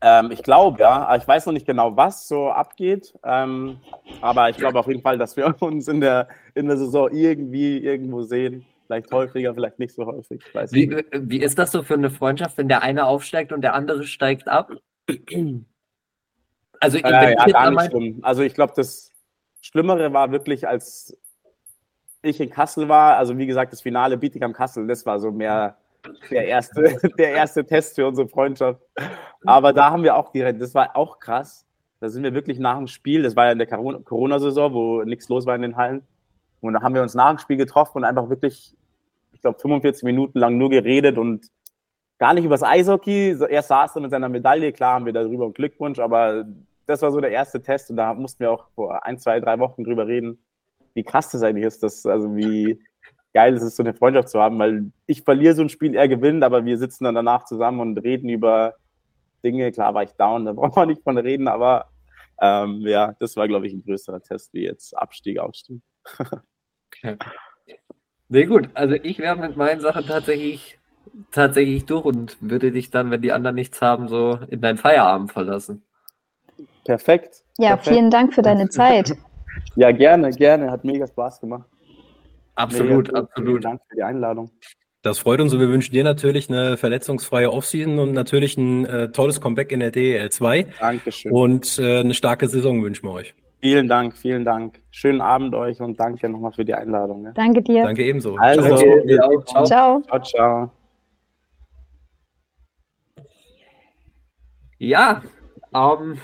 Ähm, 0.03 0.31
ich 0.31 0.43
glaube, 0.43 0.81
ja. 0.81 1.17
Ich 1.17 1.27
weiß 1.27 1.47
noch 1.47 1.53
nicht 1.53 1.67
genau, 1.67 1.97
was 1.97 2.29
so 2.29 2.51
abgeht. 2.51 3.15
Ähm, 3.25 3.79
aber 4.21 4.51
ich 4.51 4.57
glaube 4.57 4.79
auf 4.79 4.87
jeden 4.87 5.03
Fall, 5.03 5.19
dass 5.19 5.37
wir 5.37 5.55
uns 5.61 5.89
in 5.89 6.01
der, 6.01 6.29
in 6.55 6.67
der 6.67 6.77
Saison 6.77 7.11
irgendwie 7.11 7.79
irgendwo 7.79 8.23
sehen. 8.23 8.67
Vielleicht 8.87 9.11
häufiger, 9.11 9.55
vielleicht 9.55 9.79
nicht 9.79 9.95
so 9.95 10.07
häufig. 10.07 10.43
Wie, 10.71 11.05
wie, 11.13 11.43
ist 11.43 11.59
das 11.59 11.73
so 11.73 11.83
für 11.83 11.95
eine 11.95 12.11
Freundschaft, 12.11 12.57
wenn 12.59 12.69
der 12.69 12.83
eine 12.83 13.07
aufsteigt 13.07 13.53
und 13.53 13.63
der 13.63 13.75
andere 13.75 14.05
steigt 14.05 14.49
ab? 14.49 14.71
Also, 16.81 16.99
äh, 16.99 17.35
ja, 17.35 17.45
gar 17.47 17.71
nicht 17.71 17.91
schlimm. 17.91 18.19
Also 18.23 18.43
ich 18.43 18.55
glaube, 18.55 18.75
das 18.77 19.13
Schlimmere 19.61 20.13
war 20.13 20.31
wirklich, 20.31 20.69
als 20.69 21.17
ich 22.23 22.41
in 22.41 22.51
Kassel 22.51 22.89
war, 22.89 23.17
also 23.17 23.37
wie 23.39 23.47
gesagt, 23.47 23.73
das 23.73 23.83
Finale 23.83 24.17
Bietigam 24.17 24.53
Kassel, 24.53 24.87
das 24.87 25.05
war 25.07 25.19
so 25.19 25.31
mehr 25.33 25.77
der 26.31 26.47
erste, 26.47 26.83
der 27.19 27.33
erste 27.33 27.65
Test 27.65 27.97
für 27.97 28.07
unsere 28.07 28.29
Freundschaft. 28.29 28.81
Aber 29.45 29.73
da 29.73 29.91
haben 29.91 30.03
wir 30.03 30.17
auch 30.17 30.31
direkt, 30.33 30.61
das 30.61 30.75
war 30.75 30.97
auch 30.97 31.19
krass. 31.19 31.67
Da 32.01 32.09
sind 32.09 32.23
wir 32.23 32.35
wirklich 32.35 32.59
nach 32.59 32.77
dem 32.77 32.87
Spiel, 32.87 33.23
das 33.23 33.37
war 33.37 33.47
ja 33.47 33.53
in 33.53 33.59
der 33.59 33.67
Corona-Saison, 33.67 34.73
wo 34.73 35.03
nichts 35.03 35.29
los 35.29 35.47
war 35.47 35.57
in 35.57 35.63
den 35.63 35.77
Hallen. 35.77 36.07
Und 36.61 36.75
da 36.75 36.83
haben 36.83 36.95
wir 36.95 37.03
uns 37.03 37.15
nach 37.15 37.31
dem 37.31 37.39
Spiel 37.39 37.57
getroffen 37.57 37.99
und 37.99 38.05
einfach 38.05 38.29
wirklich, 38.29 38.75
ich 39.33 39.41
glaube, 39.41 39.59
45 39.59 40.05
Minuten 40.05 40.39
lang 40.39 40.59
nur 40.59 40.71
geredet 40.71 41.19
und 41.19 41.51
gar 42.19 42.35
nicht 42.35 42.45
über 42.45 42.55
das 42.55 42.63
Eishockey. 42.63 43.37
Er 43.49 43.63
saß 43.63 43.95
dann 43.95 44.03
mit 44.03 44.11
seiner 44.11 44.29
Medaille, 44.29 44.73
klar 44.73 44.95
haben 44.95 45.07
wir 45.07 45.13
darüber 45.13 45.45
einen 45.45 45.55
Glückwunsch, 45.55 45.99
aber 45.99 46.45
das 46.87 47.03
war 47.03 47.11
so 47.11 47.21
der 47.21 47.31
erste 47.31 47.61
Test 47.61 47.91
und 47.91 47.97
da 47.97 48.15
mussten 48.15 48.41
wir 48.41 48.53
auch 48.53 48.69
vor 48.75 49.05
ein, 49.05 49.19
zwei, 49.19 49.41
drei 49.41 49.59
Wochen 49.59 49.85
drüber 49.85 50.07
reden, 50.07 50.39
wie 50.95 51.03
krass 51.03 51.31
das 51.31 51.43
eigentlich 51.43 51.67
ist, 51.67 51.83
dass, 51.83 52.07
also 52.07 52.35
wie 52.37 52.81
geil 53.35 53.55
es 53.55 53.63
ist, 53.63 53.77
so 53.77 53.83
eine 53.83 53.93
Freundschaft 53.93 54.31
zu 54.31 54.41
haben, 54.41 54.59
weil 54.59 54.91
ich 55.07 55.23
verliere 55.23 55.55
so 55.55 55.63
ein 55.63 55.69
Spiel, 55.69 55.95
er 55.95 56.09
gewinnt, 56.09 56.43
aber 56.43 56.65
wir 56.65 56.79
sitzen 56.79 57.05
dann 57.05 57.15
danach 57.15 57.45
zusammen 57.45 57.81
und 57.81 57.99
reden 57.99 58.29
über 58.31 58.75
Dinge. 59.45 59.71
Klar 59.73 59.95
war 59.95 60.05
ich 60.05 60.13
down, 60.13 60.47
da 60.47 60.53
braucht 60.53 60.77
man 60.77 60.89
nicht 60.89 61.03
von 61.03 61.19
reden, 61.19 61.49
aber 61.49 61.91
ähm, 62.41 62.81
ja, 62.81 63.15
das 63.19 63.37
war, 63.37 63.47
glaube 63.49 63.67
ich, 63.67 63.75
ein 63.75 63.85
größerer 63.85 64.23
Test 64.23 64.55
wie 64.55 64.65
jetzt 64.65 64.97
Abstieg, 64.97 65.39
Aufstieg. 65.39 65.83
Okay. 67.03 67.17
Sehr 68.29 68.47
gut. 68.47 68.69
Also 68.75 68.95
ich 68.95 69.19
wäre 69.19 69.37
mit 69.37 69.57
meinen 69.57 69.81
Sachen 69.81 70.07
tatsächlich, 70.07 70.79
tatsächlich 71.31 71.85
durch 71.85 72.05
und 72.05 72.37
würde 72.41 72.73
dich 72.73 72.91
dann, 72.91 73.11
wenn 73.11 73.23
die 73.23 73.33
anderen 73.33 73.55
nichts 73.55 73.81
haben, 73.83 74.09
so 74.09 74.39
in 74.49 74.61
deinen 74.61 74.79
Feierabend 74.79 75.33
verlassen. 75.33 75.83
Perfekt. 76.85 77.43
Ja, 77.59 77.77
Perfekt. 77.77 77.89
vielen 77.95 78.11
Dank 78.11 78.35
für 78.35 78.43
deine 78.43 78.69
Zeit. 78.69 79.17
Ja, 79.75 79.91
gerne, 79.91 80.31
gerne. 80.31 80.71
Hat 80.71 80.85
mega 80.85 81.07
Spaß 81.07 81.41
gemacht. 81.41 81.67
Absolut, 82.57 83.09
mega 83.09 83.21
absolut. 83.21 83.49
Vielen 83.49 83.61
Dank 83.63 83.81
für 83.89 83.97
die 83.97 84.03
Einladung. 84.03 84.51
Das 85.01 85.19
freut 85.19 85.41
uns 85.41 85.55
und 85.55 85.61
wir 85.61 85.69
wünschen 85.69 85.93
dir 85.93 86.05
natürlich 86.05 86.51
eine 86.51 86.77
verletzungsfreie 86.77 87.51
Offseason 87.51 87.99
und 87.99 88.13
natürlich 88.13 88.59
ein 88.59 88.85
äh, 88.85 89.11
tolles 89.13 89.41
Comeback 89.41 89.73
in 89.73 89.81
der 89.81 89.93
DEL 89.93 90.31
2. 90.31 90.67
Dankeschön. 90.79 91.33
Und 91.33 91.79
äh, 91.79 92.01
eine 92.01 92.13
starke 92.13 92.49
Saison 92.49 92.83
wünschen 92.83 93.07
wir 93.07 93.13
euch. 93.13 93.35
Vielen 93.61 93.89
Dank, 93.89 94.17
vielen 94.17 94.45
Dank. 94.45 94.81
Schönen 94.91 95.21
Abend 95.21 95.55
euch 95.55 95.81
und 95.81 95.99
danke 95.99 96.29
nochmal 96.29 96.53
für 96.53 96.65
die 96.65 96.75
Einladung. 96.75 97.25
Ja. 97.25 97.33
Danke 97.33 97.63
dir. 97.63 97.85
Danke 97.85 98.05
ebenso. 98.05 98.37
Also, 98.37 98.77
ciao. 98.77 99.43
Ciao. 99.45 99.65
ciao. 99.65 100.03
ciao, 100.03 100.23
ciao. 100.23 100.71
Ja, 104.79 105.23
ähm, 105.75 106.19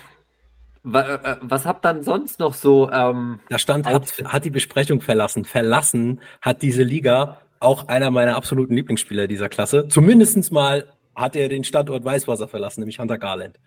äh, 0.85 1.37
was 1.40 1.64
habt 1.64 1.85
dann 1.85 2.03
sonst 2.03 2.40
noch 2.40 2.55
so? 2.55 2.90
Ähm, 2.90 3.40
da 3.49 3.59
stand, 3.59 3.87
hat, 3.87 4.12
hat 4.25 4.45
die 4.45 4.51
Besprechung 4.51 5.01
verlassen. 5.01 5.45
Verlassen 5.45 6.21
hat 6.40 6.62
diese 6.62 6.83
Liga 6.83 7.38
auch 7.61 7.88
einer 7.88 8.11
meiner 8.11 8.37
absoluten 8.37 8.75
Lieblingsspieler 8.75 9.29
dieser 9.29 9.49
Klasse. 9.49 9.87
Zumindest 9.88 10.53
mal 10.53 10.87
hat 11.14 11.37
er 11.37 11.49
den 11.49 11.64
Standort 11.64 12.05
Weißwasser 12.05 12.49
verlassen, 12.49 12.81
nämlich 12.81 12.99
Hunter 12.99 13.18
Garland. 13.18 13.59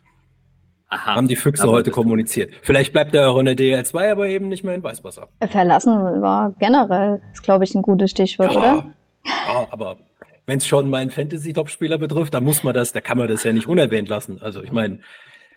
Aha, 0.89 1.15
haben 1.15 1.27
die 1.27 1.35
Füchse 1.35 1.67
heute 1.67 1.91
kommuniziert. 1.91 2.53
Vielleicht 2.61 2.93
bleibt 2.93 3.15
er 3.15 3.29
auch 3.29 3.39
in 3.39 3.45
der 3.45 3.55
DL2, 3.55 4.11
aber 4.11 4.27
eben 4.27 4.49
nicht 4.49 4.63
mehr 4.63 4.75
in 4.75 4.83
Weißwasser. 4.83 5.27
Verlassen 5.49 6.21
war 6.21 6.53
generell, 6.59 7.21
ist 7.33 7.43
glaube 7.43 7.63
ich 7.63 7.73
ein 7.73 7.81
gutes 7.81 8.11
Stichwort, 8.11 8.53
ja, 8.53 8.59
oder? 8.59 8.85
Ja, 9.25 9.67
aber 9.71 9.97
wenn 10.45 10.59
es 10.59 10.67
schon 10.67 10.89
meinen 10.89 11.09
Fantasy-Topspieler 11.09 11.97
betrifft, 11.97 12.33
dann 12.33 12.43
muss 12.43 12.63
man 12.63 12.73
das, 12.73 12.91
da 12.91 13.01
kann 13.01 13.17
man 13.17 13.27
das 13.27 13.43
ja 13.43 13.51
nicht 13.51 13.67
unerwähnt 13.67 14.09
lassen. 14.09 14.39
Also 14.41 14.63
ich 14.63 14.71
meine, 14.71 14.99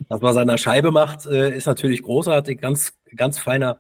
was 0.08 0.20
man 0.20 0.32
seiner 0.32 0.56
Scheibe 0.56 0.90
macht, 0.92 1.26
äh, 1.26 1.54
ist 1.54 1.66
natürlich 1.66 2.02
großartig, 2.02 2.60
ganz, 2.60 2.98
ganz 3.14 3.38
feiner 3.38 3.78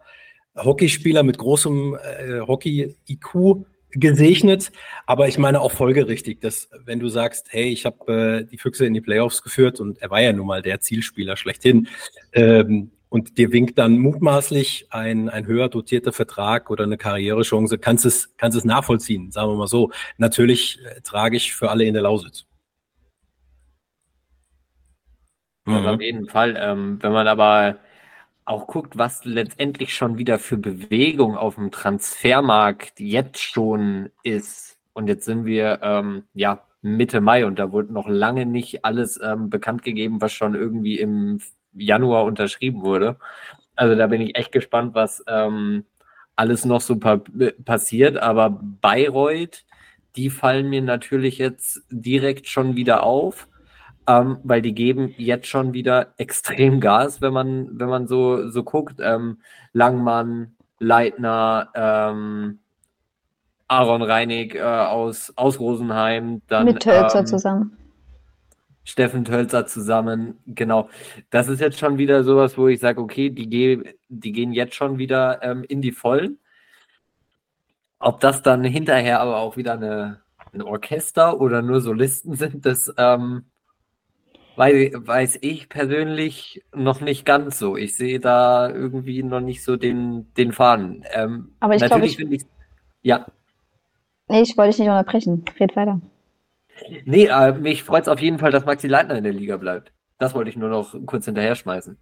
Hockeyspieler 0.56 1.22
mit 1.22 1.38
großem 1.38 1.96
äh, 1.96 2.40
Hockey-IQ 2.40 3.64
gesegnet, 3.92 4.70
aber 5.06 5.28
ich 5.28 5.38
meine 5.38 5.60
auch 5.60 5.72
folgerichtig, 5.72 6.40
dass 6.40 6.68
wenn 6.84 7.00
du 7.00 7.08
sagst, 7.08 7.46
hey, 7.50 7.68
ich 7.68 7.86
habe 7.86 8.12
äh, 8.12 8.44
die 8.44 8.58
Füchse 8.58 8.86
in 8.86 8.94
die 8.94 9.00
Playoffs 9.00 9.42
geführt 9.42 9.80
und 9.80 10.00
er 10.02 10.10
war 10.10 10.20
ja 10.20 10.32
nun 10.32 10.46
mal 10.46 10.62
der 10.62 10.80
Zielspieler 10.80 11.36
schlechthin 11.36 11.88
ähm, 12.32 12.90
und 13.08 13.38
dir 13.38 13.52
winkt 13.52 13.78
dann 13.78 13.98
mutmaßlich 13.98 14.88
ein, 14.90 15.28
ein 15.30 15.46
höher 15.46 15.68
dotierter 15.68 16.12
Vertrag 16.12 16.70
oder 16.70 16.84
eine 16.84 16.98
Karrierechance, 16.98 17.78
kannst 17.78 18.04
es, 18.04 18.36
kannst 18.36 18.58
es 18.58 18.64
nachvollziehen, 18.64 19.30
sagen 19.30 19.50
wir 19.50 19.56
mal 19.56 19.68
so. 19.68 19.90
Natürlich 20.18 20.78
äh, 20.84 21.00
tragisch 21.00 21.54
für 21.54 21.70
alle 21.70 21.84
in 21.84 21.94
der 21.94 22.02
Lausitz. 22.02 22.44
Mhm. 25.68 25.86
auf 25.86 26.00
jeden 26.00 26.28
Fall. 26.28 26.56
Ähm, 26.58 26.98
wenn 27.00 27.12
man 27.12 27.28
aber 27.28 27.78
auch 28.48 28.66
guckt, 28.66 28.96
was 28.98 29.24
letztendlich 29.24 29.94
schon 29.94 30.18
wieder 30.18 30.38
für 30.38 30.56
Bewegung 30.56 31.36
auf 31.36 31.56
dem 31.56 31.70
Transfermarkt 31.70 32.98
jetzt 32.98 33.40
schon 33.40 34.10
ist. 34.22 34.78
Und 34.92 35.06
jetzt 35.08 35.24
sind 35.24 35.44
wir 35.44 35.80
ähm, 35.82 36.24
ja 36.34 36.64
Mitte 36.80 37.20
Mai 37.20 37.44
und 37.46 37.58
da 37.58 37.72
wurde 37.72 37.92
noch 37.92 38.08
lange 38.08 38.46
nicht 38.46 38.84
alles 38.84 39.20
ähm, 39.22 39.50
bekannt 39.50 39.82
gegeben, 39.82 40.20
was 40.20 40.32
schon 40.32 40.54
irgendwie 40.54 40.98
im 40.98 41.40
Januar 41.72 42.24
unterschrieben 42.24 42.82
wurde. 42.82 43.16
Also 43.76 43.94
da 43.94 44.06
bin 44.06 44.20
ich 44.20 44.36
echt 44.36 44.52
gespannt, 44.52 44.94
was 44.94 45.22
ähm, 45.28 45.84
alles 46.36 46.64
noch 46.64 46.80
so 46.80 46.96
pa 46.98 47.20
passiert. 47.64 48.16
Aber 48.16 48.50
Bayreuth, 48.50 49.64
die 50.16 50.30
fallen 50.30 50.68
mir 50.70 50.82
natürlich 50.82 51.38
jetzt 51.38 51.82
direkt 51.90 52.48
schon 52.48 52.76
wieder 52.76 53.02
auf. 53.02 53.48
Ähm, 54.08 54.38
weil 54.42 54.62
die 54.62 54.74
geben 54.74 55.14
jetzt 55.18 55.46
schon 55.46 55.74
wieder 55.74 56.14
extrem 56.16 56.80
Gas, 56.80 57.20
wenn 57.20 57.34
man, 57.34 57.78
wenn 57.78 57.90
man 57.90 58.08
so, 58.08 58.48
so 58.48 58.64
guckt. 58.64 58.96
Ähm, 59.00 59.38
Langmann, 59.74 60.56
Leitner, 60.78 61.68
ähm, 61.74 62.58
Aaron 63.68 64.00
Reinig 64.00 64.54
äh, 64.54 64.62
aus, 64.62 65.34
aus 65.36 65.60
Rosenheim. 65.60 66.40
Dann, 66.48 66.64
Mit 66.64 66.80
Tölzer 66.80 67.20
ähm, 67.20 67.26
zusammen. 67.26 67.76
Steffen 68.82 69.26
Tölzer 69.26 69.66
zusammen, 69.66 70.38
genau. 70.46 70.88
Das 71.28 71.48
ist 71.48 71.60
jetzt 71.60 71.78
schon 71.78 71.98
wieder 71.98 72.24
sowas, 72.24 72.56
wo 72.56 72.68
ich 72.68 72.80
sage, 72.80 73.02
okay, 73.02 73.28
die, 73.28 73.50
geh, 73.50 73.94
die 74.08 74.32
gehen 74.32 74.54
jetzt 74.54 74.74
schon 74.74 74.96
wieder 74.96 75.42
ähm, 75.42 75.62
in 75.68 75.82
die 75.82 75.92
Vollen. 75.92 76.38
Ob 77.98 78.20
das 78.20 78.40
dann 78.40 78.64
hinterher 78.64 79.20
aber 79.20 79.36
auch 79.36 79.58
wieder 79.58 79.74
eine, 79.74 80.22
ein 80.54 80.62
Orchester 80.62 81.38
oder 81.38 81.60
nur 81.60 81.82
Solisten 81.82 82.34
sind, 82.36 82.64
das 82.64 82.90
ähm, 82.96 83.44
weiß, 84.58 84.92
weiß 84.94 85.38
ich 85.42 85.68
persönlich 85.68 86.64
noch 86.74 87.00
nicht 87.00 87.24
ganz 87.24 87.58
so. 87.58 87.76
Ich 87.76 87.96
sehe 87.96 88.20
da 88.20 88.68
irgendwie 88.68 89.22
noch 89.22 89.40
nicht 89.40 89.62
so 89.62 89.76
den, 89.76 90.32
den 90.36 90.52
Faden. 90.52 91.04
Ähm, 91.12 91.52
Aber 91.60 91.76
ich 91.76 91.84
glaube, 91.84 92.06
ich, 92.06 92.16
finde 92.16 92.36
ich, 92.36 92.42
ja, 93.02 93.26
nee, 94.28 94.42
ich 94.42 94.56
wollte 94.56 94.70
dich 94.70 94.78
nicht 94.80 94.88
unterbrechen. 94.88 95.44
Red 95.58 95.76
weiter. 95.76 96.00
nee, 97.04 97.26
äh, 97.26 97.52
mich 97.52 97.82
freut 97.84 98.02
es 98.02 98.08
auf 98.08 98.20
jeden 98.20 98.38
Fall, 98.38 98.50
dass 98.50 98.64
Maxi 98.64 98.86
Leitner 98.86 99.16
in 99.16 99.24
der 99.24 99.32
Liga 99.32 99.56
bleibt. 99.56 99.92
Das 100.18 100.34
wollte 100.34 100.50
ich 100.50 100.56
nur 100.56 100.68
noch 100.68 100.94
kurz 101.06 101.24
hinterher 101.24 101.54
schmeißen. 101.54 101.96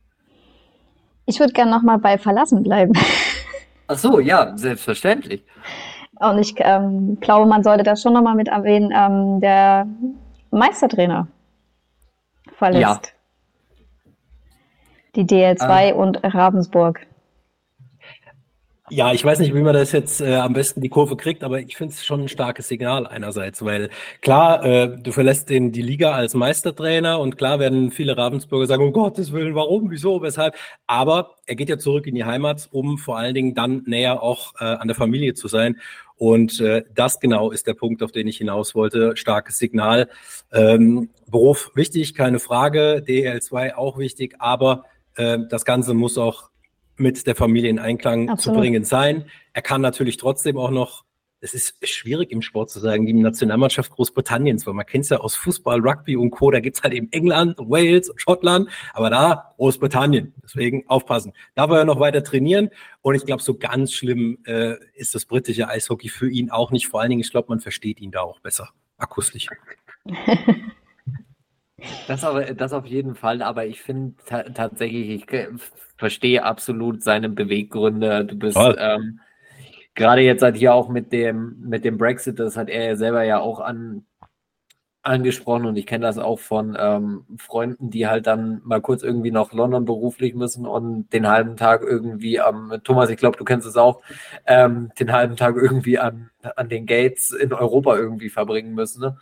Ich 1.26 1.40
würde 1.40 1.52
gerne 1.52 1.70
nochmal 1.70 1.98
bei 1.98 2.18
Verlassen 2.18 2.62
bleiben. 2.62 2.92
Ach 3.88 3.98
so, 3.98 4.20
ja, 4.20 4.56
selbstverständlich. 4.56 5.44
Und 6.18 6.38
ich 6.38 6.54
ähm, 6.58 7.18
glaube, 7.20 7.46
man 7.46 7.62
sollte 7.62 7.82
das 7.82 8.00
schon 8.00 8.14
nochmal 8.14 8.34
mit 8.34 8.48
erwähnen. 8.48 8.92
Ähm, 8.96 9.40
der 9.40 9.86
Meistertrainer 10.50 11.28
verlässt 12.58 12.82
Ja. 12.82 13.00
die 15.14 15.24
DL2 15.24 15.92
und 15.92 16.18
Ravensburg. 16.22 17.00
Ja, 18.88 19.12
ich 19.12 19.24
weiß 19.24 19.40
nicht, 19.40 19.52
wie 19.52 19.62
man 19.62 19.74
das 19.74 19.90
jetzt 19.90 20.20
äh, 20.20 20.36
am 20.36 20.52
besten 20.52 20.80
die 20.80 20.88
Kurve 20.88 21.16
kriegt, 21.16 21.42
aber 21.42 21.58
ich 21.58 21.76
finde 21.76 21.92
es 21.92 22.04
schon 22.04 22.20
ein 22.20 22.28
starkes 22.28 22.68
Signal 22.68 23.04
einerseits, 23.04 23.64
weil 23.64 23.90
klar, 24.22 24.64
äh, 24.64 24.96
du 24.96 25.10
verlässt 25.10 25.50
den, 25.50 25.72
die 25.72 25.82
Liga 25.82 26.12
als 26.12 26.34
Meistertrainer 26.34 27.18
und 27.18 27.36
klar 27.36 27.58
werden 27.58 27.90
viele 27.90 28.16
Ravensburger 28.16 28.66
sagen, 28.68 28.84
um 28.84 28.92
Gottes 28.92 29.32
Willen, 29.32 29.56
warum, 29.56 29.90
wieso, 29.90 30.22
weshalb, 30.22 30.54
aber 30.86 31.32
er 31.46 31.56
geht 31.56 31.68
ja 31.68 31.78
zurück 31.78 32.06
in 32.06 32.14
die 32.14 32.26
Heimat, 32.26 32.68
um 32.70 32.96
vor 32.96 33.18
allen 33.18 33.34
Dingen 33.34 33.56
dann 33.56 33.82
näher 33.86 34.22
auch 34.22 34.54
äh, 34.60 34.64
an 34.64 34.86
der 34.86 34.94
Familie 34.94 35.34
zu 35.34 35.48
sein 35.48 35.80
und 36.14 36.60
äh, 36.60 36.84
das 36.94 37.18
genau 37.20 37.50
ist 37.50 37.66
der 37.66 37.74
Punkt, 37.74 38.04
auf 38.04 38.12
den 38.12 38.28
ich 38.28 38.38
hinaus 38.38 38.74
wollte, 38.76 39.16
starkes 39.16 39.58
Signal. 39.58 40.08
Ähm, 40.52 41.10
Beruf 41.28 41.72
wichtig, 41.74 42.14
keine 42.14 42.38
Frage, 42.38 43.02
DL2 43.06 43.74
auch 43.74 43.98
wichtig, 43.98 44.36
aber 44.38 44.84
äh, 45.16 45.38
das 45.48 45.64
Ganze 45.64 45.94
muss 45.94 46.18
auch 46.18 46.50
mit 46.96 47.26
der 47.26 47.34
Familie 47.34 47.70
in 47.70 47.78
Einklang 47.78 48.30
Absolut. 48.30 48.56
zu 48.56 48.60
bringen 48.60 48.84
sein. 48.84 49.26
Er 49.52 49.62
kann 49.62 49.80
natürlich 49.80 50.16
trotzdem 50.16 50.56
auch 50.56 50.70
noch, 50.70 51.04
es 51.40 51.52
ist 51.52 51.76
schwierig 51.86 52.32
im 52.32 52.42
Sport 52.42 52.70
zu 52.70 52.80
sagen, 52.80 53.06
die 53.06 53.12
Nationalmannschaft 53.12 53.92
Großbritanniens, 53.92 54.66
weil 54.66 54.74
man 54.74 54.86
kennt 54.86 55.04
es 55.04 55.10
ja 55.10 55.18
aus 55.18 55.36
Fußball, 55.36 55.80
Rugby 55.80 56.16
und 56.16 56.30
Co., 56.30 56.50
da 56.50 56.60
gibt's 56.60 56.82
halt 56.82 56.94
eben 56.94 57.12
England, 57.12 57.58
Wales 57.58 58.08
und 58.08 58.20
Schottland, 58.20 58.70
aber 58.94 59.10
da 59.10 59.54
Großbritannien. 59.58 60.32
Deswegen 60.42 60.84
aufpassen. 60.88 61.34
Da 61.54 61.68
will 61.68 61.76
er 61.76 61.84
noch 61.84 62.00
weiter 62.00 62.24
trainieren 62.24 62.70
und 63.02 63.14
ich 63.14 63.26
glaube, 63.26 63.42
so 63.42 63.54
ganz 63.54 63.92
schlimm 63.92 64.38
äh, 64.46 64.76
ist 64.94 65.14
das 65.14 65.26
britische 65.26 65.68
Eishockey 65.68 66.08
für 66.08 66.30
ihn 66.30 66.50
auch 66.50 66.70
nicht. 66.70 66.88
Vor 66.88 67.00
allen 67.00 67.10
Dingen, 67.10 67.20
ich 67.20 67.30
glaube, 67.30 67.48
man 67.50 67.60
versteht 67.60 68.00
ihn 68.00 68.10
da 68.10 68.20
auch 68.22 68.40
besser 68.40 68.70
akustisch. 68.96 69.48
Das, 72.06 72.24
aber, 72.24 72.54
das 72.54 72.72
auf 72.72 72.86
jeden 72.86 73.14
Fall, 73.14 73.42
aber 73.42 73.66
ich 73.66 73.82
finde 73.82 74.14
ta 74.24 74.42
tatsächlich, 74.44 75.08
ich 75.08 75.26
verstehe 75.96 76.44
absolut 76.44 77.02
seine 77.02 77.28
Beweggründe. 77.28 78.24
Du 78.24 78.36
bist 78.36 78.58
ähm, 78.78 79.20
gerade 79.94 80.20
jetzt 80.20 80.42
halt 80.42 80.56
hier 80.56 80.74
auch 80.74 80.88
mit 80.88 81.12
dem, 81.12 81.56
mit 81.60 81.84
dem 81.84 81.98
Brexit, 81.98 82.38
das 82.38 82.56
hat 82.56 82.68
er 82.68 82.84
ja 82.84 82.96
selber 82.96 83.24
ja 83.24 83.40
auch 83.40 83.60
an, 83.60 84.04
angesprochen 85.06 85.66
und 85.66 85.76
ich 85.76 85.86
kenne 85.86 86.04
das 86.04 86.18
auch 86.18 86.38
von 86.38 86.76
ähm, 86.78 87.24
Freunden, 87.38 87.90
die 87.90 88.06
halt 88.06 88.26
dann 88.26 88.60
mal 88.64 88.80
kurz 88.80 89.02
irgendwie 89.02 89.30
nach 89.30 89.52
London 89.52 89.84
beruflich 89.84 90.34
müssen 90.34 90.66
und 90.66 91.12
den 91.12 91.28
halben 91.28 91.56
Tag 91.56 91.82
irgendwie 91.82 92.40
am, 92.40 92.80
Thomas, 92.82 93.08
ich 93.08 93.16
glaube, 93.16 93.38
du 93.38 93.44
kennst 93.44 93.66
es 93.66 93.76
auch, 93.76 94.02
ähm, 94.46 94.90
den 94.98 95.12
halben 95.12 95.36
Tag 95.36 95.56
irgendwie 95.56 95.98
an, 95.98 96.30
an 96.56 96.68
den 96.68 96.86
Gates 96.86 97.30
in 97.30 97.52
Europa 97.52 97.96
irgendwie 97.96 98.30
verbringen 98.30 98.74
müssen. 98.74 99.00
Ne? 99.00 99.16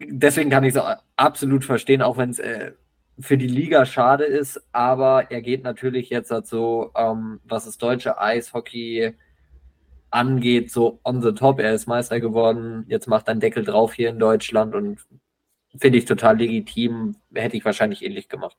Deswegen 0.00 0.50
kann 0.50 0.64
ich 0.64 0.74
es 0.74 0.82
absolut 1.16 1.64
verstehen, 1.64 2.02
auch 2.02 2.16
wenn 2.16 2.30
es 2.30 2.38
äh, 2.38 2.72
für 3.18 3.38
die 3.38 3.46
Liga 3.46 3.86
schade 3.86 4.24
ist, 4.24 4.60
aber 4.72 5.30
er 5.30 5.40
geht 5.40 5.62
natürlich 5.62 6.10
jetzt 6.10 6.30
halt 6.30 6.46
so, 6.46 6.90
ähm, 6.96 7.40
was 7.44 7.64
das 7.66 7.78
deutsche 7.78 8.20
Eishockey 8.20 9.14
angeht, 10.10 10.70
so 10.72 11.00
on 11.04 11.22
the 11.22 11.32
top. 11.32 11.60
Er 11.60 11.74
ist 11.74 11.86
Meister 11.86 12.20
geworden, 12.20 12.84
jetzt 12.88 13.06
macht 13.06 13.28
er 13.28 13.32
einen 13.32 13.40
Deckel 13.40 13.64
drauf 13.64 13.94
hier 13.94 14.10
in 14.10 14.18
Deutschland 14.18 14.74
und 14.74 14.98
finde 15.76 15.98
ich 15.98 16.04
total 16.06 16.38
legitim. 16.38 17.16
Hätte 17.34 17.56
ich 17.56 17.64
wahrscheinlich 17.64 18.04
ähnlich 18.04 18.28
gemacht. 18.28 18.56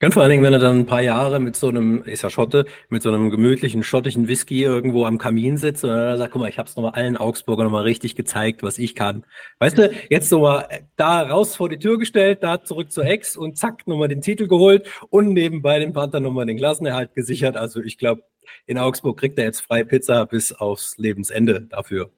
Ganz 0.00 0.14
vor 0.14 0.22
allen 0.22 0.30
Dingen, 0.30 0.42
wenn 0.42 0.54
er 0.54 0.58
dann 0.58 0.78
ein 0.78 0.86
paar 0.86 1.02
Jahre 1.02 1.40
mit 1.40 1.56
so 1.56 1.68
einem, 1.68 2.02
ist 2.04 2.22
ja 2.22 2.30
Schotte, 2.30 2.64
mit 2.88 3.02
so 3.02 3.10
einem 3.10 3.28
gemütlichen 3.28 3.82
schottischen 3.82 4.28
Whisky 4.28 4.62
irgendwo 4.62 5.04
am 5.04 5.18
Kamin 5.18 5.58
sitzt 5.58 5.84
und 5.84 5.90
dann 5.90 6.16
sagt, 6.16 6.32
guck 6.32 6.40
mal, 6.40 6.48
ich 6.48 6.58
hab's 6.58 6.74
nochmal 6.74 6.92
allen 6.92 7.18
Augsburger 7.18 7.64
nochmal 7.64 7.82
richtig 7.82 8.16
gezeigt, 8.16 8.62
was 8.62 8.78
ich 8.78 8.94
kann. 8.94 9.26
Weißt 9.58 9.76
du, 9.76 9.92
jetzt 10.08 10.32
nochmal 10.32 10.86
da 10.96 11.20
raus 11.20 11.54
vor 11.54 11.68
die 11.68 11.78
Tür 11.78 11.98
gestellt, 11.98 12.42
da 12.42 12.64
zurück 12.64 12.90
zur 12.90 13.04
Ex 13.04 13.36
und 13.36 13.58
zack, 13.58 13.86
nochmal 13.86 14.08
den 14.08 14.22
Titel 14.22 14.48
geholt 14.48 14.88
und 15.10 15.34
nebenbei 15.34 15.78
dem 15.78 15.92
Panther 15.92 16.20
nochmal 16.20 16.46
den 16.46 16.56
Klassenerhalt 16.56 17.14
gesichert. 17.14 17.58
Also 17.58 17.82
ich 17.82 17.98
glaube, 17.98 18.22
in 18.64 18.78
Augsburg 18.78 19.18
kriegt 19.18 19.38
er 19.38 19.44
jetzt 19.44 19.60
frei 19.60 19.84
Pizza 19.84 20.24
bis 20.24 20.50
aufs 20.50 20.96
Lebensende 20.96 21.60
dafür. 21.60 22.08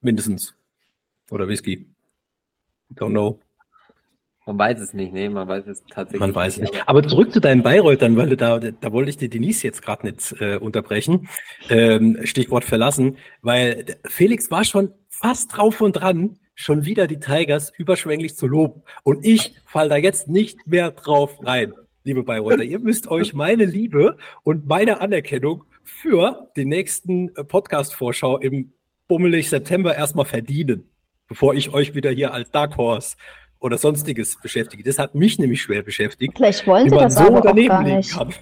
Mindestens. 0.00 0.52
Oder 1.30 1.46
Whisky. 1.46 1.86
Don't 2.96 3.10
know. 3.10 3.38
Man 4.50 4.58
weiß 4.58 4.80
es 4.80 4.92
nicht, 4.94 5.12
nee, 5.12 5.28
man 5.28 5.46
weiß 5.46 5.66
es 5.68 5.84
tatsächlich 5.88 6.18
Man 6.20 6.34
weiß 6.34 6.58
nicht. 6.58 6.74
aber- 6.74 6.88
Aber 7.00 7.02
zurück 7.08 7.32
zu 7.32 7.40
deinen 7.40 7.62
Bayreutern, 7.62 8.16
weil 8.16 8.30
du 8.30 8.36
da, 8.36 8.58
da 8.58 8.92
wollte 8.92 9.10
ich 9.10 9.16
die 9.16 9.28
Denise 9.28 9.62
jetzt 9.62 9.80
gerade 9.80 10.06
nicht 10.06 10.34
äh, 10.40 10.56
unterbrechen. 10.56 11.28
Ähm, 11.68 12.18
Stichwort 12.24 12.64
verlassen, 12.64 13.16
weil 13.42 13.84
Felix 14.06 14.50
war 14.50 14.64
schon 14.64 14.92
fast 15.08 15.56
drauf 15.56 15.80
und 15.80 15.92
dran, 15.92 16.38
schon 16.56 16.84
wieder 16.84 17.06
die 17.06 17.20
Tigers 17.20 17.72
überschwänglich 17.78 18.34
zu 18.36 18.48
loben. 18.48 18.82
Und 19.04 19.24
ich 19.24 19.54
fall 19.66 19.88
da 19.88 19.96
jetzt 19.96 20.26
nicht 20.28 20.66
mehr 20.66 20.90
drauf 20.90 21.38
rein, 21.44 21.72
liebe 22.02 22.24
Bayreuther. 22.24 22.64
Ihr 22.64 22.80
müsst 22.80 23.06
euch 23.08 23.32
meine 23.32 23.66
Liebe 23.66 24.16
und 24.42 24.66
meine 24.66 25.00
Anerkennung 25.00 25.62
für 25.84 26.48
die 26.56 26.64
nächsten 26.64 27.28
äh, 27.36 27.44
Podcast-Vorschau 27.44 28.38
im 28.38 28.72
bummelig 29.06 29.48
September 29.48 29.94
erstmal 29.96 30.24
verdienen, 30.26 30.88
bevor 31.28 31.54
ich 31.54 31.72
euch 31.72 31.94
wieder 31.94 32.10
hier 32.10 32.34
als 32.34 32.50
Dark 32.50 32.76
Horse 32.76 33.16
oder 33.60 33.78
sonstiges 33.78 34.40
beschäftige. 34.40 34.82
Das 34.82 34.98
hat 34.98 35.14
mich 35.14 35.38
nämlich 35.38 35.62
schwer 35.62 35.82
beschäftigt. 35.82 36.34
Vielleicht 36.36 36.66
wollen 36.66 36.88
sie 36.88 36.96
das 36.96 37.14
so 37.14 37.20
aber 37.20 37.38
auch 37.38 37.42
gar 37.66 37.82
nicht. 37.82 38.10
kann. 38.12 38.34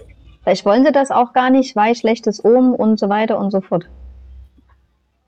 Vielleicht 0.43 0.65
wollen 0.65 0.85
sie 0.85 0.93
das 0.93 1.11
auch 1.11 1.33
gar 1.33 1.51
nicht, 1.51 1.77
weil 1.77 1.95
schlechtes 1.95 2.43
Omen 2.45 2.75
und 2.75 2.99
so 2.99 3.09
weiter 3.09 3.39
und 3.39 3.51
so 3.51 3.61
fort. 3.61 3.89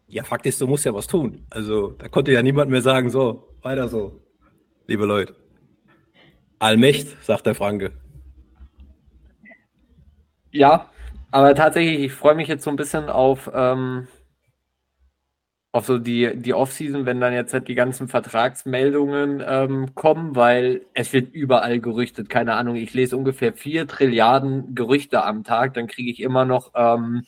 Ja, 0.07 0.25
Fakt 0.25 0.47
ist, 0.47 0.61
du 0.61 0.67
musst 0.67 0.85
ja 0.85 0.95
was 0.95 1.07
tun. 1.07 1.45
Also 1.51 1.91
da 1.91 2.09
konnte 2.09 2.33
ja 2.33 2.43
niemand 2.43 2.71
mehr 2.71 2.83
sagen, 2.83 3.11
so, 3.11 3.49
weiter 3.63 3.89
so, 3.89 4.21
liebe 4.87 5.05
Leute. 5.05 5.35
Allmächt, 6.59 7.23
sagt 7.25 7.47
der 7.47 7.55
Franke. 7.55 7.93
Ja, 10.53 10.87
aber 11.31 11.55
tatsächlich, 11.55 12.01
ich 12.01 12.13
freue 12.13 12.35
mich 12.35 12.49
jetzt 12.49 12.65
so 12.65 12.71
ein 12.71 12.77
bisschen 12.77 13.09
auf, 13.09 13.51
ähm, 13.55 14.09
auf 15.73 15.87
so 15.87 15.99
die, 15.99 16.37
die 16.37 16.55
Offseason, 16.55 17.07
wenn 17.07 17.21
dann 17.21 17.33
jetzt 17.33 17.53
halt 17.53 17.69
die 17.69 17.75
ganzen 17.77 18.09
Vertragsmeldungen 18.09 19.43
ähm, 19.47 19.95
kommen, 19.95 20.35
weil 20.35 20.87
es 20.95 21.13
wird 21.13 21.33
überall 21.33 21.81
gerüchtet. 21.81 22.29
Keine 22.29 22.55
Ahnung, 22.55 22.77
ich 22.77 22.93
lese 22.93 23.17
ungefähr 23.17 23.53
vier 23.53 23.87
Trilliarden 23.87 24.75
Gerüchte 24.75 25.25
am 25.25 25.45
Tag, 25.45 25.75
dann 25.75 25.87
kriege 25.87 26.11
ich 26.11 26.21
immer 26.21 26.45
noch 26.45 26.73
ähm, 26.75 27.25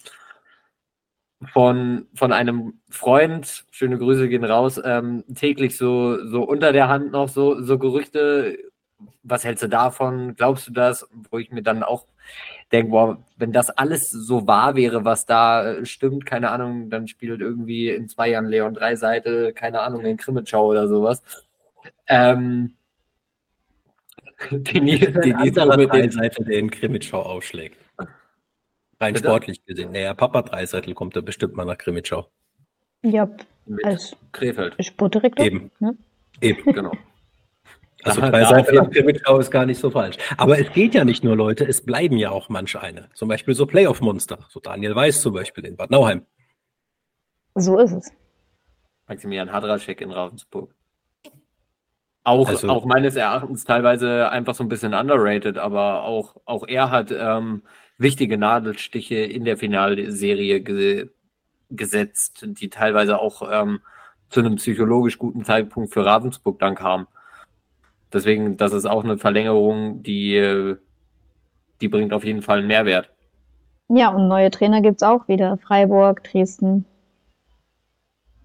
von, 1.53 2.07
von 2.15 2.33
einem 2.33 2.81
Freund, 2.91 3.65
schöne 3.71 3.99
Grüße 3.99 4.29
gehen 4.29 4.45
raus, 4.45 4.81
ähm, 4.85 5.25
täglich 5.35 5.77
so, 5.77 6.25
so 6.27 6.43
unter 6.43 6.73
der 6.73 6.89
Hand 6.89 7.13
noch 7.13 7.29
so, 7.29 7.61
so 7.63 7.79
Gerüchte. 7.79 8.59
Was 9.25 9.45
hältst 9.45 9.63
du 9.65 9.69
davon? 9.69 10.35
Glaubst 10.37 10.69
du 10.69 10.73
das? 10.73 11.09
Wo 11.31 11.39
ich 11.39 11.51
mir 11.51 11.63
dann 11.63 11.83
auch 11.83 12.07
denke, 12.73 12.91
boah, 12.91 13.19
wenn 13.37 13.53
das 13.53 13.71
alles 13.71 14.11
so 14.11 14.47
wahr 14.47 14.75
wäre, 14.75 15.05
was 15.05 15.27
da 15.27 15.73
äh, 15.73 15.87
stimmt, 15.87 16.27
keine 16.27 16.51
Ahnung, 16.51 16.91
dann 16.91 17.07
spielt 17.07 17.41
irgendwie 17.41 17.91
in 17.91 18.09
zwei 18.09 18.31
Jahren 18.31 18.47
Leon 18.47 18.75
Dreiseite, 18.75 19.53
keine 19.53 19.81
Ahnung, 19.81 20.05
in 20.05 20.17
Krimitschau 20.17 20.67
oder 20.67 20.89
sowas. 20.89 21.23
Ähm, 22.09 22.75
die, 24.51 25.07
andere 25.37 25.77
mit 25.77 25.93
den, 25.93 26.11
Dreiseitel, 26.11 26.45
der 26.45 26.59
in 26.59 26.71
Krimitschau 26.71 27.23
aufschlägt. 27.23 27.77
Rein 29.01 29.15
Bitte? 29.15 29.29
sportlich 29.29 29.65
gesehen. 29.65 29.93
Naja, 29.93 30.15
Papa 30.15 30.43
Dreiseitel 30.43 30.95
kommt 30.95 31.17
da 31.17 31.21
bestimmt 31.21 31.55
mal 31.55 31.65
nach 31.65 31.79
Krimitschau. 31.79 32.29
Ja, 33.03 33.29
mit 33.67 33.85
als 33.85 34.17
Krefeld, 34.33 34.77
Sportdirektor. 34.85 35.45
Eben. 35.45 35.71
Ne? 35.81 35.97
Eben. 36.41 36.73
genau. 36.73 36.93
Also 38.05 38.21
drei 38.21 38.45
Seiten 38.45 38.75
nach 38.75 38.91
Krimitschau 38.91 39.39
ist 39.39 39.51
gar 39.51 39.67
nicht 39.67 39.79
so 39.79 39.91
falsch. 39.91 40.17
Aber 40.37 40.59
es 40.59 40.73
geht 40.73 40.95
ja 40.95 41.05
nicht 41.05 41.23
nur 41.25 41.37
Leute, 41.37 41.65
es 41.67 41.85
bleiben 41.85 42.17
ja 42.17 42.31
auch 42.31 42.49
manche 42.49 42.81
eine. 42.81 43.09
Zum 43.15 43.29
Beispiel 43.29 43.55
so 43.55 43.67
Playoff-Monster, 43.67 44.39
so 44.49 44.61
Daniel 44.61 44.95
Weiß 44.95 45.21
zum 45.21 45.35
Beispiel 45.35 45.65
in 45.67 45.77
Bad 45.77 45.91
Nauheim. 45.91 46.27
So 47.55 47.79
ist 47.79 47.93
es. 47.93 48.11
Maximilian 49.09 49.53
Hadraschek 49.53 50.01
in 50.01 50.11
Ravensburg. 50.11 50.75
Auch, 52.25 52.49
Also- 52.49 52.69
auch 52.69 52.85
meines 52.85 53.17
Erachtens 53.17 53.65
teilweise 53.65 54.31
einfach 54.31 54.55
so 54.55 54.63
ein 54.65 54.69
bisschen 54.69 54.95
underrated, 54.95 55.59
aber 55.59 56.05
auch, 56.05 56.37
auch 56.45 56.67
er 56.67 56.91
hat 56.91 57.11
ähm, 57.13 57.63
wichtige 57.99 58.39
Nadelstiche 58.39 59.17
in 59.17 59.45
der 59.45 59.57
Finalserie 59.57 60.61
ge 60.61 61.11
gesetzt, 61.75 62.45
die 62.47 62.69
teilweise 62.69 63.19
auch 63.19 63.49
ähm, 63.51 63.81
zu 64.29 64.41
einem 64.41 64.57
psychologisch 64.57 65.17
guten 65.19 65.43
Zeitpunkt 65.43 65.95
für 65.95 66.05
Ravensburg 66.05 66.59
dann 66.59 66.75
kamen. 66.75 67.07
Deswegen, 68.13 68.57
das 68.57 68.73
ist 68.73 68.87
auch 68.87 69.05
eine 69.05 69.19
Verlängerung, 69.19 70.03
die, 70.03 70.75
die 71.81 71.89
bringt 71.89 72.13
auf 72.13 72.25
jeden 72.25 72.43
Fall 72.43 72.59
einen 72.59 72.69
Mehrwert. 72.69 73.11
Ja, 73.89 74.09
und 74.09 74.29
neue 74.29 74.51
Trainer 74.51 74.81
gibt 74.81 74.97
es 74.97 75.03
auch 75.03 75.29
wieder. 75.29 75.59
Freiburg, 75.59 76.25
Dresden. 76.25 76.87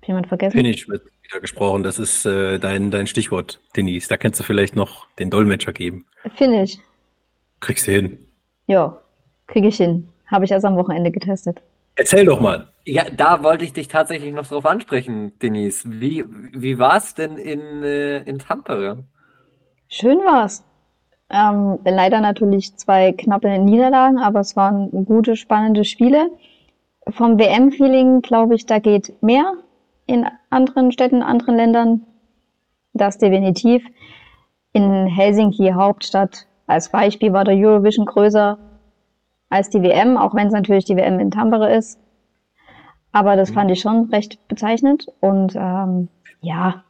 Hat 0.01 0.07
jemand 0.07 0.27
vergessen? 0.27 0.57
Finish 0.57 0.89
wird 0.89 1.03
wieder 1.23 1.39
gesprochen. 1.39 1.83
Das 1.83 1.99
ist 1.99 2.25
äh, 2.25 2.59
dein, 2.59 2.91
dein 2.91 3.07
Stichwort, 3.07 3.61
Denise. 3.75 4.07
Da 4.07 4.17
kannst 4.17 4.39
du 4.39 4.43
vielleicht 4.43 4.75
noch 4.75 5.07
den 5.19 5.29
Dolmetscher 5.29 5.73
geben. 5.73 6.05
Finish. 6.35 6.77
Kriegst 7.59 7.87
du 7.87 7.91
hin. 7.91 8.19
Ja, 8.67 9.01
kriege 9.47 9.67
ich 9.69 9.77
hin. 9.77 10.09
Habe 10.27 10.45
ich 10.45 10.51
erst 10.51 10.65
am 10.65 10.75
Wochenende 10.75 11.11
getestet. 11.11 11.61
Erzähl 11.95 12.25
doch 12.25 12.39
mal. 12.39 12.67
Ja, 12.85 13.05
da 13.09 13.41
wollte 13.41 13.65
ich 13.65 13.73
dich 13.73 13.87
tatsächlich 13.87 14.33
noch 14.33 14.47
drauf 14.47 14.65
ansprechen, 14.65 15.37
Denise. 15.39 15.83
Wie, 15.85 16.25
wie 16.27 16.77
war 16.77 16.97
es 16.97 17.15
denn 17.15 17.37
in, 17.37 17.83
äh, 17.83 18.19
in 18.19 18.39
Tampere? 18.39 19.03
Schön 19.89 20.19
war's. 20.19 20.63
Ähm, 21.29 21.79
leider 21.83 22.21
natürlich 22.21 22.75
zwei 22.75 23.11
knappe 23.11 23.57
Niederlagen, 23.59 24.17
aber 24.17 24.39
es 24.39 24.55
waren 24.55 25.05
gute, 25.05 25.35
spannende 25.35 25.83
Spiele. 25.83 26.29
Vom 27.09 27.37
WM-Feeling 27.39 28.21
glaube 28.21 28.55
ich, 28.55 28.65
da 28.65 28.79
geht 28.79 29.21
mehr 29.21 29.53
in 30.05 30.25
anderen 30.49 30.91
Städten, 30.91 31.21
anderen 31.21 31.55
Ländern. 31.55 32.05
Das 32.93 33.17
definitiv. 33.17 33.85
In 34.73 35.05
Helsinki, 35.05 35.71
Hauptstadt, 35.73 36.47
als 36.65 36.89
Beispiel 36.89 37.33
war 37.33 37.43
der 37.43 37.55
Eurovision 37.55 38.05
größer 38.05 38.57
als 39.49 39.69
die 39.69 39.81
WM, 39.81 40.17
auch 40.17 40.35
wenn 40.35 40.47
es 40.47 40.53
natürlich 40.53 40.85
die 40.85 40.97
WM 40.97 41.19
in 41.19 41.31
Tampere 41.31 41.73
ist. 41.73 41.99
Aber 43.11 43.35
das 43.35 43.51
fand 43.51 43.71
ich 43.71 43.79
schon 43.79 44.09
recht 44.09 44.45
bezeichnend. 44.47 45.07
Und 45.21 45.55
ähm, 45.55 46.09
ja, 46.41 46.83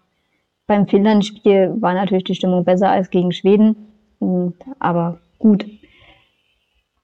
beim 0.67 0.87
Finnland-Spiel 0.87 1.75
war 1.79 1.93
natürlich 1.93 2.25
die 2.25 2.35
Stimmung 2.35 2.65
besser 2.65 2.89
als 2.89 3.09
gegen 3.09 3.31
Schweden. 3.31 3.87
Und, 4.19 4.55
aber 4.79 5.19
gut. 5.39 5.65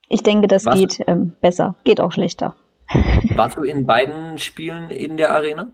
Ich 0.09 0.21
denke, 0.21 0.47
das 0.47 0.65
Was? 0.65 0.75
geht 0.75 1.03
ähm, 1.07 1.33
besser. 1.41 1.75
Geht 1.83 2.01
auch 2.01 2.11
schlechter. 2.11 2.55
Warst 3.35 3.57
du 3.57 3.63
in 3.63 3.85
beiden 3.85 4.37
Spielen 4.37 4.89
in 4.89 5.17
der 5.17 5.31
Arena? 5.31 5.71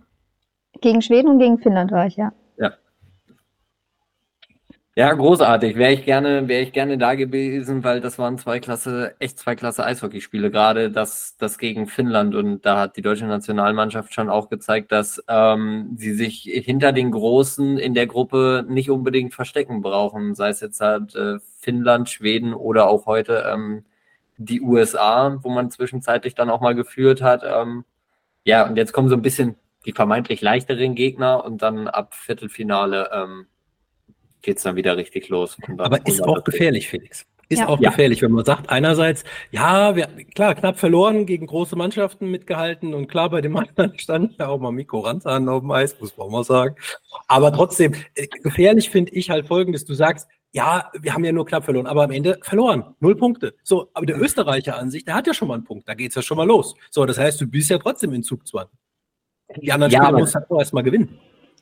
Gegen 0.81 1.01
Schweden 1.01 1.29
und 1.29 1.39
gegen 1.39 1.57
Finnland 1.57 1.91
war 1.91 2.05
ich, 2.05 2.15
ja. 2.15 2.31
Ja, 4.99 5.13
großartig. 5.13 5.77
Wäre 5.77 5.93
ich 5.93 6.03
gerne, 6.03 6.49
wäre 6.49 6.61
ich 6.61 6.73
gerne 6.73 6.97
da 6.97 7.15
gewesen, 7.15 7.85
weil 7.85 8.01
das 8.01 8.19
waren 8.19 8.37
zwei 8.37 8.59
Klasse, 8.59 9.15
echt 9.19 9.39
zwei 9.39 9.55
Klasse 9.55 9.85
Eishockeyspiele, 9.85 10.51
gerade 10.51 10.91
das, 10.91 11.37
das 11.37 11.57
gegen 11.57 11.87
Finnland. 11.87 12.35
Und 12.35 12.65
da 12.65 12.77
hat 12.81 12.97
die 12.97 13.01
deutsche 13.01 13.25
Nationalmannschaft 13.25 14.13
schon 14.13 14.29
auch 14.29 14.49
gezeigt, 14.49 14.91
dass 14.91 15.23
ähm, 15.29 15.91
sie 15.95 16.13
sich 16.13 16.41
hinter 16.41 16.91
den 16.91 17.11
Großen 17.11 17.77
in 17.77 17.93
der 17.93 18.07
Gruppe 18.07 18.65
nicht 18.67 18.89
unbedingt 18.89 19.33
verstecken 19.33 19.81
brauchen. 19.81 20.35
Sei 20.35 20.49
es 20.49 20.59
jetzt 20.59 20.81
halt 20.81 21.15
äh, 21.15 21.39
Finnland, 21.59 22.09
Schweden 22.09 22.53
oder 22.53 22.89
auch 22.89 23.05
heute 23.05 23.45
ähm, 23.49 23.85
die 24.35 24.59
USA, 24.59 25.39
wo 25.41 25.49
man 25.49 25.71
zwischenzeitlich 25.71 26.35
dann 26.35 26.49
auch 26.49 26.59
mal 26.59 26.75
geführt 26.75 27.21
hat. 27.21 27.43
Ähm, 27.45 27.85
ja, 28.43 28.67
und 28.67 28.75
jetzt 28.75 28.91
kommen 28.91 29.07
so 29.07 29.15
ein 29.15 29.21
bisschen 29.21 29.55
die 29.85 29.93
vermeintlich 29.93 30.41
leichteren 30.41 30.93
Gegner 30.93 31.45
und 31.45 31.61
dann 31.61 31.87
ab 31.87 32.15
Viertelfinale 32.15 33.09
ähm, 33.13 33.45
geht's 34.41 34.63
dann 34.63 34.75
wieder 34.75 34.97
richtig 34.97 35.29
los. 35.29 35.57
Aber 35.77 36.05
ist 36.05 36.21
auch 36.23 36.43
gefährlich, 36.43 36.87
Felix. 36.87 37.25
Ist 37.51 37.59
Ja. 37.59 37.67
auch 37.67 37.79
gefährlich, 37.79 38.21
wenn 38.21 38.31
man 38.31 38.45
sagt, 38.45 38.69
einerseits, 38.69 39.23
ja, 39.49 39.95
wir, 39.95 40.07
klar, 40.35 40.53
knapp 40.53 40.77
verloren, 40.77 41.25
gegen 41.25 41.47
große 41.47 41.75
Mannschaften 41.75 42.29
mitgehalten 42.29 42.93
und 42.93 43.07
klar, 43.07 43.31
bei 43.31 43.41
dem 43.41 43.55
anderen 43.57 43.97
stand 43.97 44.37
ja 44.37 44.47
auch 44.49 44.59
mal 44.59 44.71
Mikro 44.71 44.99
Ranzahn 44.99 45.49
auf 45.49 45.61
dem 45.61 45.71
Eis, 45.71 45.99
muss 45.99 46.15
man 46.15 46.27
auch 46.27 46.31
mal 46.31 46.43
sagen. 46.43 46.75
Aber 47.27 47.51
trotzdem, 47.51 47.93
äh, 48.13 48.27
gefährlich 48.43 48.91
finde 48.91 49.13
ich 49.13 49.31
halt 49.31 49.47
folgendes, 49.47 49.83
du 49.85 49.95
sagst, 49.95 50.27
ja, 50.51 50.91
wir 50.99 51.13
haben 51.13 51.23
ja 51.23 51.31
nur 51.31 51.45
knapp 51.45 51.65
verloren, 51.65 51.87
aber 51.87 52.03
am 52.03 52.11
Ende 52.11 52.39
verloren. 52.43 52.95
Null 52.99 53.15
Punkte. 53.15 53.55
So, 53.63 53.89
aber 53.93 54.05
der 54.05 54.19
Österreicher 54.21 54.77
an 54.77 54.91
sich, 54.91 55.05
der 55.05 55.15
hat 55.15 55.25
ja 55.25 55.33
schon 55.33 55.47
mal 55.47 55.55
einen 55.55 55.63
Punkt, 55.63 55.87
da 55.89 55.95
geht's 55.95 56.15
ja 56.15 56.21
schon 56.21 56.37
mal 56.37 56.47
los. 56.47 56.75
So, 56.91 57.05
das 57.05 57.17
heißt, 57.17 57.41
du 57.41 57.47
bist 57.47 57.69
ja 57.71 57.79
trotzdem 57.79 58.13
in 58.13 58.21
Zugzwang. 58.23 58.67
Die 59.57 59.71
anderen 59.71 59.91
Ja, 59.91 60.03
Spieler 60.03 60.19
musst 60.19 60.35
halt 60.35 60.49
auch 60.51 60.59
erstmal 60.59 60.83
gewinnen. 60.83 61.19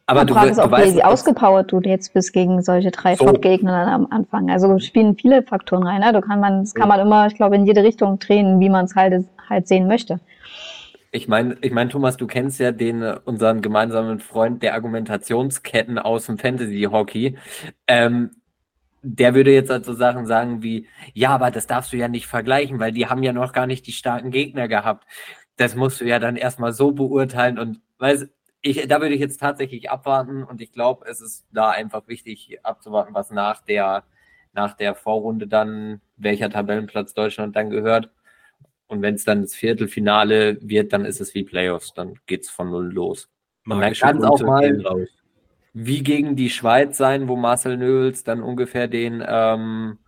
Aber 0.10 0.22
Die 0.22 0.28
du, 0.28 0.34
Frage 0.34 0.52
ist 0.52 0.58
du 0.58 0.64
auch, 0.64 0.72
weißt, 0.72 0.96
wie 0.96 1.04
ausgepowert 1.04 1.72
du 1.72 1.82
jetzt 1.82 2.14
bist 2.14 2.32
gegen 2.32 2.62
solche 2.62 2.92
drei 2.92 3.16
So. 3.16 3.26
Dann 3.26 3.68
am 3.68 4.08
Anfang. 4.10 4.50
Also 4.50 4.80
spielen 4.80 5.18
viele 5.18 5.44
Faktoren 5.44 5.84
rein. 5.84 6.00
Ne? 6.00 6.14
Da 6.14 6.22
kann 6.22 6.40
man, 6.40 6.62
das 6.62 6.74
kann 6.74 6.88
man 6.88 7.02
immer, 7.02 7.28
ich 7.28 7.36
glaube, 7.36 7.58
in 7.58 7.66
jede 7.66 7.84
Richtung 7.84 8.18
drehen, 8.18 8.62
wie 8.62 8.70
man 8.70 8.86
es 8.86 8.96
halt, 8.96 9.26
halt 9.50 9.68
sehen 9.68 9.88
möchte. 9.88 10.22
ich 11.12 11.28
meine, 11.28 11.58
ich 11.62 11.72
mein, 11.74 11.90
Thomas, 11.90 12.16
du 12.16 12.26
kennst 12.26 12.60
ja 12.60 12.72
den, 12.72 13.04
unseren 13.26 13.62
gemeinsamen 13.62 14.20
Freund 14.20 14.64
der 14.64 14.76
Argumentationsketten 14.76 16.00
aus 16.00 16.28
dem 16.28 16.38
Fantasy-Hockey. 16.38 17.38
Ähm, 17.88 18.32
der 19.02 19.36
würde 19.36 19.52
jetzt 19.52 19.72
also 19.72 19.94
Sachen 19.94 20.26
sagen 20.26 20.64
wie, 20.64 20.88
ja, 21.14 21.32
aber 21.32 21.52
das 21.52 21.68
darfst 21.68 21.92
du 21.92 21.98
ja 21.98 22.08
nicht 22.08 22.28
vergleichen, 22.28 22.80
weil 22.80 22.94
die 22.94 23.08
haben 23.08 23.24
ja 23.24 23.34
noch 23.34 23.52
gar 23.52 23.68
nicht 23.68 23.86
die 23.88 23.92
starken 23.92 24.32
Gegner 24.32 24.68
gehabt. 24.70 25.06
Das 25.58 25.76
musst 25.76 26.00
du 26.02 26.06
ja 26.06 26.20
dann 26.20 26.36
erstmal 26.38 26.72
so 26.74 26.92
beurteilen 26.92 27.60
und 27.60 27.82
weiß, 28.00 28.28
ich, 28.62 28.88
da 28.88 29.02
würde 29.02 29.14
ich 29.16 29.22
jetzt 29.22 29.40
tatsächlich 29.40 29.90
abwarten 29.90 30.44
und 30.44 30.62
ich 30.62 30.72
glaube, 30.72 31.06
es 31.08 31.22
ist 31.22 31.46
da 31.52 31.70
einfach 31.70 32.08
wichtig 32.08 32.60
abzuwarten, 32.64 33.14
was 33.14 33.32
nach 33.32 33.62
der, 33.62 34.04
nach 34.54 34.74
der 34.74 34.96
Vorrunde 34.96 35.48
dann, 35.48 36.02
welcher 36.18 36.50
Tabellenplatz 36.50 37.14
Deutschland 37.14 37.56
dann 37.56 37.70
gehört. 37.70 38.10
Und 38.88 39.02
wenn 39.02 39.16
es 39.16 39.26
dann 39.26 39.42
das 39.42 39.54
Viertelfinale 39.54 40.58
wird, 40.62 40.94
dann 40.94 41.06
ist 41.06 41.20
es 41.20 41.36
wie 41.36 41.44
Playoffs, 41.44 41.94
dann 41.94 42.16
geht's 42.26 42.50
von 42.50 42.70
null 42.70 42.92
los. 42.92 43.30
Man 43.64 43.80
Magische 43.80 44.02
kann 44.02 44.18
es 44.18 44.24
auch 44.24 44.42
mal-. 44.42 45.08
Wie 45.74 46.02
gegen 46.02 46.36
die 46.36 46.50
Schweiz 46.50 46.98
sein, 46.98 47.28
wo 47.28 47.36
Marcel 47.36 47.78
Nöls 47.78 48.24
dann 48.24 48.42
ungefähr 48.42 48.88
den, 48.88 49.24
ähm, 49.28 50.00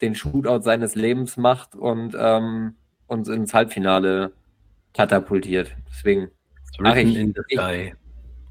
den 0.00 0.16
Shootout 0.16 0.62
seines 0.62 0.96
Lebens 0.96 1.36
macht 1.36 1.76
und 1.76 2.16
ähm, 2.18 2.74
uns 3.06 3.28
ins 3.28 3.54
Halbfinale 3.54 4.32
katapultiert. 4.92 5.76
Deswegen, 5.88 6.30
Ach, 6.82 6.96
ich- 6.96 7.16
in 7.16 7.32
the 7.34 7.42
ich- 7.48 7.58
sky. 7.58 7.94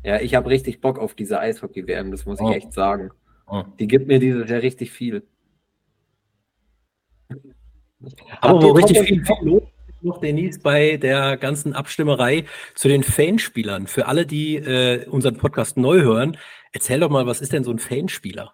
ja, 0.04 0.20
ich 0.22 0.36
habe 0.36 0.50
richtig 0.50 0.82
Bock 0.82 1.00
auf 1.00 1.14
diese 1.16 1.40
Eishockey-WM, 1.40 2.12
das 2.12 2.26
muss 2.26 2.40
ich 2.40 2.46
Oh. 2.46 2.52
echt 2.52 2.74
sagen. 2.74 3.12
Oh. 3.48 3.64
Die 3.80 3.88
gibt 3.88 4.08
mir 4.08 4.20
dieses 4.20 4.50
Jahr 4.50 4.62
richtig 4.62 4.92
viel. 4.92 5.24
Aber 8.42 8.62
wo 8.62 8.72
richtig 8.72 9.00
viel, 9.00 9.24
viel 9.26 9.36
los 9.42 9.64
noch, 10.02 10.20
Denise, 10.20 10.60
bei 10.60 10.98
der 10.98 11.38
ganzen 11.38 11.74
Abstimmerei 11.74 12.44
zu 12.76 12.90
den 12.90 13.04
Fanspielern. 13.04 13.88
Für 13.88 14.08
alle, 14.08 14.26
die 14.26 14.58
äh, 14.58 15.08
unseren 15.08 15.38
Podcast 15.38 15.78
neu 15.78 16.02
hören, 16.02 16.38
erzähl 16.74 17.00
doch 17.00 17.10
mal, 17.10 17.26
was 17.26 17.40
ist 17.40 17.54
denn 17.54 17.64
so 17.64 17.72
ein 17.72 17.80
Fanspieler? 17.80 18.54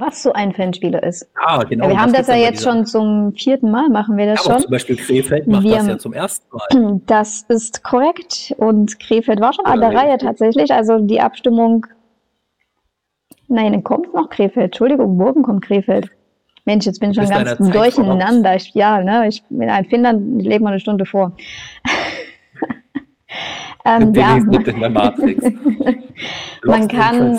Was 0.00 0.22
so 0.22 0.32
ein 0.32 0.54
Fanspieler 0.54 1.02
ist. 1.02 1.28
Ah, 1.34 1.62
genau. 1.62 1.84
Ja, 1.84 1.90
wir 1.90 2.00
haben 2.00 2.12
das 2.14 2.26
ja 2.26 2.36
jetzt 2.36 2.64
schon 2.64 2.86
zum 2.86 3.34
vierten 3.34 3.70
Mal, 3.70 3.90
machen 3.90 4.16
wir 4.16 4.24
das 4.26 4.40
Ja, 4.40 4.46
aber 4.46 4.54
schon. 4.54 4.62
zum 4.62 4.70
Beispiel 4.70 4.96
Krefeld 4.96 5.46
macht 5.46 5.62
Wir 5.62 5.76
das 5.76 5.86
ja 5.86 5.98
zum 5.98 6.14
ersten 6.14 6.56
Mal. 6.56 7.00
Das 7.06 7.42
ist 7.48 7.84
korrekt. 7.84 8.54
Und 8.56 8.98
Krefeld 8.98 9.40
war 9.40 9.52
schon 9.52 9.66
an 9.66 9.80
der 9.80 9.92
Ja, 9.92 10.00
Reihe 10.00 10.18
tatsächlich. 10.18 10.72
Also 10.72 10.98
die 10.98 11.20
Abstimmung. 11.20 11.86
Nein, 13.48 13.72
dann 13.72 13.84
kommt 13.84 14.14
noch 14.14 14.30
Krefeld. 14.30 14.66
Entschuldigung, 14.66 15.16
morgen 15.18 15.42
kommt 15.42 15.64
Krefeld. 15.64 16.10
Mensch, 16.64 16.86
jetzt 16.86 17.00
bin 17.00 17.10
ich 17.10 17.16
schon 17.16 17.28
ganz 17.28 17.58
durcheinander. 17.58 18.56
Ich, 18.56 18.72
ja, 18.74 19.02
ne, 19.02 19.28
ich 19.28 19.42
bin 19.50 19.68
in 19.68 19.84
Finnland, 19.84 20.42
lebe 20.42 20.64
mal 20.64 20.70
eine 20.70 20.80
Stunde 20.80 21.04
vor. 21.04 21.36
ähm, 23.84 24.14
ja. 24.14 24.38
Man 26.64 26.88
kann-. 26.88 27.38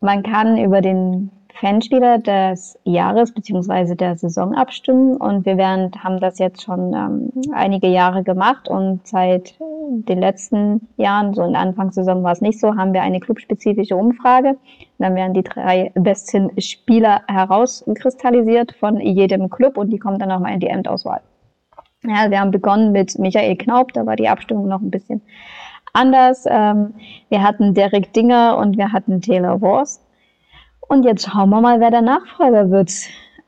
Man 0.00 0.22
kann 0.22 0.58
über 0.58 0.80
den 0.80 1.32
Fanspieler 1.60 2.18
des 2.18 2.78
Jahres 2.84 3.32
beziehungsweise 3.32 3.96
der 3.96 4.16
Saison 4.16 4.54
abstimmen 4.54 5.16
und 5.16 5.44
wir 5.44 5.56
werden, 5.56 5.90
haben 6.02 6.20
das 6.20 6.38
jetzt 6.38 6.62
schon 6.62 6.92
ähm, 6.94 7.32
einige 7.52 7.88
Jahre 7.88 8.22
gemacht 8.22 8.68
und 8.68 9.06
seit 9.06 9.54
den 9.58 10.20
letzten 10.20 10.88
Jahren, 10.96 11.34
so 11.34 11.42
in 11.42 11.52
der 11.52 11.62
Anfangssaison 11.62 12.22
war 12.22 12.32
es 12.32 12.40
nicht 12.40 12.60
so, 12.60 12.76
haben 12.76 12.92
wir 12.92 13.02
eine 13.02 13.18
clubspezifische 13.18 13.96
Umfrage. 13.96 14.56
Dann 14.98 15.16
werden 15.16 15.34
die 15.34 15.42
drei 15.42 15.90
besten 15.94 16.50
Spieler 16.60 17.22
herauskristallisiert 17.26 18.74
von 18.78 19.00
jedem 19.00 19.50
Club 19.50 19.78
und 19.78 19.90
die 19.90 19.98
kommen 19.98 20.18
dann 20.18 20.28
nochmal 20.28 20.54
in 20.54 20.60
die 20.60 20.68
Endauswahl. 20.68 21.22
Ja, 22.04 22.30
wir 22.30 22.38
haben 22.38 22.52
begonnen 22.52 22.92
mit 22.92 23.18
Michael 23.18 23.56
Knaub, 23.56 23.92
da 23.92 24.06
war 24.06 24.14
die 24.14 24.28
Abstimmung 24.28 24.68
noch 24.68 24.80
ein 24.80 24.90
bisschen 24.90 25.22
anders. 25.92 26.44
Ähm, 26.48 26.94
wir 27.28 27.42
hatten 27.42 27.74
Derek 27.74 28.12
Dinger 28.12 28.56
und 28.58 28.76
wir 28.76 28.92
hatten 28.92 29.20
Taylor 29.20 29.60
Wars. 29.60 30.00
Und 30.88 31.04
jetzt 31.04 31.30
schauen 31.30 31.50
wir 31.50 31.60
mal, 31.60 31.80
wer 31.80 31.90
der 31.90 32.02
Nachfolger 32.02 32.70
wird. 32.70 32.90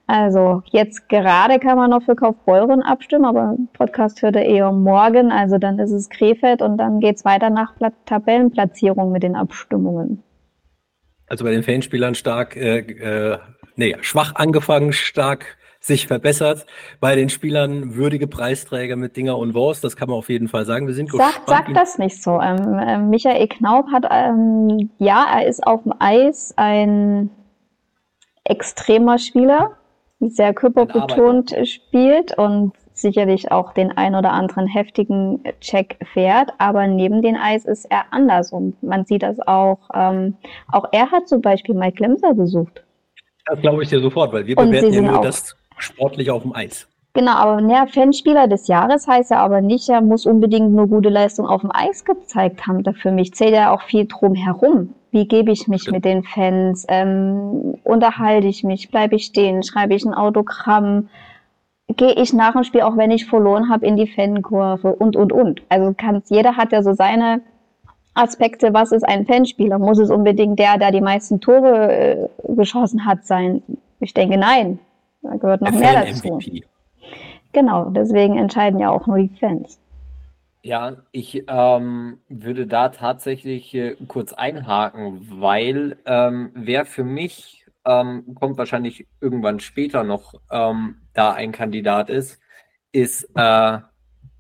Also 0.07 0.62
jetzt 0.66 1.09
gerade 1.09 1.59
kann 1.59 1.76
man 1.76 1.91
noch 1.91 2.03
für 2.03 2.14
Kaufbeuren 2.14 2.82
abstimmen, 2.82 3.24
aber 3.24 3.57
Podcast 3.72 4.20
hört 4.22 4.36
er 4.36 4.45
eher 4.45 4.72
morgen. 4.72 5.32
Also 5.32 5.57
dann 5.57 5.78
ist 5.78 5.93
es 5.93 6.11
Krefeld 6.11 6.62
und 6.62 6.76
dann 6.76 7.01
geht 7.01 7.16
es 7.16 7.24
weiter 7.24 7.49
nach 7.49 7.76
Pla 7.76 7.93
Tabellenplatzierung 8.05 9.11
mit 9.12 9.22
den 9.22 9.36
Abstimmungen. 9.36 10.22
Also 11.28 11.45
bei 11.45 11.53
den 11.53 11.62
Fanspielern 11.62 12.14
stark, 12.14 12.57
äh, 12.57 12.80
äh, 12.80 13.38
nee, 13.76 13.97
schwach 14.01 14.34
angefangen, 14.34 14.93
stark 14.93 15.57
sich 15.81 16.07
verbessert. 16.07 16.66
Bei 17.01 17.16
den 17.16 17.31
Spielern 17.31 17.97
würdige 17.97 18.26
Preisträger 18.26 18.97
mit 18.97 19.16
Dinger 19.16 19.39
und 19.39 19.55
Wurst, 19.55 19.83
das 19.83 19.97
kann 19.97 20.09
man 20.09 20.18
auf 20.18 20.28
jeden 20.28 20.49
Fall 20.49 20.66
sagen. 20.66 20.87
Wir 20.87 20.95
sind 20.95 21.11
sag, 21.11 21.43
sag 21.47 21.74
das 21.74 21.99
nicht 21.99 22.22
so. 22.22 22.41
Ähm, 22.41 22.78
äh, 22.78 22.99
Michael 22.99 23.49
Knaub 23.49 23.91
hat, 23.91 24.05
ähm, 24.11 24.91
ja, 24.99 25.26
er 25.35 25.47
ist 25.47 25.66
auf 25.66 25.83
dem 25.83 25.95
Eis 25.99 26.53
ein 26.57 27.31
extremer 28.45 29.18
Spieler, 29.18 29.72
sehr 30.20 30.53
körperbetont 30.53 31.57
spielt 31.64 32.37
und 32.37 32.72
sicherlich 32.93 33.51
auch 33.51 33.72
den 33.72 33.97
ein 33.97 34.14
oder 34.14 34.33
anderen 34.33 34.66
heftigen 34.66 35.43
Check 35.61 35.97
fährt, 36.12 36.51
aber 36.59 36.87
neben 36.87 37.22
dem 37.22 37.37
Eis 37.37 37.64
ist 37.64 37.87
er 37.91 38.12
anders 38.12 38.53
und 38.53 38.83
man 38.83 39.07
sieht 39.07 39.22
das 39.22 39.41
auch, 39.41 39.78
ähm, 39.95 40.37
auch 40.70 40.85
er 40.93 41.11
hat 41.11 41.26
zum 41.28 41.41
Beispiel 41.41 41.74
Mike 41.74 41.97
Glemser 41.97 42.35
besucht. 42.35 42.85
Das 43.47 43.61
glaube 43.61 43.83
ich 43.83 43.89
dir 43.89 44.01
sofort, 44.01 44.33
weil 44.33 44.47
wir 44.47 44.59
und 44.59 44.66
bewerten 44.66 44.93
ja 44.93 45.01
nur 45.01 45.18
auch. 45.18 45.22
das 45.22 45.57
sportlich 45.83 46.31
auf 46.31 46.43
dem 46.43 46.55
Eis. 46.55 46.87
Genau, 47.12 47.33
aber 47.33 47.61
ja, 47.68 47.87
Fanspieler 47.87 48.47
des 48.47 48.68
Jahres 48.68 49.09
heißt 49.09 49.33
ja 49.33 49.39
aber 49.39 49.61
nicht, 49.61 49.89
er 49.89 50.01
muss 50.01 50.26
unbedingt 50.26 50.70
nur 50.72 50.87
gute 50.87 51.09
Leistung 51.09 51.47
auf 51.47 51.62
dem 51.62 51.72
Eis 51.74 52.05
gezeigt 52.05 52.66
haben. 52.66 52.85
Da 52.85 52.93
für 52.93 53.11
mich 53.11 53.35
zählt 53.35 53.55
ja 53.55 53.74
auch 53.74 53.83
viel 53.83 54.07
drum 54.07 54.35
herum. 54.35 54.95
Wie 55.11 55.26
gebe 55.26 55.51
ich 55.51 55.66
mich 55.66 55.91
mit 55.91 56.05
den 56.05 56.22
Fans? 56.22 56.87
Ähm, 56.89 57.74
unterhalte 57.83 58.47
ich 58.47 58.62
mich? 58.62 58.91
Bleibe 58.91 59.16
ich 59.16 59.24
stehen? 59.24 59.64
Schreibe 59.64 59.95
ich 59.95 60.05
ein 60.05 60.14
Autogramm? 60.14 61.09
Gehe 61.89 62.12
ich 62.12 62.33
nach 62.33 62.53
dem 62.53 62.62
Spiel, 62.62 62.83
auch 62.83 62.97
wenn 62.97 63.11
ich 63.11 63.26
verloren 63.26 63.68
habe, 63.70 63.87
in 63.87 63.97
die 63.97 64.07
Fankurve? 64.07 64.95
Und, 64.95 65.16
und, 65.16 65.33
und. 65.33 65.62
Also 65.68 65.93
kann, 65.99 66.22
jeder 66.28 66.57
hat 66.57 66.70
ja 66.70 66.85
so 66.85 66.93
seine 66.93 67.41
Aspekte. 68.14 68.72
Was 68.72 68.93
ist 68.93 69.03
ein 69.03 69.26
Fanspieler? 69.26 69.81
Muss 69.81 69.99
es 69.99 70.11
unbedingt 70.11 70.61
der, 70.61 70.78
der 70.78 70.93
die 70.93 71.01
meisten 71.01 71.41
Tore 71.41 71.93
äh, 71.93 72.28
geschossen 72.55 73.05
hat, 73.05 73.26
sein? 73.26 73.62
Ich 73.99 74.14
denke, 74.14 74.37
nein. 74.37 74.78
Da 75.23 75.37
gehört 75.37 75.61
noch 75.61 75.71
der 75.71 75.79
mehr 75.79 76.05
dazu. 76.07 76.37
MVP. 76.37 76.64
Genau, 77.53 77.91
deswegen 77.91 78.39
entscheiden 78.39 78.81
ja 78.81 78.91
auch 78.91 79.07
nur 79.07 79.18
die 79.18 79.29
Fans. 79.39 79.79
Ja, 80.62 80.97
ich 81.11 81.45
ähm, 81.49 82.18
würde 82.29 82.66
da 82.66 82.91
tatsächlich 82.91 83.75
äh, 83.75 83.97
kurz 84.09 84.33
einhaken, 84.33 85.27
weil 85.41 85.97
ähm, 86.05 86.51
wer 86.55 86.85
für 86.85 87.05
mich 87.05 87.64
ähm, 87.87 88.35
kommt 88.35 88.59
wahrscheinlich 88.59 89.07
irgendwann 89.21 89.61
später 89.61 90.05
noch 90.05 90.35
ähm, 90.51 90.97
da 91.14 91.33
ein 91.33 91.53
Kandidat 91.53 92.11
ist, 92.11 92.39
ist 92.93 93.29
äh, 93.35 93.79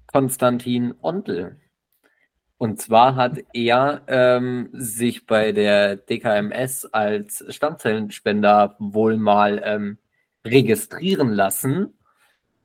Konstantin 0.06 0.94
Ontl. 1.00 1.56
Und 2.58 2.78
zwar 2.78 3.16
hat 3.16 3.38
er 3.54 4.02
ähm, 4.06 4.68
sich 4.72 5.26
bei 5.26 5.52
der 5.52 5.96
DKMS 5.96 6.84
als 6.84 7.42
Stammzellenspender 7.48 8.76
wohl 8.78 9.16
mal 9.16 9.62
ähm, 9.64 9.98
registrieren 10.44 11.30
lassen 11.30 11.94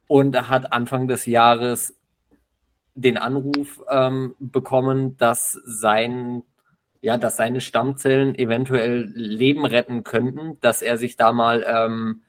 und 0.08 0.50
hat 0.50 0.72
Anfang 0.72 1.08
des 1.08 1.26
Jahres 1.26 1.96
den 2.94 3.18
Anruf 3.18 3.84
ähm, 3.90 4.36
bekommen, 4.40 5.18
dass 5.18 5.60
sein 5.66 6.44
ja, 7.02 7.18
dass 7.20 7.38
seine 7.38 7.62
Stammzellen 7.62 8.34
eventuell 8.34 9.04
Leben 9.14 9.64
retten 9.64 10.04
könnten, 10.04 10.60
dass 10.62 10.82
er 10.82 10.98
sich 10.98 11.18
da 11.18 11.34
mal 11.34 11.64
ähm, 11.68 12.22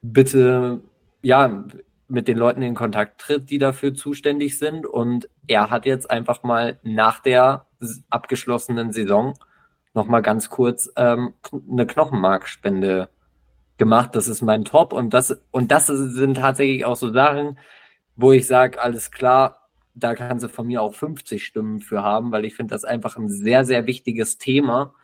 bitte 0.00 0.80
ja 1.22 1.64
mit 2.06 2.28
den 2.28 2.38
Leuten 2.38 2.62
in 2.62 2.74
Kontakt 2.76 3.20
tritt, 3.20 3.50
die 3.50 3.58
dafür 3.58 3.94
zuständig 3.94 4.58
sind. 4.58 4.86
Und 4.86 5.28
er 5.48 5.70
hat 5.70 5.86
jetzt 5.86 6.08
einfach 6.08 6.44
mal 6.44 6.78
nach 6.84 7.18
der 7.18 7.66
abgeschlossenen 8.10 8.92
Saison 8.92 9.34
noch 9.94 10.06
mal 10.06 10.20
ganz 10.20 10.50
kurz 10.50 10.88
ähm, 10.94 11.34
eine 11.70 11.86
Knochenmarkspende 11.86 13.08
gemacht. 13.78 14.14
Das 14.14 14.28
ist 14.28 14.42
mein 14.42 14.64
Top 14.64 14.92
und 14.92 15.14
das 15.14 15.42
und 15.50 15.70
das 15.72 15.86
sind 15.86 16.34
tatsächlich 16.36 16.84
auch 16.84 16.96
so 16.96 17.12
Sachen, 17.12 17.58
wo 18.16 18.32
ich 18.32 18.46
sage, 18.46 18.80
alles 18.80 19.10
klar, 19.10 19.68
da 19.94 20.14
kann 20.14 20.38
sie 20.40 20.48
von 20.48 20.66
mir 20.66 20.82
auch 20.82 20.94
50 20.94 21.44
Stimmen 21.44 21.80
für 21.80 22.02
haben, 22.02 22.32
weil 22.32 22.44
ich 22.44 22.54
finde 22.54 22.74
das 22.74 22.84
einfach 22.84 23.16
ein 23.16 23.28
sehr, 23.28 23.64
sehr 23.64 23.86
wichtiges 23.86 24.38
Thema. 24.38 24.94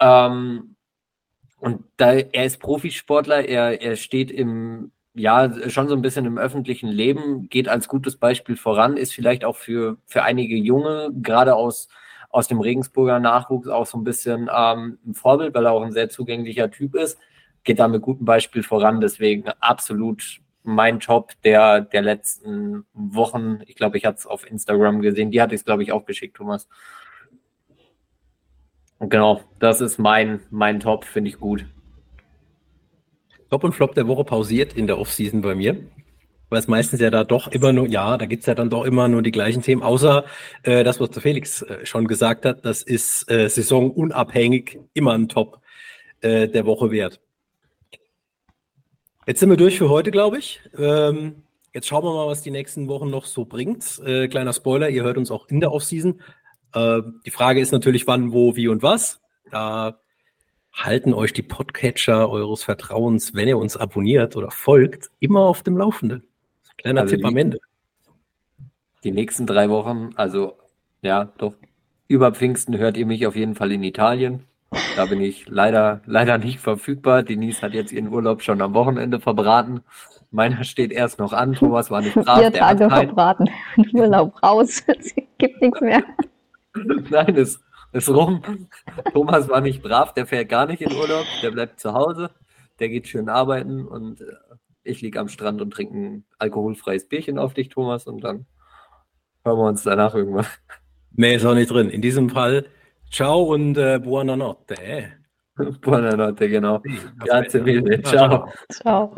Ähm, 0.00 0.76
und 1.58 1.84
da 1.96 2.12
er 2.12 2.44
ist 2.44 2.58
Profisportler, 2.60 3.48
er, 3.48 3.80
er 3.80 3.96
steht 3.96 4.30
im, 4.30 4.92
ja, 5.14 5.70
schon 5.70 5.88
so 5.88 5.94
ein 5.94 6.02
bisschen 6.02 6.26
im 6.26 6.38
öffentlichen 6.38 6.88
Leben, 6.88 7.48
geht 7.48 7.68
als 7.68 7.88
gutes 7.88 8.16
Beispiel 8.16 8.56
voran, 8.56 8.96
ist 8.96 9.14
vielleicht 9.14 9.44
auch 9.44 9.56
für, 9.56 9.96
für 10.06 10.22
einige 10.22 10.56
Junge, 10.56 11.10
gerade 11.22 11.54
aus, 11.54 11.88
aus 12.30 12.48
dem 12.48 12.60
Regensburger 12.60 13.20
Nachwuchs, 13.20 13.68
auch 13.68 13.86
so 13.86 13.96
ein 13.96 14.04
bisschen 14.04 14.50
ähm, 14.54 14.98
ein 15.06 15.14
Vorbild, 15.14 15.54
weil 15.54 15.66
er 15.66 15.72
auch 15.72 15.82
ein 15.82 15.92
sehr 15.92 16.10
zugänglicher 16.10 16.70
Typ 16.70 16.94
ist, 16.94 17.18
geht 17.66 17.78
da 17.78 17.88
mit 17.88 18.00
gutem 18.00 18.24
Beispiel 18.24 18.62
voran. 18.62 19.02
Deswegen 19.02 19.48
absolut 19.60 20.40
mein 20.62 20.98
Job 21.00 21.32
der, 21.44 21.82
der 21.82 22.02
letzten 22.02 22.86
Wochen. 22.94 23.60
Ich 23.66 23.76
glaube, 23.76 23.98
ich 23.98 24.06
hatte 24.06 24.18
es 24.18 24.26
auf 24.26 24.50
Instagram 24.50 25.02
gesehen. 25.02 25.30
Die 25.30 25.42
hatte 25.42 25.54
ich 25.54 25.64
glaube 25.64 25.82
ich, 25.82 25.92
auch 25.92 26.06
geschickt, 26.06 26.36
Thomas. 26.36 26.68
Und 28.98 29.10
genau, 29.10 29.42
das 29.58 29.82
ist 29.82 29.98
mein, 29.98 30.40
mein 30.50 30.80
Top, 30.80 31.04
finde 31.04 31.28
ich 31.28 31.38
gut. 31.38 31.66
Top 33.50 33.62
und 33.62 33.74
Flop 33.74 33.94
der 33.94 34.08
Woche 34.08 34.24
pausiert 34.24 34.72
in 34.72 34.86
der 34.86 34.98
Offseason 34.98 35.42
bei 35.42 35.54
mir. 35.54 35.76
Weil 36.48 36.60
es 36.60 36.68
meistens 36.68 37.00
ja 37.00 37.10
da 37.10 37.24
doch 37.24 37.48
immer 37.48 37.72
nur, 37.72 37.88
ja, 37.88 38.16
da 38.16 38.26
gibt 38.26 38.40
es 38.40 38.46
ja 38.46 38.54
dann 38.54 38.70
doch 38.70 38.84
immer 38.84 39.08
nur 39.08 39.20
die 39.22 39.32
gleichen 39.32 39.62
Themen, 39.62 39.82
außer 39.82 40.24
äh, 40.62 40.84
das, 40.84 41.00
was 41.00 41.10
der 41.10 41.20
Felix 41.20 41.62
äh, 41.62 41.84
schon 41.84 42.06
gesagt 42.06 42.44
hat, 42.44 42.64
das 42.64 42.82
ist 42.82 43.28
äh, 43.28 43.48
saisonunabhängig 43.48 44.78
immer 44.94 45.14
ein 45.14 45.28
Top 45.28 45.60
äh, 46.20 46.46
der 46.46 46.64
Woche 46.64 46.92
wert. 46.92 47.20
Jetzt 49.26 49.40
sind 49.40 49.50
wir 49.50 49.56
durch 49.56 49.78
für 49.78 49.88
heute, 49.88 50.12
glaube 50.12 50.38
ich. 50.38 50.60
Ähm, 50.78 51.42
jetzt 51.74 51.88
schauen 51.88 52.04
wir 52.04 52.14
mal, 52.14 52.28
was 52.28 52.42
die 52.42 52.52
nächsten 52.52 52.86
Wochen 52.86 53.10
noch 53.10 53.24
so 53.24 53.44
bringt. 53.44 54.00
Äh, 54.04 54.28
kleiner 54.28 54.52
Spoiler, 54.52 54.88
ihr 54.88 55.02
hört 55.02 55.18
uns 55.18 55.32
auch 55.32 55.48
in 55.48 55.58
der 55.58 55.72
Offseason. 55.72 56.20
Äh, 56.72 57.02
die 57.24 57.32
Frage 57.32 57.60
ist 57.60 57.72
natürlich, 57.72 58.06
wann, 58.06 58.32
wo, 58.32 58.54
wie 58.54 58.68
und 58.68 58.84
was. 58.84 59.20
Da 59.50 59.98
halten 60.72 61.12
euch 61.12 61.32
die 61.32 61.42
Podcatcher 61.42 62.30
eures 62.30 62.62
Vertrauens, 62.62 63.34
wenn 63.34 63.48
ihr 63.48 63.58
uns 63.58 63.76
abonniert 63.76 64.36
oder 64.36 64.52
folgt, 64.52 65.10
immer 65.18 65.40
auf 65.40 65.64
dem 65.64 65.76
Laufenden. 65.76 66.22
Kleiner 66.76 67.00
also 67.00 67.16
Tipp 67.16 67.24
am 67.24 67.36
Ende. 67.36 67.58
Die 69.02 69.10
nächsten 69.10 69.44
drei 69.44 69.68
Wochen, 69.70 70.10
also 70.14 70.56
ja, 71.02 71.32
doch. 71.38 71.54
Über 72.06 72.32
Pfingsten 72.32 72.78
hört 72.78 72.96
ihr 72.96 73.06
mich 73.06 73.26
auf 73.26 73.34
jeden 73.34 73.56
Fall 73.56 73.72
in 73.72 73.82
Italien. 73.82 74.44
Da 74.96 75.06
bin 75.06 75.20
ich 75.20 75.46
leider, 75.48 76.00
leider 76.06 76.38
nicht 76.38 76.58
verfügbar. 76.60 77.22
Denise 77.22 77.62
hat 77.62 77.72
jetzt 77.72 77.92
ihren 77.92 78.08
Urlaub 78.08 78.42
schon 78.42 78.60
am 78.60 78.74
Wochenende 78.74 79.20
verbraten. 79.20 79.80
Meiner 80.30 80.64
steht 80.64 80.92
erst 80.92 81.18
noch 81.18 81.32
an. 81.32 81.54
Thomas 81.54 81.90
war 81.90 82.02
nicht 82.02 82.14
brav. 82.14 82.40
Vier 82.40 82.52
Tage 82.52 82.88
verbraten. 82.88 83.48
Urlaub 83.92 84.42
raus. 84.42 84.82
Es 84.98 85.14
gibt 85.38 85.60
nichts 85.60 85.80
mehr. 85.80 86.02
Nein, 87.10 87.36
es 87.36 87.60
ist 87.92 88.08
rum. 88.08 88.42
Thomas 89.12 89.48
war 89.48 89.60
nicht 89.60 89.82
brav. 89.82 90.14
Der 90.14 90.26
fährt 90.26 90.48
gar 90.48 90.66
nicht 90.66 90.82
in 90.82 90.92
Urlaub. 90.92 91.26
Der 91.42 91.50
bleibt 91.50 91.78
zu 91.78 91.92
Hause. 91.92 92.30
Der 92.78 92.88
geht 92.88 93.06
schön 93.06 93.28
arbeiten 93.28 93.86
und 93.86 94.20
äh, 94.20 94.24
ich 94.82 95.00
liege 95.00 95.18
am 95.20 95.28
Strand 95.28 95.60
und 95.60 95.70
trinke 95.70 95.96
ein 95.96 96.24
alkoholfreies 96.38 97.08
Bierchen 97.08 97.38
auf 97.38 97.54
dich, 97.54 97.68
Thomas, 97.68 98.06
und 98.06 98.22
dann 98.22 98.46
hören 99.44 99.58
wir 99.58 99.68
uns 99.68 99.82
danach 99.82 100.14
irgendwann. 100.14 100.46
Mehr 101.12 101.36
ist 101.36 101.44
auch 101.44 101.54
nicht 101.54 101.70
drin. 101.70 101.88
In 101.88 102.02
diesem 102.02 102.30
Fall 102.30 102.66
Ciao 103.10 103.42
und 103.42 103.76
äh, 103.78 103.98
buonanotte. 103.98 104.76
buonanotte, 105.80 106.48
genau. 106.48 106.82
Grazie 107.18 107.60
mille. 107.60 108.02
Ciao. 108.02 108.50
Ciao. 108.70 109.16